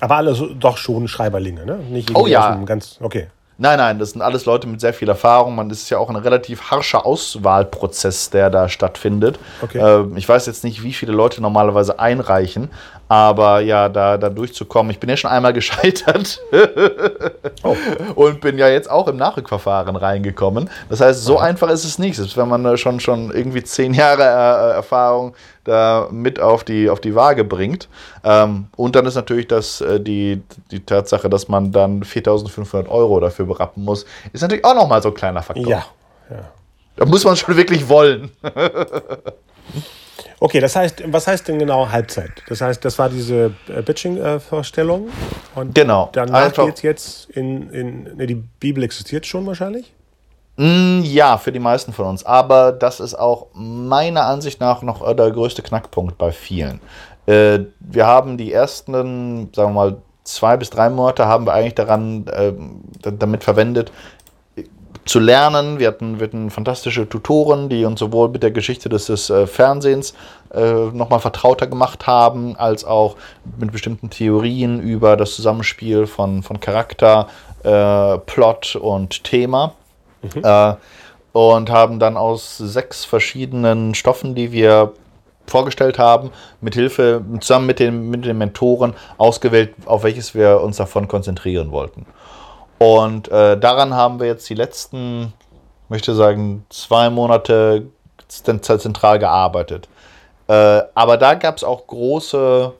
Aber 0.00 0.16
alle 0.16 0.34
so, 0.34 0.54
doch 0.54 0.78
schon 0.78 1.08
Schreiberlinge, 1.08 1.66
ne? 1.66 1.76
Nicht 1.76 2.14
oh 2.14 2.26
ja. 2.26 2.54
Ganz, 2.64 2.98
okay. 3.00 3.28
Nein, 3.62 3.76
nein, 3.76 3.98
das 3.98 4.12
sind 4.12 4.22
alles 4.22 4.46
Leute 4.46 4.66
mit 4.66 4.80
sehr 4.80 4.94
viel 4.94 5.10
Erfahrung. 5.10 5.54
Man 5.54 5.68
ist 5.68 5.90
ja 5.90 5.98
auch 5.98 6.08
ein 6.08 6.16
relativ 6.16 6.70
harscher 6.70 7.04
Auswahlprozess, 7.04 8.30
der 8.30 8.48
da 8.48 8.70
stattfindet. 8.70 9.38
Okay. 9.60 9.78
Ähm, 9.78 10.16
ich 10.16 10.26
weiß 10.26 10.46
jetzt 10.46 10.64
nicht, 10.64 10.82
wie 10.82 10.94
viele 10.94 11.12
Leute 11.12 11.42
normalerweise 11.42 11.98
einreichen, 11.98 12.70
aber 13.10 13.58
ja, 13.58 13.88
da, 13.88 14.16
da 14.18 14.28
durchzukommen, 14.28 14.92
ich 14.92 15.00
bin 15.00 15.10
ja 15.10 15.16
schon 15.16 15.32
einmal 15.32 15.52
gescheitert 15.60 16.40
oh. 17.64 17.76
und 18.14 18.40
bin 18.40 18.56
ja 18.56 18.68
jetzt 18.68 18.88
auch 18.88 19.08
im 19.08 19.16
Nachrückverfahren 19.16 19.96
reingekommen. 19.96 20.70
Das 20.88 21.00
heißt, 21.00 21.24
so 21.24 21.38
Aha. 21.38 21.46
einfach 21.46 21.70
ist 21.70 21.84
es 21.84 21.98
nicht. 21.98 22.14
Selbst 22.14 22.36
wenn 22.36 22.46
man 22.46 22.78
schon, 22.78 23.00
schon 23.00 23.32
irgendwie 23.32 23.64
zehn 23.64 23.94
Jahre 23.94 24.22
äh, 24.22 24.74
Erfahrung 24.76 25.34
da 25.64 26.06
mit 26.12 26.38
auf 26.38 26.62
die, 26.62 26.88
auf 26.88 27.00
die 27.00 27.16
Waage 27.16 27.42
bringt. 27.42 27.88
Ähm, 28.22 28.68
und 28.76 28.94
dann 28.94 29.06
ist 29.06 29.16
natürlich 29.16 29.48
das, 29.48 29.80
äh, 29.80 29.98
die, 29.98 30.40
die 30.70 30.78
Tatsache, 30.78 31.28
dass 31.28 31.48
man 31.48 31.72
dann 31.72 32.04
4.500 32.04 32.88
Euro 32.88 33.18
dafür 33.18 33.46
berappen 33.46 33.84
muss, 33.84 34.06
ist 34.32 34.42
natürlich 34.42 34.64
auch 34.64 34.76
nochmal 34.76 35.02
so 35.02 35.08
ein 35.08 35.14
kleiner 35.14 35.42
Faktor. 35.42 35.68
Ja. 35.68 35.84
ja. 36.30 36.48
Da 36.94 37.06
muss 37.06 37.24
man 37.24 37.34
schon 37.34 37.56
wirklich 37.56 37.88
wollen. 37.88 38.30
Okay, 40.42 40.58
das 40.58 40.74
heißt, 40.74 41.02
was 41.12 41.26
heißt 41.26 41.46
denn 41.48 41.58
genau 41.58 41.90
Halbzeit? 41.90 42.42
Das 42.48 42.62
heißt, 42.62 42.82
das 42.82 42.98
war 42.98 43.10
diese 43.10 43.52
äh, 43.68 43.82
Bitching-Vorstellung. 43.82 45.08
und 45.54 45.74
genau. 45.74 46.08
Danach 46.12 46.54
geht 46.54 46.82
jetzt 46.82 47.28
in, 47.30 47.70
in. 47.70 48.16
Ne, 48.16 48.26
die 48.26 48.36
Bibel 48.36 48.82
existiert 48.82 49.26
schon 49.26 49.46
wahrscheinlich? 49.46 49.92
Mm, 50.56 51.02
ja, 51.02 51.36
für 51.36 51.52
die 51.52 51.58
meisten 51.58 51.92
von 51.92 52.06
uns. 52.06 52.24
Aber 52.24 52.72
das 52.72 53.00
ist 53.00 53.14
auch 53.14 53.48
meiner 53.52 54.24
Ansicht 54.24 54.60
nach 54.60 54.80
noch 54.80 55.06
äh, 55.06 55.14
der 55.14 55.30
größte 55.30 55.62
Knackpunkt 55.62 56.16
bei 56.16 56.32
vielen. 56.32 56.80
Äh, 57.26 57.60
wir 57.78 58.06
haben 58.06 58.38
die 58.38 58.50
ersten, 58.50 59.52
sagen 59.54 59.70
wir 59.70 59.74
mal, 59.74 59.96
zwei 60.24 60.56
bis 60.56 60.70
drei 60.70 60.88
Monate 60.88 61.26
haben 61.26 61.46
wir 61.46 61.52
eigentlich 61.52 61.74
daran 61.74 62.26
äh, 62.28 62.52
damit 63.12 63.44
verwendet, 63.44 63.92
zu 65.10 65.18
lernen. 65.18 65.80
Wir 65.80 65.88
hatten, 65.88 66.20
wir 66.20 66.28
hatten 66.28 66.50
fantastische 66.50 67.08
Tutoren, 67.08 67.68
die 67.68 67.84
uns 67.84 67.98
sowohl 67.98 68.28
mit 68.28 68.44
der 68.44 68.52
Geschichte 68.52 68.88
des, 68.88 69.06
des 69.06 69.28
äh, 69.28 69.48
Fernsehens 69.48 70.14
äh, 70.54 70.60
nochmal 70.92 71.18
vertrauter 71.18 71.66
gemacht 71.66 72.06
haben, 72.06 72.54
als 72.54 72.84
auch 72.84 73.16
mit 73.58 73.72
bestimmten 73.72 74.08
Theorien 74.10 74.80
über 74.80 75.16
das 75.16 75.34
Zusammenspiel 75.34 76.06
von, 76.06 76.44
von 76.44 76.60
Charakter, 76.60 77.26
äh, 77.64 78.18
Plot 78.18 78.76
und 78.76 79.24
Thema. 79.24 79.74
Mhm. 80.22 80.44
Äh, 80.44 80.74
und 81.32 81.70
haben 81.70 81.98
dann 81.98 82.16
aus 82.16 82.58
sechs 82.58 83.04
verschiedenen 83.04 83.94
Stoffen, 83.94 84.36
die 84.36 84.52
wir 84.52 84.92
vorgestellt 85.46 85.98
haben, 85.98 86.30
mit 86.60 86.74
Hilfe, 86.74 87.24
zusammen 87.40 87.66
mit 87.66 87.80
den, 87.80 88.10
mit 88.10 88.24
den 88.24 88.38
Mentoren 88.38 88.94
ausgewählt, 89.18 89.74
auf 89.86 90.04
welches 90.04 90.34
wir 90.36 90.60
uns 90.60 90.76
davon 90.76 91.08
konzentrieren 91.08 91.72
wollten. 91.72 92.06
Und 92.82 93.28
äh, 93.28 93.58
daran 93.60 93.92
haben 93.92 94.20
wir 94.20 94.26
jetzt 94.26 94.48
die 94.48 94.54
letzten, 94.54 95.34
möchte 95.90 96.14
sagen, 96.14 96.64
zwei 96.70 97.10
Monate 97.10 97.88
zentral 98.26 99.18
gearbeitet. 99.18 99.86
Äh, 100.48 100.82
aber 100.94 101.18
da 101.18 101.34
gab 101.34 101.58
es 101.58 101.62
auch 101.62 101.86
große 101.86 102.72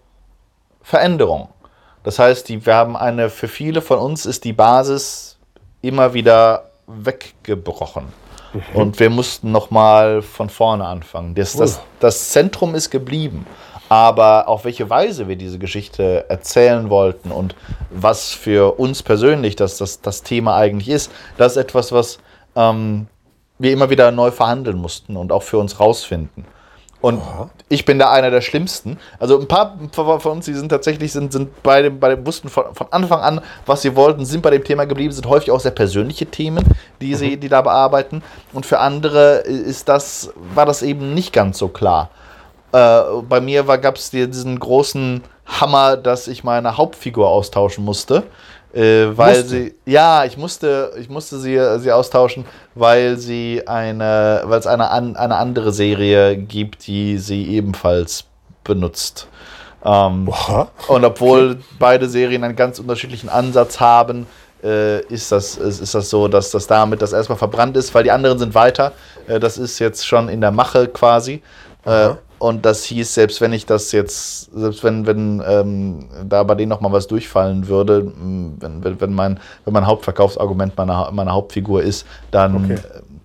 Veränderungen. 0.81 1.49
Das 2.03 2.19
heißt, 2.19 2.49
die, 2.49 2.65
wir 2.65 2.75
haben 2.75 2.97
eine, 2.97 3.29
für 3.29 3.47
viele 3.47 3.83
von 3.83 3.99
uns 3.99 4.25
ist 4.25 4.45
die 4.45 4.55
Basis 4.55 5.37
immer 5.83 6.15
wieder 6.15 6.71
weggebrochen. 6.87 8.07
Mhm. 8.55 8.63
Und 8.73 9.01
wir 9.01 9.11
mussten 9.11 9.53
nochmal 9.53 10.23
von 10.23 10.49
vorne 10.49 10.87
anfangen. 10.87 11.35
Das, 11.35 11.55
das, 11.57 11.79
das 12.01 12.31
Zentrum 12.31 12.75
ist 12.75 12.89
geblieben. 12.89 13.47
Aber 13.91 14.47
auf 14.47 14.65
welche 14.65 14.89
Weise 14.89 15.27
wir 15.27 15.35
diese 15.35 15.59
Geschichte 15.59 16.25
erzählen 16.29 16.91
wollten 16.91 17.33
und 17.33 17.57
was 17.91 18.31
für 18.31 18.79
uns 18.79 19.03
persönlich 19.03 19.57
das, 19.57 19.79
das, 19.79 20.01
das 20.01 20.23
Thema 20.23 20.55
eigentlich 20.55 20.89
ist, 20.89 21.11
das 21.37 21.53
ist 21.53 21.59
etwas, 21.59 21.91
was 21.91 22.21
ähm, 22.55 23.09
wir 23.59 23.73
immer 23.73 23.91
wieder 23.91 24.13
neu 24.13 24.31
verhandeln 24.31 24.79
mussten 24.79 25.17
und 25.17 25.33
auch 25.33 25.43
für 25.43 25.59
uns 25.59 25.81
rausfinden. 25.81 26.45
Und 27.01 27.19
Aha. 27.19 27.51
ich 27.69 27.85
bin 27.85 27.99
da 27.99 28.13
einer 28.13 28.31
der 28.31 28.43
Schlimmsten. 28.43 28.97
Also 29.19 29.41
ein 29.41 29.49
paar 29.49 29.77
von 29.91 30.33
uns, 30.33 30.45
die 30.45 30.55
sind 30.55 30.69
tatsächlich, 30.69 31.11
sind, 31.11 31.33
sind 31.33 31.61
bei 31.65 31.83
dem, 31.83 31.99
bei 31.99 32.15
dem 32.15 32.25
wussten 32.25 32.49
von, 32.49 32.73
von 32.73 32.87
Anfang 32.93 33.21
an, 33.21 33.41
was 33.67 33.83
sie 33.83 33.97
wollten, 33.97 34.25
sind 34.25 34.43
bei 34.43 34.51
dem 34.51 34.63
Thema 34.63 34.85
geblieben, 34.85 35.11
sind 35.13 35.27
häufig 35.27 35.51
auch 35.51 35.59
sehr 35.59 35.73
persönliche 35.73 36.27
Themen, 36.27 36.65
die 37.01 37.17
sie, 37.17 37.37
mhm. 37.37 37.41
die 37.41 37.49
da 37.49 37.63
bearbeiten. 37.63 38.23
Und 38.53 38.67
für 38.67 38.79
andere 38.79 39.39
ist 39.39 39.89
das, 39.89 40.33
war 40.55 40.65
das 40.65 40.83
eben 40.83 41.13
nicht 41.13 41.33
ganz 41.33 41.59
so 41.59 41.67
klar. 41.67 42.11
Äh, 42.73 43.01
bei 43.29 43.41
mir 43.41 43.65
gab 43.65 43.97
es 43.97 44.11
diesen 44.11 44.59
großen 44.59 45.23
Hammer, 45.47 45.97
dass 45.97 46.29
ich 46.29 46.45
meine 46.45 46.77
Hauptfigur 46.77 47.29
austauschen 47.29 47.85
musste. 47.85 48.25
Äh, 48.73 49.17
weil 49.17 49.41
musste. 49.41 49.49
sie, 49.49 49.75
ja, 49.85 50.25
ich 50.25 50.37
musste, 50.37 50.93
ich 51.01 51.09
musste 51.09 51.39
sie, 51.41 51.59
sie 51.81 51.91
austauschen, 51.91 52.45
weil 52.77 53.17
sie 53.17 53.63
eine, 53.67 54.43
weil 54.45 54.61
es 54.61 54.67
eine, 54.67 54.91
eine 54.91 55.37
andere 55.37 55.73
Serie 55.73 56.37
gibt, 56.37 56.87
die 56.87 57.19
sie 57.19 57.49
ebenfalls 57.49 58.25
benutzt. 58.63 59.27
Ähm, 59.85 60.31
und 60.89 61.05
obwohl 61.05 61.59
beide 61.79 62.09
Serien 62.09 62.45
einen 62.45 62.55
ganz 62.55 62.79
unterschiedlichen 62.79 63.29
Ansatz 63.29 63.81
haben, 63.81 64.27
äh, 64.63 65.01
ist, 65.07 65.33
das, 65.33 65.57
ist, 65.57 65.81
ist 65.81 65.95
das 65.95 66.11
so, 66.11 66.29
dass 66.29 66.51
das 66.51 66.67
damit 66.67 67.03
das 67.03 67.13
erstmal 67.13 67.39
verbrannt 67.39 67.77
ist, 67.77 67.95
weil 67.95 68.05
die 68.05 68.11
anderen 68.11 68.39
sind 68.39 68.55
weiter. 68.55 68.93
Äh, 69.27 69.41
das 69.41 69.59
ist 69.59 69.79
jetzt 69.79 70.07
schon 70.07 70.29
in 70.29 70.41
der 70.41 70.51
Mache 70.51 70.87
quasi. 70.87 71.43
Äh, 72.41 72.45
und 72.45 72.65
das 72.65 72.85
hieß, 72.85 73.15
selbst 73.15 73.41
wenn 73.41 73.53
ich 73.53 73.67
das 73.67 73.93
jetzt, 73.93 74.53
selbst 74.53 74.83
wenn, 74.83 75.07
wenn 75.07 75.43
ähm, 75.47 76.09
da 76.29 76.43
bei 76.43 76.55
denen 76.55 76.71
nochmal 76.71 76.93
was 76.93 77.07
durchfallen 77.07 77.69
würde, 77.69 78.07
wenn, 78.07 78.83
wenn, 78.83 79.01
wenn, 79.01 79.13
mein, 79.13 79.41
wenn 79.65 79.75
mein 79.75 79.87
Hauptverkaufsargument 79.87 80.77
meine, 80.77 81.09
meine 81.13 81.33
Hauptfigur 81.33 81.83
ist, 81.83 82.07
dann 82.31 82.57
okay. 82.65 82.79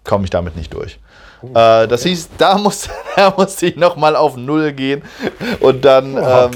komme 0.03 0.25
ich 0.25 0.29
damit 0.29 0.55
nicht 0.55 0.73
durch. 0.73 0.99
Oh, 1.41 1.47
äh, 1.47 1.87
das 1.87 2.01
okay. 2.01 2.09
hieß, 2.09 2.29
da 2.37 2.57
musste, 2.57 2.89
da 3.15 3.33
musste 3.35 3.67
ich 3.67 3.75
nochmal 3.75 4.15
auf 4.15 4.35
Null 4.35 4.73
gehen. 4.73 5.01
Und 5.59 5.85
dann, 5.85 6.17
ähm, 6.17 6.51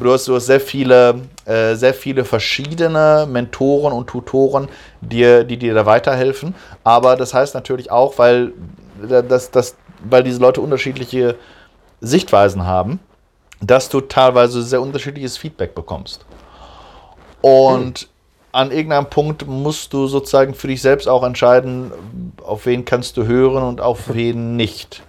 du, 0.00 0.12
hast, 0.12 0.28
du 0.28 0.34
hast 0.34 0.46
sehr 0.46 0.60
viele, 0.60 1.22
äh, 1.44 1.74
sehr 1.74 1.94
viele 1.94 2.24
verschiedene 2.24 3.26
Mentoren 3.30 3.92
und 3.92 4.06
Tutoren, 4.08 4.68
die, 5.00 5.44
die 5.46 5.56
dir 5.56 5.74
da 5.74 5.86
weiterhelfen. 5.86 6.54
Aber 6.82 7.16
das 7.16 7.34
heißt 7.34 7.54
natürlich 7.54 7.90
auch, 7.90 8.18
weil, 8.18 8.52
das, 9.28 9.50
das, 9.50 9.76
weil 10.08 10.22
diese 10.22 10.40
Leute 10.40 10.60
unterschiedliche 10.60 11.36
Sichtweisen 12.06 12.64
haben, 12.64 13.00
dass 13.60 13.88
du 13.88 14.00
teilweise 14.00 14.62
sehr 14.62 14.82
unterschiedliches 14.82 15.36
Feedback 15.36 15.74
bekommst. 15.74 16.24
Und 17.40 18.00
hm. 18.00 18.08
an 18.52 18.70
irgendeinem 18.70 19.10
Punkt 19.10 19.46
musst 19.46 19.92
du 19.92 20.06
sozusagen 20.06 20.54
für 20.54 20.68
dich 20.68 20.82
selbst 20.82 21.08
auch 21.08 21.22
entscheiden, 21.22 21.92
auf 22.42 22.66
wen 22.66 22.84
kannst 22.84 23.16
du 23.16 23.26
hören 23.26 23.62
und 23.62 23.80
auf 23.80 24.14
wen 24.14 24.56
nicht. 24.56 25.02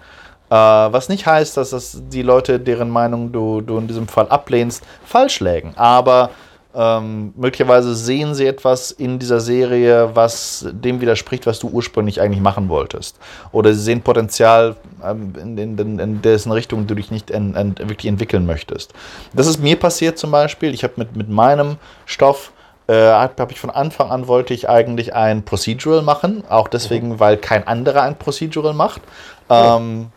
Äh, 0.49 0.55
was 0.55 1.09
nicht 1.09 1.25
heißt, 1.25 1.57
dass 1.57 1.71
das 1.71 2.01
die 2.09 2.21
Leute, 2.21 2.59
deren 2.59 2.89
Meinung 2.89 3.31
du, 3.31 3.61
du 3.61 3.77
in 3.77 3.87
diesem 3.87 4.07
Fall 4.07 4.27
ablehnst, 4.27 4.83
falsch 5.03 5.39
lägen. 5.39 5.73
Aber 5.75 6.29
ähm, 6.75 7.33
möglicherweise 7.37 7.95
sehen 7.95 8.35
sie 8.35 8.45
etwas 8.45 8.91
in 8.91 9.17
dieser 9.17 9.39
Serie, 9.39 10.15
was 10.15 10.67
dem 10.71 10.99
widerspricht, 10.99 11.45
was 11.45 11.59
du 11.59 11.69
ursprünglich 11.69 12.19
eigentlich 12.21 12.41
machen 12.41 12.67
wolltest. 12.69 13.17
Oder 13.51 13.73
sie 13.73 13.81
sehen 13.81 14.01
Potenzial 14.01 14.75
ähm, 15.03 15.33
in, 15.41 15.57
in, 15.57 15.99
in, 15.99 16.21
dessen 16.21 16.51
Richtung 16.51 16.85
du 16.85 16.95
dich 16.95 17.11
nicht 17.11 17.31
en, 17.31 17.55
en, 17.55 17.77
wirklich 17.77 18.07
entwickeln 18.07 18.45
möchtest. 18.45 18.93
Das 19.33 19.47
ist 19.47 19.61
mir 19.61 19.79
passiert 19.79 20.17
zum 20.17 20.31
Beispiel. 20.31 20.73
Ich 20.73 20.83
habe 20.83 20.93
mit, 20.97 21.15
mit 21.15 21.29
meinem 21.29 21.77
Stoff 22.05 22.51
äh, 22.87 22.93
habe 22.93 23.51
ich 23.51 23.59
von 23.59 23.69
Anfang 23.69 24.11
an 24.11 24.27
wollte 24.27 24.53
ich 24.53 24.69
eigentlich 24.69 25.15
ein 25.15 25.43
Procedural 25.43 26.01
machen, 26.01 26.43
auch 26.49 26.67
deswegen, 26.67 27.09
mhm. 27.09 27.19
weil 27.19 27.37
kein 27.37 27.65
anderer 27.65 28.03
ein 28.03 28.17
Procedural 28.17 28.73
macht. 28.73 29.01
Ähm, 29.49 30.11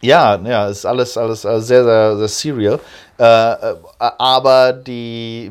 ja, 0.00 0.36
ja, 0.44 0.68
ist 0.68 0.84
alles, 0.84 1.16
alles 1.16 1.42
sehr, 1.42 1.60
sehr, 1.60 2.16
sehr 2.16 2.28
serial. 2.28 2.80
Äh, 3.18 3.24
äh, 3.24 3.74
aber 3.98 4.72
die, 4.72 5.50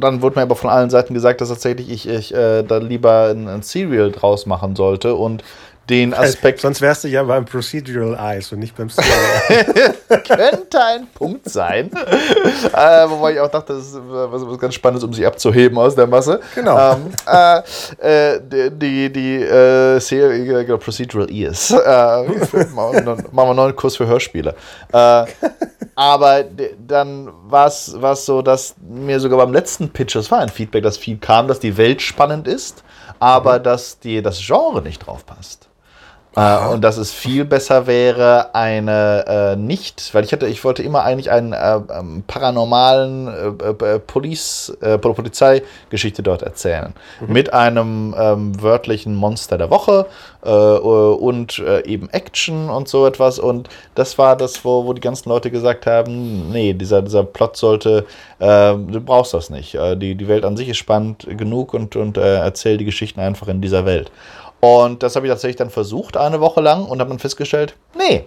dann 0.00 0.20
wurde 0.20 0.36
mir 0.36 0.42
aber 0.42 0.56
von 0.56 0.70
allen 0.70 0.90
Seiten 0.90 1.14
gesagt, 1.14 1.40
dass 1.40 1.48
tatsächlich 1.48 1.90
ich, 1.90 2.08
ich 2.08 2.34
äh, 2.34 2.62
da 2.62 2.76
lieber 2.76 3.28
ein, 3.30 3.48
ein 3.48 3.62
Serial 3.62 4.12
draus 4.12 4.44
machen 4.44 4.76
sollte 4.76 5.14
und 5.14 5.42
den 5.88 6.14
Aspekt. 6.14 6.60
Sonst 6.60 6.80
wärst 6.80 7.04
du 7.04 7.08
ja 7.08 7.22
beim 7.22 7.44
Procedural 7.44 8.16
Eyes 8.18 8.52
und 8.52 8.58
nicht 8.58 8.76
beim. 8.76 8.88
Könnte 10.08 10.82
ein 10.82 11.06
Punkt 11.14 11.48
sein. 11.48 11.90
äh, 12.72 13.08
wobei 13.08 13.34
ich 13.34 13.40
auch 13.40 13.50
dachte, 13.50 13.74
das 13.74 13.86
ist 13.86 13.98
was, 14.04 14.46
was, 14.46 14.58
ganz 14.58 14.74
Spannendes, 14.74 15.04
um 15.04 15.12
sich 15.12 15.26
abzuheben 15.26 15.78
aus 15.78 15.94
der 15.94 16.06
Masse. 16.06 16.40
Genau. 16.54 16.94
Ähm, 16.94 17.12
äh, 18.02 18.36
äh, 18.36 18.70
die 18.72 19.12
die 19.12 19.42
äh, 19.42 20.00
Serie, 20.00 20.64
genau, 20.64 20.78
Procedural 20.78 21.30
Ears. 21.30 21.70
Äh, 21.70 21.76
machen 22.74 23.06
wir 23.32 23.54
noch 23.54 23.64
einen 23.64 23.76
Kurs 23.76 23.96
für 23.96 24.06
Hörspiele. 24.06 24.54
Äh, 24.92 25.24
aber 25.94 26.44
dann 26.86 27.30
war 27.48 27.66
es 27.68 27.86
so, 28.26 28.42
dass 28.42 28.74
mir 28.86 29.18
sogar 29.20 29.38
beim 29.38 29.52
letzten 29.52 29.90
Pitch, 29.90 30.14
das 30.14 30.30
war 30.30 30.40
ein 30.40 30.48
Feedback, 30.48 30.82
das 30.82 30.98
viel 30.98 31.16
kam, 31.16 31.48
dass 31.48 31.58
die 31.58 31.76
Welt 31.76 32.02
spannend 32.02 32.46
ist, 32.46 32.84
aber 33.18 33.58
mhm. 33.58 33.62
dass 33.62 33.98
die, 34.00 34.20
das 34.20 34.38
Genre 34.44 34.82
nicht 34.82 35.06
drauf 35.06 35.24
passt. 35.24 35.68
Äh, 36.36 36.68
und 36.68 36.84
dass 36.84 36.98
es 36.98 37.12
viel 37.12 37.44
besser 37.44 37.86
wäre, 37.86 38.54
eine 38.54 39.24
äh, 39.26 39.56
nicht, 39.56 40.14
weil 40.14 40.22
ich 40.22 40.32
hatte, 40.32 40.46
ich 40.46 40.62
wollte 40.64 40.82
immer 40.82 41.02
eigentlich 41.02 41.30
einen 41.30 41.54
äh, 41.54 41.80
ähm, 41.98 42.24
paranormalen 42.26 43.28
äh, 43.28 43.84
äh, 43.84 43.98
Police, 43.98 44.76
äh, 44.82 44.98
Polizeigeschichte 44.98 46.22
dort 46.22 46.42
erzählen. 46.42 46.92
Mhm. 47.20 47.32
Mit 47.32 47.54
einem 47.54 48.14
ähm, 48.18 48.62
wörtlichen 48.62 49.14
Monster 49.14 49.56
der 49.58 49.70
Woche 49.70 50.06
und 50.42 51.58
eben 51.86 52.08
Action 52.10 52.70
und 52.70 52.86
so 52.86 53.04
etwas. 53.04 53.40
Und 53.40 53.68
das 53.96 54.16
war 54.16 54.36
das, 54.36 54.64
wo, 54.64 54.84
wo 54.84 54.92
die 54.92 55.00
ganzen 55.00 55.28
Leute 55.28 55.50
gesagt 55.50 55.86
haben, 55.86 56.52
nee, 56.52 56.72
dieser, 56.72 57.02
dieser 57.02 57.24
Plot 57.24 57.56
sollte, 57.56 58.06
du 58.38 59.00
brauchst 59.04 59.34
das 59.34 59.50
nicht. 59.50 59.76
die, 59.96 60.14
die 60.14 60.28
Welt 60.28 60.44
an 60.44 60.56
sich 60.56 60.68
ist 60.68 60.76
spannend 60.76 61.26
genug 61.36 61.74
und, 61.74 61.96
und 61.96 62.16
erzähl 62.16 62.76
die 62.76 62.84
Geschichten 62.84 63.18
einfach 63.18 63.48
in 63.48 63.60
dieser 63.60 63.86
Welt. 63.86 64.12
Und 64.66 65.02
das 65.02 65.14
habe 65.14 65.26
ich 65.26 65.32
tatsächlich 65.32 65.56
dann 65.56 65.70
versucht, 65.70 66.16
eine 66.16 66.40
Woche 66.40 66.60
lang, 66.60 66.86
und 66.86 67.00
habe 67.00 67.10
dann 67.10 67.18
festgestellt, 67.18 67.76
nee, 67.96 68.24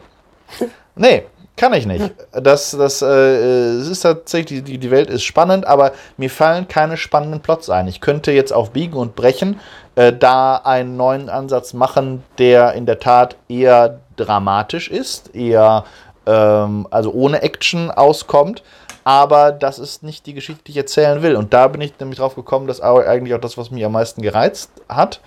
nee, 0.95 1.23
kann 1.57 1.73
ich 1.73 1.85
nicht. 1.85 2.11
Das, 2.31 2.71
das, 2.71 3.01
äh, 3.01 3.79
ist 3.79 4.01
tatsächlich, 4.01 4.63
die, 4.63 4.77
die 4.77 4.91
Welt 4.91 5.09
ist 5.09 5.23
spannend, 5.23 5.67
aber 5.67 5.91
mir 6.15 6.29
fallen 6.29 6.67
keine 6.67 6.95
spannenden 6.95 7.41
Plots 7.41 7.69
ein. 7.69 7.87
Ich 7.87 7.99
könnte 7.99 8.31
jetzt 8.31 8.53
auf 8.53 8.71
Biegen 8.71 8.97
und 8.97 9.15
Brechen 9.15 9.59
äh, 9.95 10.13
da 10.13 10.55
einen 10.55 10.95
neuen 10.95 11.27
Ansatz 11.29 11.73
machen, 11.73 12.23
der 12.37 12.73
in 12.73 12.85
der 12.85 12.99
Tat 12.99 13.35
eher 13.49 13.99
dramatisch 14.15 14.89
ist, 14.89 15.35
eher 15.35 15.83
ähm, 16.25 16.87
also 16.91 17.11
ohne 17.11 17.41
Action 17.41 17.91
auskommt, 17.91 18.63
aber 19.03 19.51
das 19.51 19.79
ist 19.79 20.03
nicht 20.03 20.25
die 20.25 20.33
Geschichte, 20.33 20.63
die 20.65 20.71
ich 20.71 20.77
erzählen 20.77 21.21
will. 21.21 21.35
Und 21.35 21.53
da 21.53 21.67
bin 21.67 21.81
ich 21.81 21.99
nämlich 21.99 22.19
drauf 22.19 22.35
gekommen, 22.35 22.67
dass 22.67 22.79
eigentlich 22.79 23.33
auch 23.33 23.41
das, 23.41 23.57
was 23.57 23.71
mich 23.71 23.83
am 23.83 23.91
meisten 23.91 24.21
gereizt 24.21 24.71
hat, 24.87 25.19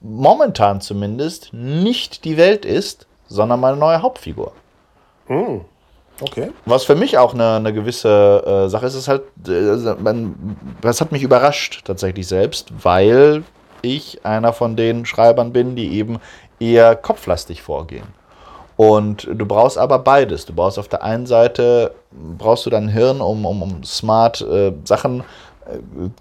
momentan 0.00 0.80
zumindest 0.80 1.52
nicht 1.52 2.24
die 2.24 2.36
Welt 2.36 2.64
ist, 2.64 3.06
sondern 3.26 3.60
meine 3.60 3.76
neue 3.76 4.02
Hauptfigur. 4.02 4.52
Mm. 5.28 5.60
Okay. 6.20 6.50
Was 6.64 6.84
für 6.84 6.96
mich 6.96 7.16
auch 7.16 7.32
eine, 7.32 7.56
eine 7.56 7.72
gewisse 7.72 8.42
äh, 8.44 8.68
Sache 8.68 8.86
ist, 8.86 8.94
ist 8.94 9.06
halt, 9.06 9.22
äh, 9.46 9.94
man, 10.00 10.56
das 10.80 11.00
hat 11.00 11.12
mich 11.12 11.22
überrascht 11.22 11.82
tatsächlich 11.84 12.26
selbst, 12.26 12.72
weil 12.82 13.44
ich 13.82 14.24
einer 14.24 14.52
von 14.52 14.74
den 14.74 15.06
Schreibern 15.06 15.52
bin, 15.52 15.76
die 15.76 15.92
eben 15.92 16.18
eher 16.58 16.96
kopflastig 16.96 17.62
vorgehen. 17.62 18.06
Und 18.76 19.28
du 19.32 19.44
brauchst 19.44 19.76
aber 19.76 19.98
beides. 19.98 20.46
Du 20.46 20.52
brauchst 20.54 20.78
auf 20.78 20.88
der 20.88 21.02
einen 21.02 21.26
Seite, 21.26 21.94
brauchst 22.12 22.64
du 22.64 22.70
dein 22.70 22.88
Hirn, 22.88 23.20
um, 23.20 23.44
um, 23.44 23.62
um 23.62 23.84
smart 23.84 24.40
äh, 24.40 24.72
Sachen 24.84 25.20
äh, 25.20 25.24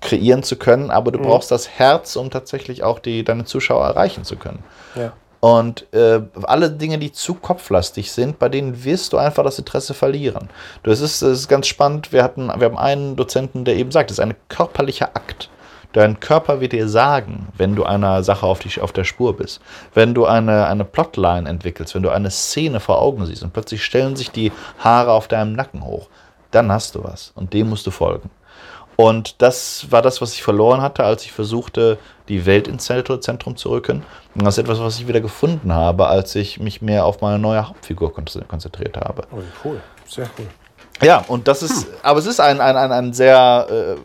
kreieren 0.02 0.44
zu 0.44 0.56
können, 0.58 0.92
aber 0.92 1.12
du 1.12 1.20
mhm. 1.20 1.24
brauchst 1.24 1.52
das 1.52 1.70
Herz, 1.70 2.16
um 2.16 2.30
tatsächlich 2.30 2.84
auch 2.84 3.00
die, 3.00 3.24
deine 3.24 3.46
Zuschauer 3.46 3.86
erreichen 3.86 4.24
zu 4.24 4.36
können. 4.36 4.64
Ja. 4.96 5.14
Und 5.40 5.92
äh, 5.94 6.22
alle 6.44 6.72
Dinge, 6.72 6.98
die 6.98 7.12
zu 7.12 7.36
kopflastig 7.36 8.12
sind, 8.12 8.40
bei 8.40 8.50
denen 8.50 8.84
wirst 8.84 9.14
du 9.14 9.18
einfach 9.18 9.44
das 9.44 9.60
Interesse 9.60 9.94
verlieren. 9.94 10.50
Das 10.84 11.00
ist, 11.00 11.22
das 11.22 11.40
ist 11.40 11.48
ganz 11.48 11.68
spannend. 11.68 12.12
Wir, 12.12 12.24
hatten, 12.24 12.48
wir 12.48 12.66
haben 12.66 12.78
einen 12.78 13.16
Dozenten, 13.16 13.64
der 13.64 13.76
eben 13.76 13.92
sagt, 13.92 14.10
es 14.10 14.18
ist 14.18 14.24
ein 14.24 14.36
körperlicher 14.50 15.16
Akt. 15.16 15.50
Dein 15.94 16.20
Körper 16.20 16.60
wird 16.60 16.74
dir 16.74 16.90
sagen, 16.90 17.48
wenn 17.56 17.76
du 17.76 17.84
einer 17.84 18.24
Sache 18.24 18.46
auf, 18.46 18.60
die, 18.60 18.82
auf 18.82 18.92
der 18.92 19.04
Spur 19.04 19.38
bist. 19.38 19.62
Wenn 19.94 20.14
du 20.14 20.26
eine, 20.26 20.68
eine 20.68 20.86
Plotline 20.86 21.48
entwickelst, 21.48 21.96
wenn 21.96 22.04
du 22.04 22.10
eine 22.10 22.30
Szene 22.30 22.80
vor 22.80 23.02
Augen 23.02 23.26
siehst 23.26 23.44
und 23.44 23.54
plötzlich 23.54 23.86
stellen 23.86 24.16
sich 24.16 24.32
die 24.32 24.52
Haare 24.80 25.12
auf 25.12 25.28
deinem 25.28 25.54
Nacken 25.54 25.86
hoch, 25.86 26.08
dann 26.52 26.72
hast 26.72 26.96
du 26.96 27.04
was 27.04 27.32
und 27.36 27.54
dem 27.54 27.70
musst 27.70 27.86
du 27.88 27.92
folgen. 27.92 28.30
Und 28.98 29.42
das 29.44 29.92
war 29.92 30.02
das, 30.02 30.22
was 30.22 30.34
ich 30.34 30.44
verloren 30.44 30.82
hatte, 30.82 31.04
als 31.04 31.24
ich 31.24 31.32
versuchte, 31.32 32.00
die 32.28 32.46
Welt 32.48 32.68
ins 32.68 32.86
Zentrum 32.86 33.56
zu 33.56 33.70
rücken. 33.70 34.04
Und 34.36 34.44
das 34.44 34.58
ist 34.58 34.64
etwas, 34.64 34.80
was 34.80 35.00
ich 35.00 35.08
wieder 35.08 35.22
gefunden 35.22 35.72
habe, 35.72 36.08
als 36.08 36.36
ich 36.36 36.60
mich 36.60 36.82
mehr 36.82 37.06
auf 37.06 37.22
meine 37.22 37.38
neue 37.38 37.68
Hauptfigur 37.68 38.12
konzentriert 38.14 38.98
habe. 38.98 39.24
Oh, 39.32 39.38
cool. 39.64 39.80
Sehr 40.08 40.28
cool. 40.38 40.48
Ja, 41.02 41.24
und 41.28 41.48
das 41.48 41.62
ist, 41.62 41.86
hm. 41.86 41.94
aber 42.02 42.20
es 42.20 42.26
ist 42.26 42.40
ein, 42.40 42.60
ein, 42.60 42.76
ein, 42.76 42.92
ein 42.92 43.14
sehr 43.14 43.68
äh, 43.70 43.96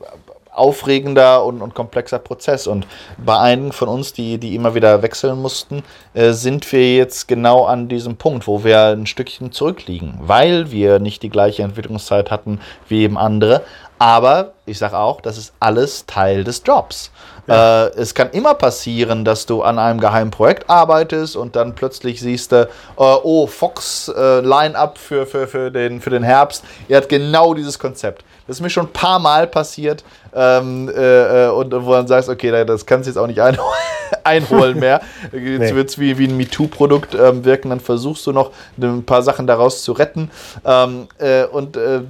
aufregender 0.52 1.42
und, 1.44 1.62
und, 1.62 1.74
komplexer 1.74 2.18
Prozess. 2.18 2.66
Und 2.66 2.86
bei 3.16 3.38
einigen 3.38 3.72
von 3.72 3.88
uns, 3.88 4.12
die, 4.12 4.36
die 4.36 4.54
immer 4.54 4.74
wieder 4.74 5.00
wechseln 5.02 5.40
mussten, 5.40 5.82
äh, 6.12 6.32
sind 6.32 6.70
wir 6.70 6.96
jetzt 6.96 7.28
genau 7.28 7.64
an 7.64 7.88
diesem 7.88 8.16
Punkt, 8.16 8.46
wo 8.46 8.62
wir 8.62 8.88
ein 8.88 9.06
Stückchen 9.06 9.52
zurückliegen, 9.52 10.18
weil 10.20 10.70
wir 10.70 10.98
nicht 10.98 11.22
die 11.22 11.30
gleiche 11.30 11.62
Entwicklungszeit 11.62 12.30
hatten 12.30 12.60
wie 12.88 13.02
eben 13.02 13.16
andere. 13.16 13.62
Aber 13.98 14.52
ich 14.64 14.78
sage 14.78 14.96
auch, 14.96 15.20
das 15.20 15.38
ist 15.38 15.52
alles 15.58 16.06
Teil 16.06 16.44
des 16.44 16.62
Jobs. 16.64 17.10
Ja. 17.48 17.86
Äh, 17.86 17.90
es 17.96 18.14
kann 18.14 18.30
immer 18.30 18.54
passieren, 18.54 19.24
dass 19.24 19.46
du 19.46 19.62
an 19.62 19.78
einem 19.78 19.98
geheimen 19.98 20.30
Projekt 20.30 20.70
arbeitest 20.70 21.34
und 21.34 21.56
dann 21.56 21.74
plötzlich 21.74 22.20
siehst 22.20 22.52
du, 22.52 22.62
äh, 22.62 22.68
oh, 22.96 23.48
Fox 23.48 24.08
äh, 24.08 24.40
Line-Up 24.40 24.98
für, 24.98 25.26
für, 25.26 25.48
für, 25.48 25.70
den, 25.72 26.00
für 26.00 26.10
den 26.10 26.22
Herbst. 26.22 26.62
Ihr 26.88 26.96
habt 26.96 27.08
genau 27.08 27.54
dieses 27.54 27.78
Konzept. 27.78 28.24
Das 28.46 28.56
ist 28.56 28.60
mir 28.60 28.70
schon 28.70 28.86
ein 28.86 28.92
paar 28.92 29.18
Mal 29.18 29.46
passiert. 29.46 30.04
Ähm, 30.34 30.88
äh, 30.88 31.46
äh 31.46 31.50
und 31.50 31.72
wo 31.84 31.92
dann 31.92 32.06
sagst, 32.06 32.28
okay, 32.28 32.64
das 32.64 32.86
kannst 32.86 33.06
du 33.06 33.10
jetzt 33.10 33.18
auch 33.18 33.26
nicht 33.26 33.40
einholen, 33.40 33.78
einholen 34.24 34.78
mehr. 34.78 35.00
Jetzt 35.32 35.42
nee. 35.42 35.74
wird 35.74 35.90
es 35.90 35.98
wie, 35.98 36.18
wie 36.18 36.26
ein 36.26 36.36
MeToo-Produkt 36.36 37.14
ähm, 37.14 37.44
wirken. 37.44 37.70
Dann 37.70 37.80
versuchst 37.80 38.26
du 38.26 38.32
noch 38.32 38.50
ein 38.80 39.04
paar 39.04 39.22
Sachen 39.22 39.46
daraus 39.46 39.82
zu 39.82 39.92
retten. 39.92 40.30
Ähm, 40.64 41.08
äh, 41.18 41.44
und, 41.44 41.76
äh, 41.76 42.00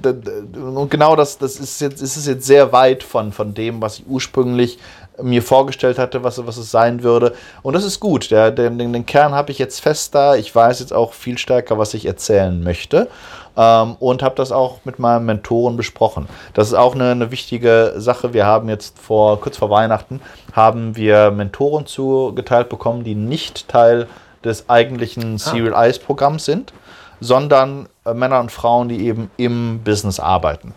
und 0.55 0.89
genau 0.89 1.15
das, 1.15 1.37
das 1.37 1.57
ist 1.57 1.81
jetzt, 1.81 2.01
ist 2.01 2.17
es 2.17 2.25
jetzt 2.25 2.42
sehr 2.43 2.71
weit 2.71 3.03
von, 3.03 3.31
von 3.31 3.53
dem, 3.53 3.81
was 3.81 3.99
ich 3.99 4.05
ursprünglich 4.07 4.79
mir 5.21 5.43
vorgestellt 5.43 5.99
hatte, 5.99 6.23
was, 6.23 6.45
was 6.45 6.57
es 6.57 6.71
sein 6.71 7.03
würde. 7.03 7.35
Und 7.61 7.73
das 7.73 7.83
ist 7.83 7.99
gut. 7.99 8.31
Der, 8.31 8.51
den, 8.51 8.77
den 8.77 9.05
Kern 9.05 9.33
habe 9.33 9.51
ich 9.51 9.59
jetzt 9.59 9.79
fest 9.79 10.15
da. 10.15 10.35
Ich 10.35 10.53
weiß 10.53 10.79
jetzt 10.79 10.93
auch 10.93 11.13
viel 11.13 11.37
stärker, 11.37 11.77
was 11.77 11.93
ich 11.93 12.05
erzählen 12.05 12.63
möchte 12.63 13.07
ähm, 13.55 13.95
und 13.99 14.23
habe 14.23 14.35
das 14.35 14.51
auch 14.51 14.79
mit 14.85 14.99
meinem 14.99 15.25
Mentoren 15.25 15.77
besprochen. 15.77 16.27
Das 16.53 16.67
ist 16.67 16.73
auch 16.73 16.95
eine, 16.95 17.11
eine, 17.11 17.31
wichtige 17.31 17.93
Sache. 17.97 18.33
Wir 18.33 18.45
haben 18.45 18.69
jetzt 18.69 18.99
vor 18.99 19.39
kurz 19.39 19.57
vor 19.57 19.69
Weihnachten 19.69 20.21
haben 20.53 20.95
wir 20.95 21.31
Mentoren 21.31 21.85
zugeteilt 21.85 22.69
bekommen, 22.69 23.03
die 23.03 23.15
nicht 23.15 23.67
Teil 23.67 24.07
des 24.43 24.69
eigentlichen 24.69 25.35
ah. 25.35 25.37
Serial 25.37 25.73
Eyes 25.73 25.99
Programms 25.99 26.45
sind, 26.45 26.73
sondern 27.19 27.87
äh, 28.05 28.13
Männer 28.13 28.39
und 28.39 28.51
Frauen, 28.51 28.89
die 28.89 29.05
eben 29.05 29.31
im 29.37 29.81
Business 29.83 30.19
arbeiten. 30.19 30.73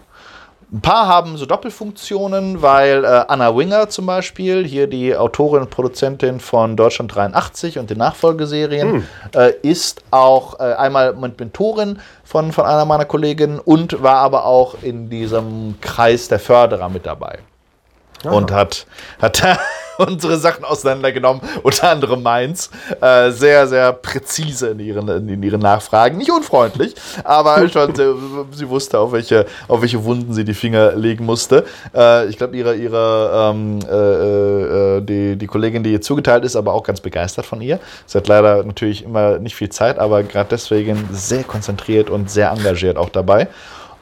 Ein 0.77 0.83
paar 0.83 1.09
haben 1.09 1.39
so 1.39 1.47
Doppelfunktionen, 1.47 2.61
weil 2.61 3.03
äh, 3.03 3.25
Anna 3.29 3.57
Winger 3.57 3.89
zum 3.89 4.05
Beispiel, 4.05 4.63
hier 4.67 4.87
die 4.87 5.17
Autorin 5.17 5.63
und 5.63 5.71
Produzentin 5.71 6.39
von 6.39 6.77
Deutschland 6.77 7.15
83 7.15 7.79
und 7.79 7.89
den 7.89 7.97
Nachfolgeserien, 7.97 8.93
hm. 8.93 9.05
äh, 9.35 9.53
ist 9.63 10.03
auch 10.11 10.61
äh, 10.61 10.75
einmal 10.75 11.15
Mentorin 11.15 11.99
von, 12.25 12.53
von 12.53 12.67
einer 12.67 12.85
meiner 12.85 13.07
Kolleginnen 13.07 13.59
und 13.59 14.03
war 14.03 14.17
aber 14.17 14.45
auch 14.45 14.75
in 14.83 15.09
diesem 15.09 15.77
Kreis 15.81 16.29
der 16.29 16.41
Förderer 16.41 16.91
mit 16.91 17.07
dabei. 17.07 17.39
Aha. 18.27 18.35
Und 18.35 18.53
hat, 18.53 18.87
hat 19.21 19.43
unsere 19.99 20.39
Sachen 20.39 20.65
auseinandergenommen, 20.65 21.43
unter 21.63 21.91
anderem 21.91 22.23
meins. 22.23 22.71
Äh, 23.01 23.31
sehr, 23.31 23.67
sehr 23.67 23.93
präzise 23.93 24.69
in 24.69 24.81
ihren, 24.81 25.29
in 25.29 25.43
ihren 25.43 25.61
Nachfragen. 25.61 26.19
Nicht 26.19 26.31
unfreundlich, 26.31 26.95
aber 27.25 27.69
schon, 27.73 27.95
sie, 27.95 28.15
sie, 28.53 28.69
wusste, 28.69 28.99
auf 28.99 29.13
welche, 29.13 29.47
auf 29.69 29.83
welche 29.83 30.05
Wunden 30.05 30.33
sie 30.33 30.45
die 30.45 30.55
Finger 30.55 30.93
legen 30.93 31.25
musste. 31.25 31.65
Äh, 31.95 32.27
ich 32.27 32.37
glaube, 32.37 32.57
ihre, 32.57 32.75
ihre 32.75 33.53
ähm, 33.55 33.79
äh, 33.89 34.97
äh, 34.97 35.01
die, 35.01 35.37
die 35.37 35.47
Kollegin, 35.47 35.83
die 35.83 35.93
ihr 35.93 36.01
zugeteilt 36.01 36.45
ist, 36.45 36.57
aber 36.57 36.73
auch 36.73 36.83
ganz 36.83 37.01
begeistert 37.01 37.47
von 37.47 37.61
ihr. 37.61 37.81
Sie 38.07 38.19
hat 38.19 38.29
leider 38.29 38.63
natürlich 38.65 39.05
immer 39.05 39.39
nicht 39.39 39.57
viel 39.57 39.69
Zeit, 39.69 39.99
aber 39.99 40.23
gerade 40.23 40.49
deswegen 40.51 41.09
sehr 41.13 41.45
konzentriert 41.45 42.11
und 42.11 42.31
sehr 42.31 42.51
engagiert 42.51 42.97
auch 42.97 43.09
dabei. 43.09 43.49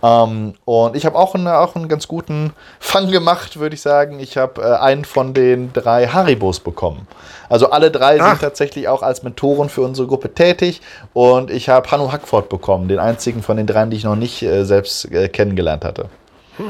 Ähm, 0.05 0.53
und 0.67 0.97
ich 0.97 1.07
habe 1.07 1.17
auch, 1.17 1.35
eine, 1.35 1.57
auch 1.59 1.77
einen 1.77 1.89
ganz 1.89 2.07
guten 2.09 2.53
Fang 2.79 3.11
gemacht, 3.11 3.59
würde 3.59 3.75
ich 3.75 3.81
sagen. 3.81 4.21
Ich 4.21 4.37
habe 4.37 4.61
äh, 4.61 4.77
einen 4.77 5.07
von 5.07 5.33
den 5.33 5.73
drei 5.73 6.07
Haribos 6.07 6.61
bekommen. 6.61 7.09
Also 7.49 7.71
alle 7.71 7.91
drei 7.91 8.21
Ach. 8.21 8.29
sind 8.29 8.43
tatsächlich 8.43 8.87
auch 8.89 9.03
als 9.03 9.23
Mentoren 9.23 9.71
für 9.71 9.81
unsere 9.81 10.07
Gruppe 10.07 10.35
tätig. 10.35 10.83
Und 11.15 11.51
ich 11.51 11.71
habe 11.71 11.91
Hanno 11.91 12.13
Hackford 12.13 12.51
bekommen, 12.51 12.89
den 12.89 12.99
einzigen 12.99 13.43
von 13.43 13.57
den 13.57 13.67
dreien, 13.67 13.89
die 13.89 13.97
ich 13.97 14.05
noch 14.05 14.17
nicht 14.17 14.43
äh, 14.43 14.65
selbst 14.65 15.11
äh, 15.11 15.29
kennengelernt 15.29 15.85
hatte. 15.85 16.11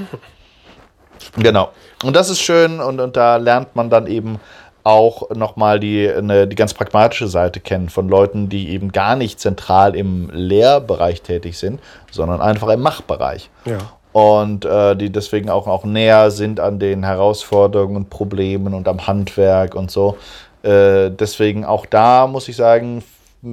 Genau. 1.39 1.70
Und 2.05 2.14
das 2.14 2.28
ist 2.28 2.41
schön 2.41 2.80
und, 2.80 3.01
und 3.01 3.16
da 3.16 3.37
lernt 3.37 3.74
man 3.74 3.89
dann 3.89 4.07
eben 4.07 4.39
auch 4.85 5.30
nochmal 5.30 5.80
die, 5.80 6.09
eine, 6.09 6.47
die 6.47 6.57
ganz 6.57 6.74
pragmatische 6.74 7.26
Seite 7.26 7.59
kennen 7.59 7.89
von 7.89 8.09
Leuten, 8.09 8.51
die 8.51 8.68
eben 8.68 8.93
gar 8.93 9.16
nicht 9.16 9.41
zentral 9.41 9.97
im 9.97 10.30
Lehrbereich 10.30 11.22
tätig 11.22 11.59
sind, 11.59 11.80
sondern 12.11 12.43
einfach 12.43 12.68
im 12.68 12.80
Machbereich. 12.80 13.49
Ja. 13.64 13.78
Und 14.12 14.64
äh, 14.66 14.95
die 14.95 15.11
deswegen 15.11 15.49
auch, 15.49 15.66
auch 15.66 15.85
näher 15.85 16.30
sind 16.30 16.61
an 16.61 16.78
den 16.78 17.03
Herausforderungen 17.03 17.97
und 17.97 18.11
Problemen 18.11 18.74
und 18.74 18.87
am 18.87 19.07
Handwerk 19.07 19.74
und 19.74 19.91
so. 19.91 20.18
Äh, 20.62 21.11
deswegen 21.11 21.64
auch 21.64 21.87
da 21.87 22.26
muss 22.26 22.49
ich 22.49 22.55
sagen, 22.55 23.03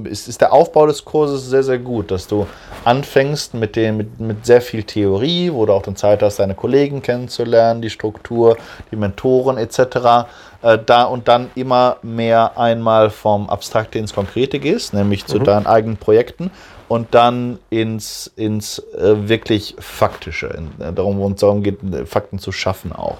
ist, 0.04 0.28
ist 0.28 0.40
der 0.40 0.52
Aufbau 0.52 0.86
des 0.86 1.04
Kurses 1.04 1.48
sehr, 1.48 1.62
sehr 1.62 1.78
gut, 1.78 2.10
dass 2.10 2.26
du 2.26 2.46
anfängst 2.84 3.54
mit, 3.54 3.74
den, 3.74 3.96
mit, 3.96 4.20
mit 4.20 4.46
sehr 4.46 4.60
viel 4.60 4.84
Theorie, 4.84 5.52
wo 5.52 5.66
du 5.66 5.72
auch 5.72 5.82
dann 5.82 5.96
Zeit 5.96 6.22
hast, 6.22 6.38
deine 6.38 6.54
Kollegen 6.54 7.02
kennenzulernen, 7.02 7.82
die 7.82 7.90
Struktur, 7.90 8.56
die 8.90 8.96
Mentoren 8.96 9.58
etc 9.58 10.28
äh, 10.62 10.78
da 10.84 11.04
und 11.04 11.28
dann 11.28 11.50
immer 11.54 11.96
mehr 12.02 12.58
einmal 12.58 13.10
vom 13.10 13.48
Abstrakte 13.50 13.98
ins 13.98 14.14
Konkrete 14.14 14.58
gehst, 14.58 14.94
nämlich 14.94 15.26
zu 15.26 15.38
mhm. 15.38 15.44
deinen 15.44 15.66
eigenen 15.66 15.96
Projekten 15.96 16.50
und 16.88 17.14
dann 17.14 17.58
ins, 17.70 18.30
ins 18.36 18.78
äh, 18.78 19.28
wirklich 19.28 19.74
Faktische, 19.78 20.48
in, 20.48 20.78
äh, 20.80 20.92
darum, 20.92 21.18
wo 21.18 21.28
es 21.30 21.40
darum 21.40 21.62
geht, 21.62 21.78
Fakten 22.04 22.38
zu 22.38 22.52
schaffen 22.52 22.92
auch. 22.92 23.16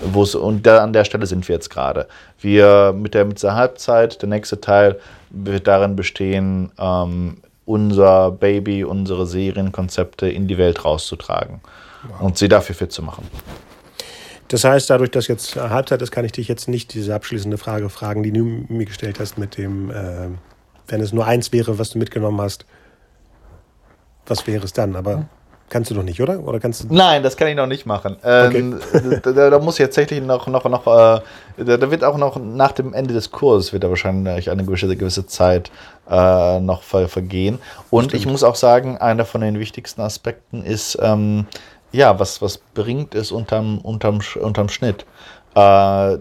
Wo's, 0.00 0.34
und 0.34 0.66
da, 0.66 0.82
an 0.82 0.94
der 0.94 1.04
Stelle 1.04 1.26
sind 1.26 1.46
wir 1.46 1.54
jetzt 1.54 1.68
gerade. 1.68 2.06
Wir 2.40 2.94
mit 2.96 3.12
der, 3.12 3.26
mit 3.26 3.42
der 3.42 3.54
Halbzeit, 3.54 4.22
der 4.22 4.28
nächste 4.30 4.60
Teil 4.60 4.98
wird 5.28 5.66
darin 5.66 5.96
bestehen, 5.96 6.72
ähm, 6.78 7.36
unser 7.66 8.30
Baby, 8.30 8.84
unsere 8.84 9.26
Serienkonzepte 9.26 10.28
in 10.28 10.48
die 10.48 10.56
Welt 10.56 10.84
rauszutragen 10.84 11.60
wow. 12.08 12.22
und 12.22 12.38
sie 12.38 12.48
dafür 12.48 12.74
fit 12.74 12.90
zu 12.90 13.02
machen. 13.02 13.28
Das 14.50 14.64
heißt, 14.64 14.90
dadurch, 14.90 15.12
dass 15.12 15.28
jetzt 15.28 15.54
Halbzeit 15.54 16.02
ist, 16.02 16.10
kann 16.10 16.24
ich 16.24 16.32
dich 16.32 16.48
jetzt 16.48 16.68
nicht 16.68 16.92
diese 16.94 17.14
abschließende 17.14 17.56
Frage 17.56 17.88
fragen, 17.88 18.24
die 18.24 18.32
du 18.32 18.44
mir 18.68 18.84
gestellt 18.84 19.20
hast 19.20 19.38
mit 19.38 19.56
dem, 19.56 19.90
äh, 19.90 20.28
wenn 20.88 21.00
es 21.00 21.12
nur 21.12 21.24
eins 21.24 21.52
wäre, 21.52 21.78
was 21.78 21.90
du 21.90 21.98
mitgenommen 21.98 22.40
hast, 22.40 22.66
was 24.26 24.46
wäre 24.48 24.64
es 24.64 24.72
dann? 24.72 24.96
Aber 24.96 25.26
Kannst 25.70 25.88
du 25.88 25.94
doch 25.94 26.02
nicht, 26.02 26.20
oder? 26.20 26.40
Oder 26.40 26.58
kannst 26.58 26.82
du 26.82 26.92
Nein, 26.92 27.22
das 27.22 27.36
kann 27.36 27.46
ich 27.46 27.54
noch 27.54 27.68
nicht 27.68 27.86
machen. 27.86 28.16
Ähm, 28.24 28.80
okay. 28.92 29.20
da, 29.34 29.50
da, 29.50 29.58
muss 29.60 29.78
ich 29.78 29.86
tatsächlich 29.86 30.20
noch, 30.20 30.48
noch, 30.48 30.64
noch 30.64 30.84
äh, 30.84 31.20
da, 31.58 31.76
da, 31.76 31.90
wird 31.92 32.02
auch 32.02 32.16
noch 32.16 32.40
nach 32.40 32.72
dem 32.72 32.92
Ende 32.92 33.14
des 33.14 33.30
Kurses 33.30 33.72
wird 33.72 33.84
da 33.84 33.88
wahrscheinlich 33.88 34.50
eine 34.50 34.64
gewisse, 34.64 34.96
gewisse 34.96 35.28
Zeit 35.28 35.70
äh, 36.10 36.58
noch 36.58 36.82
ver, 36.82 37.08
vergehen. 37.08 37.60
Und 37.88 38.06
Stimmt. 38.06 38.20
ich 38.20 38.26
muss 38.26 38.42
auch 38.42 38.56
sagen, 38.56 38.98
einer 38.98 39.24
von 39.24 39.42
den 39.42 39.60
wichtigsten 39.60 40.00
Aspekten 40.00 40.64
ist, 40.64 40.98
ähm, 41.00 41.46
ja, 41.92 42.18
was, 42.18 42.40
was 42.40 42.58
bringt 42.58 43.14
es 43.14 43.32
unterm, 43.32 43.78
unterm, 43.78 44.20
unterm 44.40 44.68
Schnitt? 44.68 45.04
Äh, 45.54 46.18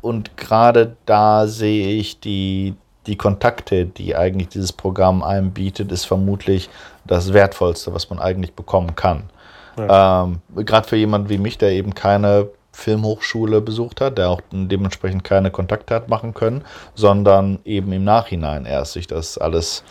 und 0.00 0.36
gerade 0.36 0.96
da 1.06 1.46
sehe 1.46 1.94
ich 1.94 2.20
die, 2.20 2.74
die 3.06 3.16
Kontakte, 3.16 3.86
die 3.86 4.16
eigentlich 4.16 4.48
dieses 4.48 4.72
Programm 4.72 5.22
einem 5.22 5.52
bietet, 5.52 5.92
ist 5.92 6.04
vermutlich 6.04 6.70
das 7.04 7.32
Wertvollste, 7.32 7.94
was 7.94 8.10
man 8.10 8.18
eigentlich 8.18 8.54
bekommen 8.54 8.94
kann. 8.94 9.30
Ja. 9.78 10.24
Ähm, 10.24 10.40
Gerade 10.54 10.88
für 10.88 10.96
jemanden 10.96 11.28
wie 11.28 11.38
mich, 11.38 11.58
der 11.58 11.70
eben 11.70 11.94
keine 11.94 12.48
Filmhochschule 12.72 13.60
besucht 13.60 14.00
hat, 14.00 14.18
der 14.18 14.30
auch 14.30 14.40
dementsprechend 14.50 15.24
keine 15.24 15.50
Kontakte 15.50 15.94
hat 15.94 16.08
machen 16.08 16.34
können, 16.34 16.64
sondern 16.94 17.58
eben 17.64 17.92
im 17.92 18.04
Nachhinein 18.04 18.64
erst 18.64 18.94
sich 18.94 19.06
das 19.06 19.38
alles 19.38 19.84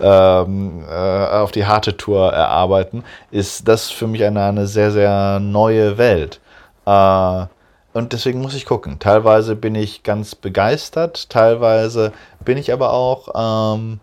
ähm, 0.00 0.84
äh, 0.88 1.26
auf 1.26 1.50
die 1.50 1.66
harte 1.66 1.96
Tour 1.96 2.32
erarbeiten, 2.32 3.04
ist 3.30 3.66
das 3.66 3.90
für 3.90 4.06
mich 4.06 4.24
eine, 4.24 4.44
eine 4.44 4.66
sehr, 4.66 4.90
sehr 4.90 5.40
neue 5.40 5.98
Welt. 5.98 6.40
Äh, 6.86 7.46
und 7.94 8.12
deswegen 8.12 8.40
muss 8.40 8.54
ich 8.54 8.66
gucken. 8.66 8.98
Teilweise 8.98 9.56
bin 9.56 9.74
ich 9.74 10.02
ganz 10.02 10.34
begeistert, 10.34 11.30
teilweise 11.30 12.12
bin 12.44 12.58
ich 12.58 12.72
aber 12.72 12.92
auch, 12.92 13.74
ähm, 13.74 14.00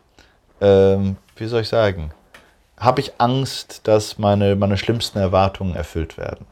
ähm, 0.60 1.18
wie 1.36 1.46
soll 1.46 1.62
ich 1.62 1.70
sagen, 1.70 2.12
habe 2.78 3.00
ich 3.00 3.14
Angst, 3.20 3.88
dass 3.88 4.18
meine, 4.18 4.56
meine 4.56 4.78
schlimmsten 4.78 5.20
Erwartungen 5.20 5.76
erfüllt 5.76 6.18
werden. 6.18 6.46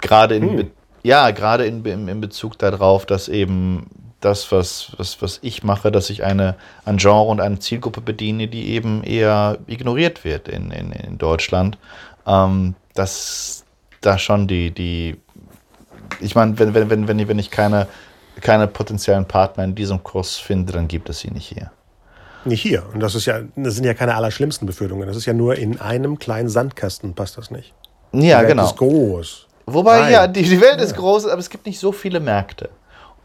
Gerade 0.00 0.36
in, 0.36 0.58
hm. 0.58 0.70
ja, 1.02 1.30
gerade 1.30 1.66
in, 1.66 1.84
in, 1.84 2.08
in 2.08 2.20
Bezug 2.20 2.58
darauf, 2.58 3.06
dass 3.06 3.28
eben 3.28 3.90
das, 4.20 4.50
was, 4.52 4.92
was, 4.96 5.20
was 5.20 5.38
ich 5.42 5.62
mache, 5.62 5.92
dass 5.92 6.10
ich 6.10 6.24
eine, 6.24 6.56
ein 6.84 6.96
Genre 6.96 7.28
und 7.28 7.40
eine 7.40 7.58
Zielgruppe 7.58 8.00
bediene, 8.00 8.48
die 8.48 8.70
eben 8.70 9.02
eher 9.04 9.58
ignoriert 9.66 10.24
wird 10.24 10.48
in, 10.48 10.70
in, 10.70 10.92
in 10.92 11.18
Deutschland. 11.18 11.78
Ähm, 12.26 12.74
dass 12.94 13.64
da 14.00 14.18
schon 14.18 14.46
die, 14.46 14.70
die 14.70 15.16
ich 16.20 16.34
meine, 16.34 16.58
wenn, 16.58 16.74
wenn, 16.74 16.90
wenn, 16.90 17.08
wenn, 17.08 17.18
ich, 17.18 17.28
wenn 17.28 17.38
ich 17.38 17.50
keine, 17.50 17.86
keine 18.40 18.66
potenziellen 18.66 19.26
Partner 19.26 19.64
in 19.64 19.74
diesem 19.74 20.02
Kurs 20.02 20.36
finde, 20.36 20.72
dann 20.72 20.88
gibt 20.88 21.08
es 21.08 21.20
sie 21.20 21.30
nicht 21.30 21.46
hier. 21.46 21.70
Nicht 22.44 22.62
hier. 22.62 22.84
Und 22.92 23.00
das 23.00 23.14
ist 23.14 23.24
ja, 23.26 23.40
das 23.56 23.74
sind 23.74 23.84
ja 23.84 23.94
keine 23.94 24.14
allerschlimmsten 24.14 24.66
Befürchtungen. 24.66 25.06
Das 25.06 25.16
ist 25.16 25.26
ja 25.26 25.32
nur 25.32 25.56
in 25.56 25.80
einem 25.80 26.18
kleinen 26.18 26.48
Sandkasten 26.48 27.14
passt 27.14 27.38
das 27.38 27.50
nicht. 27.50 27.72
Ja, 28.12 28.42
genau. 28.42 28.62
Welt 28.62 28.72
ist 28.72 28.78
groß. 28.78 29.46
Wobei, 29.66 30.00
Nein. 30.00 30.12
ja, 30.12 30.26
die, 30.26 30.42
die 30.42 30.60
Welt 30.60 30.78
ja. 30.78 30.84
ist 30.84 30.96
groß, 30.96 31.26
aber 31.26 31.38
es 31.38 31.50
gibt 31.50 31.66
nicht 31.66 31.78
so 31.78 31.92
viele 31.92 32.20
Märkte. 32.20 32.70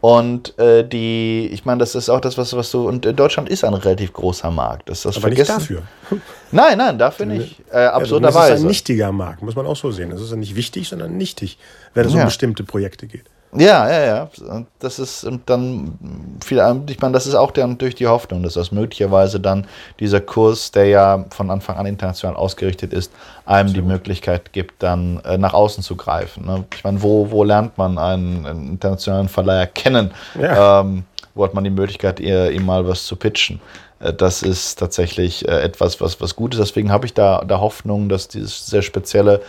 Und 0.00 0.58
äh, 0.58 0.82
die, 0.82 1.50
ich 1.52 1.66
meine, 1.66 1.78
das 1.78 1.94
ist 1.94 2.08
auch 2.08 2.20
das, 2.20 2.38
was, 2.38 2.56
was 2.56 2.70
du, 2.70 2.88
und 2.88 3.04
Deutschland 3.04 3.50
ist 3.50 3.64
ein 3.64 3.74
relativ 3.74 4.14
großer 4.14 4.50
Markt. 4.50 4.88
Das, 4.88 5.02
das 5.02 5.16
Aber 5.16 5.28
vergessen. 5.28 5.56
nicht 5.58 5.70
dafür. 5.70 5.82
Nein, 6.52 6.78
nein, 6.78 6.98
dafür 6.98 7.26
nicht. 7.26 7.60
Äh, 7.70 7.84
absurderweise. 7.84 8.38
Ja, 8.38 8.48
das 8.48 8.58
ist 8.58 8.64
ein 8.64 8.68
nichtiger 8.68 9.12
Markt, 9.12 9.42
muss 9.42 9.54
man 9.54 9.66
auch 9.66 9.76
so 9.76 9.90
sehen. 9.90 10.10
Das 10.10 10.20
ist 10.20 10.30
ja 10.30 10.36
nicht 10.36 10.56
wichtig, 10.56 10.88
sondern 10.88 11.16
nichtig, 11.16 11.58
wenn 11.94 12.06
es 12.06 12.14
ja. 12.14 12.20
um 12.20 12.24
bestimmte 12.24 12.64
Projekte 12.64 13.06
geht. 13.06 13.26
Ja, 13.52 13.90
ja, 13.90 14.04
ja. 14.04 14.30
Das 14.78 14.98
ist 15.00 15.28
dann 15.46 15.98
viel, 16.44 16.62
ich 16.88 17.00
meine, 17.00 17.12
das 17.12 17.26
ist 17.26 17.34
auch 17.34 17.50
dann 17.50 17.78
durch 17.78 17.96
die 17.96 18.06
Hoffnung, 18.06 18.44
dass 18.44 18.54
das 18.54 18.70
möglicherweise 18.70 19.40
dann 19.40 19.66
dieser 19.98 20.20
Kurs, 20.20 20.70
der 20.70 20.86
ja 20.86 21.24
von 21.30 21.50
Anfang 21.50 21.76
an 21.76 21.86
international 21.86 22.36
ausgerichtet 22.36 22.92
ist, 22.92 23.12
einem 23.46 23.68
so. 23.70 23.74
die 23.74 23.82
Möglichkeit 23.82 24.52
gibt, 24.52 24.82
dann 24.82 25.20
äh, 25.24 25.36
nach 25.36 25.52
außen 25.52 25.82
zu 25.82 25.96
greifen. 25.96 26.46
Ne? 26.46 26.64
Ich 26.74 26.84
meine, 26.84 27.02
wo, 27.02 27.30
wo 27.32 27.42
lernt 27.42 27.76
man 27.76 27.98
einen, 27.98 28.46
einen 28.46 28.68
internationalen 28.68 29.28
Verleiher 29.28 29.66
kennen? 29.66 30.12
Ja. 30.40 30.80
Ähm, 30.80 31.04
wo 31.34 31.44
hat 31.44 31.54
man 31.54 31.64
die 31.64 31.70
Möglichkeit, 31.70 32.20
ihr, 32.20 32.52
ihm 32.52 32.66
mal 32.66 32.86
was 32.86 33.04
zu 33.04 33.16
pitchen? 33.16 33.60
Äh, 34.00 34.12
das 34.12 34.42
ist 34.42 34.78
tatsächlich 34.78 35.48
äh, 35.48 35.60
etwas, 35.60 36.00
was, 36.00 36.20
was 36.20 36.36
gut 36.36 36.54
ist. 36.54 36.60
Deswegen 36.60 36.90
habe 36.90 37.06
ich 37.06 37.14
da, 37.14 37.44
da 37.46 37.60
Hoffnung, 37.60 38.08
dass 38.08 38.28
dieses 38.28 38.66
sehr 38.66 38.82
spezielle 38.82 39.42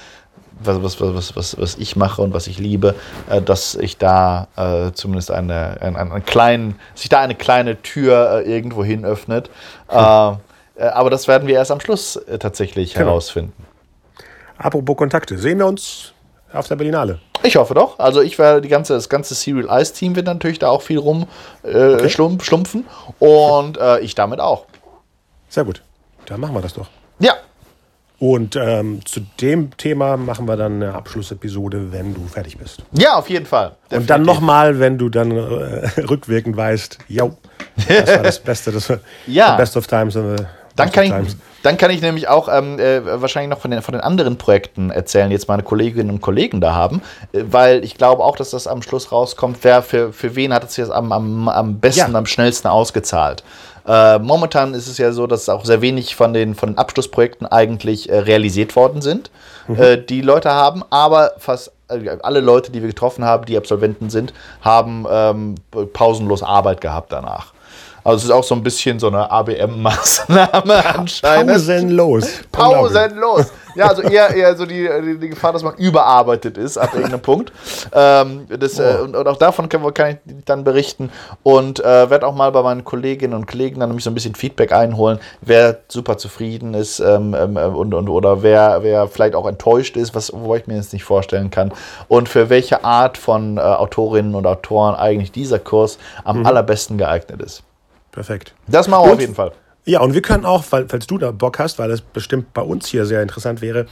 was, 0.63 0.99
was, 0.99 1.15
was, 1.15 1.35
was, 1.35 1.59
was 1.59 1.75
ich 1.77 1.95
mache 1.95 2.21
und 2.21 2.33
was 2.33 2.47
ich 2.47 2.59
liebe, 2.59 2.95
äh, 3.29 3.41
dass 3.41 3.75
ich 3.75 3.97
da 3.97 4.47
äh, 4.55 4.91
zumindest 4.93 5.31
eine, 5.31 5.77
eine, 5.81 5.97
eine 5.97 6.21
kleinen, 6.21 6.79
sich 6.95 7.09
da 7.09 7.21
eine 7.21 7.35
kleine 7.35 7.81
Tür 7.81 8.43
äh, 8.45 8.51
irgendwo 8.51 8.83
hin 8.83 9.05
öffnet. 9.05 9.49
Hm. 9.89 10.37
Äh, 10.75 10.83
aber 10.83 11.09
das 11.09 11.27
werden 11.27 11.47
wir 11.47 11.55
erst 11.55 11.71
am 11.71 11.79
Schluss 11.79 12.15
äh, 12.15 12.39
tatsächlich 12.39 12.93
genau. 12.93 13.07
herausfinden. 13.07 13.65
Apropos 14.57 14.95
Kontakte, 14.97 15.37
sehen 15.37 15.59
wir 15.59 15.67
uns 15.67 16.13
auf 16.53 16.67
der 16.67 16.75
Berlinale? 16.75 17.19
Ich 17.43 17.55
hoffe 17.55 17.73
doch. 17.73 17.97
Also 17.97 18.21
ich 18.21 18.37
werde 18.37 18.61
die 18.61 18.67
ganze, 18.67 18.93
das 18.93 19.09
ganze 19.09 19.33
Serial 19.33 19.81
Ice 19.81 19.93
Team 19.93 20.15
wird 20.15 20.27
natürlich 20.27 20.59
da 20.59 20.69
auch 20.69 20.83
viel 20.83 20.99
rumschlumpfen 20.99 22.85
äh, 23.19 23.23
okay. 23.23 23.65
und 23.65 23.79
ich 24.03 24.13
damit 24.13 24.39
auch. 24.39 24.65
Sehr 25.49 25.63
gut. 25.63 25.81
Dann 26.27 26.39
machen 26.39 26.53
wir 26.53 26.61
das 26.61 26.73
doch. 26.73 26.87
Ja, 27.19 27.33
und 28.21 28.55
ähm, 28.55 29.03
zu 29.03 29.21
dem 29.41 29.75
Thema 29.77 30.15
machen 30.15 30.47
wir 30.47 30.55
dann 30.55 30.75
eine 30.75 30.93
Abschlussepisode, 30.93 31.91
wenn 31.91 32.13
du 32.13 32.27
fertig 32.27 32.55
bist. 32.55 32.83
Ja, 32.91 33.15
auf 33.15 33.31
jeden 33.31 33.47
Fall. 33.47 33.71
Definitiv. 33.85 33.97
Und 33.97 34.09
dann 34.11 34.21
nochmal, 34.21 34.79
wenn 34.79 34.99
du 34.99 35.09
dann 35.09 35.31
äh, 35.31 35.89
rückwirkend 36.07 36.55
weißt, 36.55 36.99
yo, 37.07 37.35
das 37.87 38.15
war 38.15 38.21
das 38.21 38.39
Beste, 38.39 38.71
das 38.71 38.87
war 38.91 38.99
ja. 39.25 39.55
Best 39.55 39.75
of 39.75 39.87
Times. 39.87 40.15
Äh, 40.15 40.35
dann 40.75 40.91
kann, 40.91 41.25
ich, 41.25 41.35
dann 41.63 41.77
kann 41.77 41.89
ich 41.89 42.03
nämlich 42.03 42.27
auch 42.27 42.47
ähm, 42.47 42.77
äh, 42.77 43.01
wahrscheinlich 43.19 43.49
noch 43.49 43.59
von 43.59 43.71
den, 43.71 43.81
von 43.81 43.93
den 43.93 44.01
anderen 44.01 44.37
Projekten 44.37 44.91
erzählen, 44.91 45.29
die 45.29 45.33
jetzt 45.33 45.47
meine 45.47 45.63
Kolleginnen 45.63 46.11
und 46.11 46.21
Kollegen 46.21 46.61
da 46.61 46.75
haben, 46.75 47.01
äh, 47.33 47.41
weil 47.49 47.83
ich 47.83 47.97
glaube 47.97 48.23
auch, 48.23 48.35
dass 48.35 48.51
das 48.51 48.67
am 48.67 48.83
Schluss 48.83 49.11
rauskommt, 49.11 49.57
wer 49.63 49.81
für, 49.81 50.13
für 50.13 50.35
wen 50.35 50.53
hat 50.53 50.63
es 50.63 50.77
jetzt 50.77 50.91
am, 50.91 51.11
am, 51.11 51.49
am 51.49 51.79
besten, 51.79 52.11
ja. 52.11 52.17
am 52.17 52.27
schnellsten 52.27 52.67
ausgezahlt. 52.67 53.43
Äh, 53.87 54.19
momentan 54.19 54.73
ist 54.73 54.87
es 54.87 54.97
ja 54.97 55.11
so, 55.11 55.27
dass 55.27 55.49
auch 55.49 55.65
sehr 55.65 55.81
wenig 55.81 56.15
von 56.15 56.33
den, 56.33 56.55
von 56.55 56.69
den 56.69 56.77
Abschlussprojekten 56.77 57.47
eigentlich 57.47 58.09
äh, 58.09 58.19
realisiert 58.19 58.75
worden 58.75 59.01
sind, 59.01 59.31
mhm. 59.67 59.75
äh, 59.75 59.97
die 59.97 60.21
Leute 60.21 60.51
haben, 60.51 60.83
aber 60.89 61.31
fast 61.37 61.71
äh, 61.89 62.17
alle 62.21 62.41
Leute, 62.41 62.71
die 62.71 62.81
wir 62.81 62.89
getroffen 62.89 63.25
haben, 63.25 63.45
die 63.45 63.57
Absolventen 63.57 64.09
sind, 64.09 64.33
haben 64.61 65.05
ähm, 65.09 65.55
pausenlos 65.93 66.43
Arbeit 66.43 66.81
gehabt 66.81 67.11
danach. 67.11 67.53
Also 68.03 68.17
es 68.17 68.23
ist 68.25 68.31
auch 68.31 68.43
so 68.43 68.55
ein 68.55 68.63
bisschen 68.63 68.99
so 68.99 69.07
eine 69.07 69.29
ABM-Maßnahme 69.29 70.85
anscheinend. 70.97 71.51
Pausenlos. 71.51 72.25
Pausenlos. 72.51 73.45
Ja, 73.75 73.87
also 73.87 74.01
eher, 74.01 74.29
eher 74.35 74.55
so 74.55 74.65
die, 74.65 74.89
die, 75.19 75.29
Gefahr, 75.29 75.53
dass 75.53 75.63
man 75.63 75.75
überarbeitet 75.75 76.57
ist 76.57 76.77
ab 76.77 76.93
irgendeinem 76.93 77.21
Punkt. 77.21 77.51
Ähm, 77.93 78.47
das, 78.49 78.79
äh, 78.79 78.97
und, 79.01 79.15
und, 79.15 79.27
auch 79.27 79.37
davon 79.37 79.69
kann, 79.69 79.93
kann, 79.93 80.17
ich 80.25 80.45
dann 80.45 80.63
berichten 80.63 81.11
und 81.43 81.79
äh, 81.79 82.09
werde 82.09 82.27
auch 82.27 82.35
mal 82.35 82.51
bei 82.51 82.61
meinen 82.61 82.83
Kolleginnen 82.83 83.33
und 83.33 83.47
Kollegen 83.47 83.79
dann 83.79 83.89
nämlich 83.89 84.03
so 84.03 84.11
ein 84.11 84.13
bisschen 84.13 84.35
Feedback 84.35 84.71
einholen, 84.71 85.19
wer 85.41 85.79
super 85.87 86.17
zufrieden 86.17 86.73
ist 86.73 86.99
ähm, 86.99 87.35
ähm, 87.37 87.57
und, 87.57 87.93
und, 87.93 88.09
oder 88.09 88.43
wer, 88.43 88.83
wer 88.83 89.07
vielleicht 89.07 89.35
auch 89.35 89.47
enttäuscht 89.47 89.97
ist, 89.97 90.15
was, 90.15 90.31
wo 90.33 90.55
ich 90.55 90.67
mir 90.67 90.75
jetzt 90.75 90.93
nicht 90.93 91.03
vorstellen 91.03 91.51
kann 91.51 91.71
und 92.07 92.29
für 92.29 92.49
welche 92.49 92.83
Art 92.83 93.17
von 93.17 93.57
äh, 93.57 93.61
Autorinnen 93.61 94.35
und 94.35 94.45
Autoren 94.45 94.95
eigentlich 94.95 95.31
dieser 95.31 95.59
Kurs 95.59 95.97
am 96.23 96.39
mhm. 96.39 96.45
allerbesten 96.45 96.97
geeignet 96.97 97.41
ist. 97.41 97.63
Perfekt. 98.11 98.53
Das 98.67 98.87
machen 98.87 99.03
wir 99.03 99.11
und, 99.11 99.13
auf 99.13 99.21
jeden 99.21 99.35
Fall. 99.35 99.51
Ja, 99.85 100.01
und 100.01 100.13
wir 100.13 100.21
können 100.21 100.45
auch, 100.45 100.63
falls 100.63 101.07
du 101.07 101.17
da 101.17 101.31
Bock 101.31 101.59
hast, 101.59 101.79
weil 101.79 101.89
das 101.89 102.01
bestimmt 102.01 102.53
bei 102.53 102.61
uns 102.61 102.87
hier 102.87 103.05
sehr 103.05 103.21
interessant 103.21 103.61
wäre, 103.61 103.87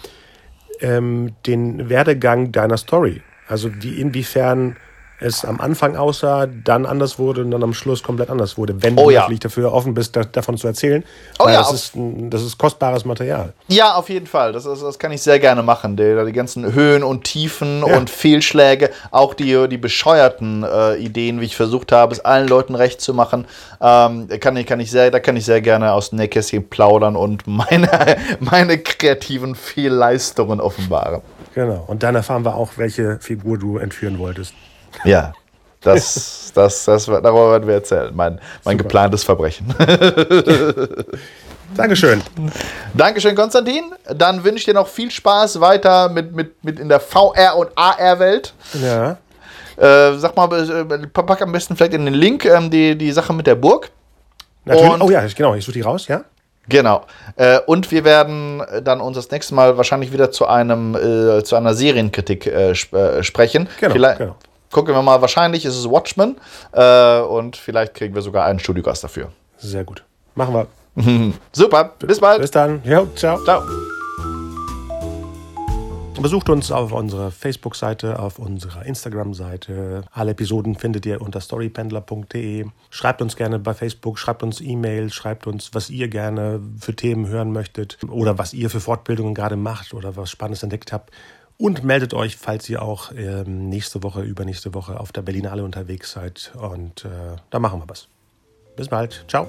ähm, 0.82 1.34
den 1.48 1.90
Werdegang 1.90 2.52
deiner 2.52 2.78
Story. 2.78 3.22
Also 3.48 3.72
wie 3.82 4.00
inwiefern 4.00 4.78
es 5.20 5.44
am 5.44 5.60
Anfang 5.60 5.96
aussah, 5.96 6.48
dann 6.48 6.86
anders 6.86 7.20
wurde 7.20 7.42
und 7.42 7.52
dann 7.52 7.64
am 7.64 7.74
Schluss 7.74 8.04
komplett 8.04 8.30
anders 8.30 8.58
wurde, 8.58 8.82
wenn 8.82 8.98
oh, 8.98 9.06
du 9.06 9.10
ja. 9.12 9.22
natürlich 9.22 9.42
dafür 9.42 9.74
offen 9.74 9.94
bist, 9.94 10.16
da, 10.16 10.24
davon 10.24 10.58
zu 10.58 10.68
erzählen. 10.68 11.04
Oh, 11.40 11.48
ja, 11.48 11.60
das, 11.60 11.74
ist, 11.74 11.92
das 11.96 12.42
ist 12.42 12.58
kostbares 12.58 13.06
Material. 13.06 13.54
Ja, 13.68 13.96
auf 13.96 14.10
jeden 14.10 14.28
Fall. 14.28 14.54
Das, 14.54 14.64
das, 14.64 14.80
das 14.82 14.98
kann 14.98 15.12
ich 15.12 15.22
sehr 15.22 15.40
gerne 15.40 15.64
machen. 15.64 15.98
Die, 15.98 16.26
die 16.26 16.32
ganzen 16.32 16.74
Höhen 16.74 17.04
und 17.04 17.24
Tiefen 17.24 17.84
ja. 17.86 17.98
und 17.98 18.10
Fehlschläge, 18.10 18.90
auch 19.12 19.34
die, 19.34 19.68
die 19.68 19.78
bescheuerten 19.78 20.64
äh, 20.64 20.96
Ideen, 20.96 21.42
wie 21.42 21.46
ich 21.46 21.56
versucht 21.56 21.92
habe, 21.92 22.14
es 22.14 22.20
allen 22.22 22.48
Leuten 22.48 22.76
recht 22.76 23.02
zu 23.02 23.14
machen, 23.14 23.46
ähm, 23.82 24.28
kann, 24.40 24.56
ich, 24.58 24.66
kann 24.66 24.80
ich 24.80 24.92
sehr, 24.92 25.12
da 25.12 25.20
kann 25.20 25.36
ich 25.36 25.46
sehr 25.46 25.62
gerne 25.62 25.92
aus 25.94 26.10
dem 26.10 26.20
Nähkästchen 26.20 26.70
plaudern 26.70 27.16
und 27.16 27.46
meine, 27.48 28.18
meine 28.40 28.78
kreativen 28.78 29.56
Fehlleistungen 29.56 30.62
offenbaren. 30.62 31.22
Genau. 31.56 31.84
Und 31.88 32.04
dann 32.04 32.16
erfahren 32.16 32.46
wir 32.46 32.56
auch, 32.56 32.74
welche 32.78 33.20
Figur 33.20 33.58
du 33.58 33.78
entführen 33.78 34.20
wolltest. 34.20 34.54
Ja, 35.04 35.34
das, 35.82 36.52
das, 36.54 36.86
das, 36.86 37.06
darüber 37.06 37.52
werden 37.52 37.68
wir 37.68 37.76
erzählen. 37.76 38.12
Mein, 38.14 38.40
mein 38.66 38.78
geplantes 38.78 39.24
Verbrechen. 39.24 39.74
Dankeschön. 41.76 42.22
Dankeschön, 42.94 43.36
Konstantin. 43.36 43.94
Dann 44.14 44.44
wünsche 44.44 44.58
ich 44.58 44.66
dir 44.66 44.74
noch 44.74 44.88
viel 44.88 45.12
Spaß 45.12 45.62
weiter 45.62 46.10
mit, 46.10 46.36
mit, 46.36 46.64
mit 46.64 46.80
in 46.80 46.90
der 46.90 47.00
VR- 47.00 47.56
und 47.56 47.70
AR-Welt. 47.76 48.54
Ja. 48.74 49.18
Äh, 49.78 50.18
sag 50.18 50.36
mal, 50.36 50.52
äh, 50.52 51.08
pack 51.08 51.42
am 51.42 51.52
besten 51.52 51.76
vielleicht 51.76 51.94
in 51.94 52.06
den 52.06 52.14
Link 52.14 52.44
ähm, 52.44 52.70
die, 52.70 52.98
die 52.98 53.12
Sache 53.12 53.32
mit 53.34 53.48
der 53.48 53.56
Burg. 53.56 53.92
Natürlich. 54.66 54.94
Und 54.94 55.02
oh 55.02 55.10
ja, 55.10 55.26
genau. 55.26 55.56
Ich 55.56 55.64
suche 55.64 55.74
die 55.74 55.82
raus, 55.82 56.08
ja. 56.08 56.24
Genau. 56.68 57.06
Äh, 57.36 57.60
und 57.66 57.90
wir 57.92 58.04
werden 58.04 58.62
dann 58.84 59.02
uns 59.02 59.16
das 59.16 59.32
nächste 59.32 59.56
Mal 59.56 59.78
wahrscheinlich 59.78 60.12
wieder 60.12 60.32
zu 60.32 60.46
einem 60.48 60.96
äh, 60.96 61.44
zu 61.44 61.56
einer 61.56 61.74
Serienkritik 61.74 62.46
äh, 62.46 62.72
sp 62.78 62.94
äh, 62.94 63.24
sprechen. 63.24 63.68
Genau, 63.80 63.94
vielleicht 63.94 64.20
genau. 64.20 64.36
Gucken 64.72 64.94
wir 64.94 65.02
mal. 65.02 65.22
Wahrscheinlich 65.22 65.66
ist 65.66 65.76
es 65.76 65.90
Watchmen 65.90 66.38
äh, 66.72 67.20
und 67.22 67.58
vielleicht 67.58 67.94
kriegen 67.94 68.16
wir 68.16 68.22
sogar 68.22 68.46
einen 68.46 68.60
Studiogast 68.60 69.04
dafür. 69.04 69.32
Sehr 69.58 69.84
gut. 69.84 70.04
Machen 70.36 70.54
wir. 70.54 71.34
Super. 71.52 71.94
Bis 72.00 72.20
bald. 72.20 72.42
Bis 72.42 72.52
dann. 72.52 72.82
Ja, 72.84 73.06
ciao. 73.16 73.44
Ciao. 73.44 73.64
Besucht 76.22 76.50
uns 76.50 76.70
auf 76.70 76.92
unserer 76.92 77.32
Facebook-Seite, 77.32 78.20
auf 78.20 78.40
unserer 78.40 78.86
Instagram-Seite. 78.86 80.04
Alle 80.12 80.32
Episoden 80.32 80.76
findet 80.76 81.06
ihr 81.06 81.22
unter 81.22 81.40
storypendler.de. 81.40 82.66
Schreibt 82.90 83.22
uns 83.22 83.38
gerne 83.38 83.58
bei 83.58 83.74
Facebook, 83.74 84.20
schreibt 84.20 84.44
uns 84.44 84.60
E-Mail, 84.60 85.14
schreibt 85.14 85.48
uns, 85.48 85.74
was 85.74 85.90
ihr 85.90 86.10
gerne 86.10 86.60
für 86.78 86.94
Themen 86.94 87.28
hören 87.28 87.54
möchtet 87.54 87.98
oder 88.10 88.38
was 88.38 88.54
ihr 88.54 88.70
für 88.70 88.82
Fortbildungen 88.82 89.34
gerade 89.34 89.56
macht 89.56 89.94
oder 89.94 90.18
was 90.18 90.30
Spannendes 90.30 90.62
entdeckt 90.62 90.92
habt. 90.92 91.10
Und 91.62 91.84
meldet 91.84 92.14
euch, 92.14 92.38
falls 92.38 92.70
ihr 92.70 92.82
auch 92.82 93.12
ähm, 93.14 93.68
nächste 93.68 94.02
Woche, 94.02 94.22
übernächste 94.22 94.74
Woche 94.74 94.98
auf 94.98 95.12
der 95.12 95.24
Berlinale 95.24 95.66
unterwegs 95.66 96.14
seid. 96.14 96.54
Und 96.58 97.04
äh, 97.04 97.36
da 97.50 97.60
machen 97.60 97.82
wir 97.82 97.90
was. 97.90 98.08
Bis 98.78 98.88
bald. 98.88 99.26
Ciao. 99.28 99.46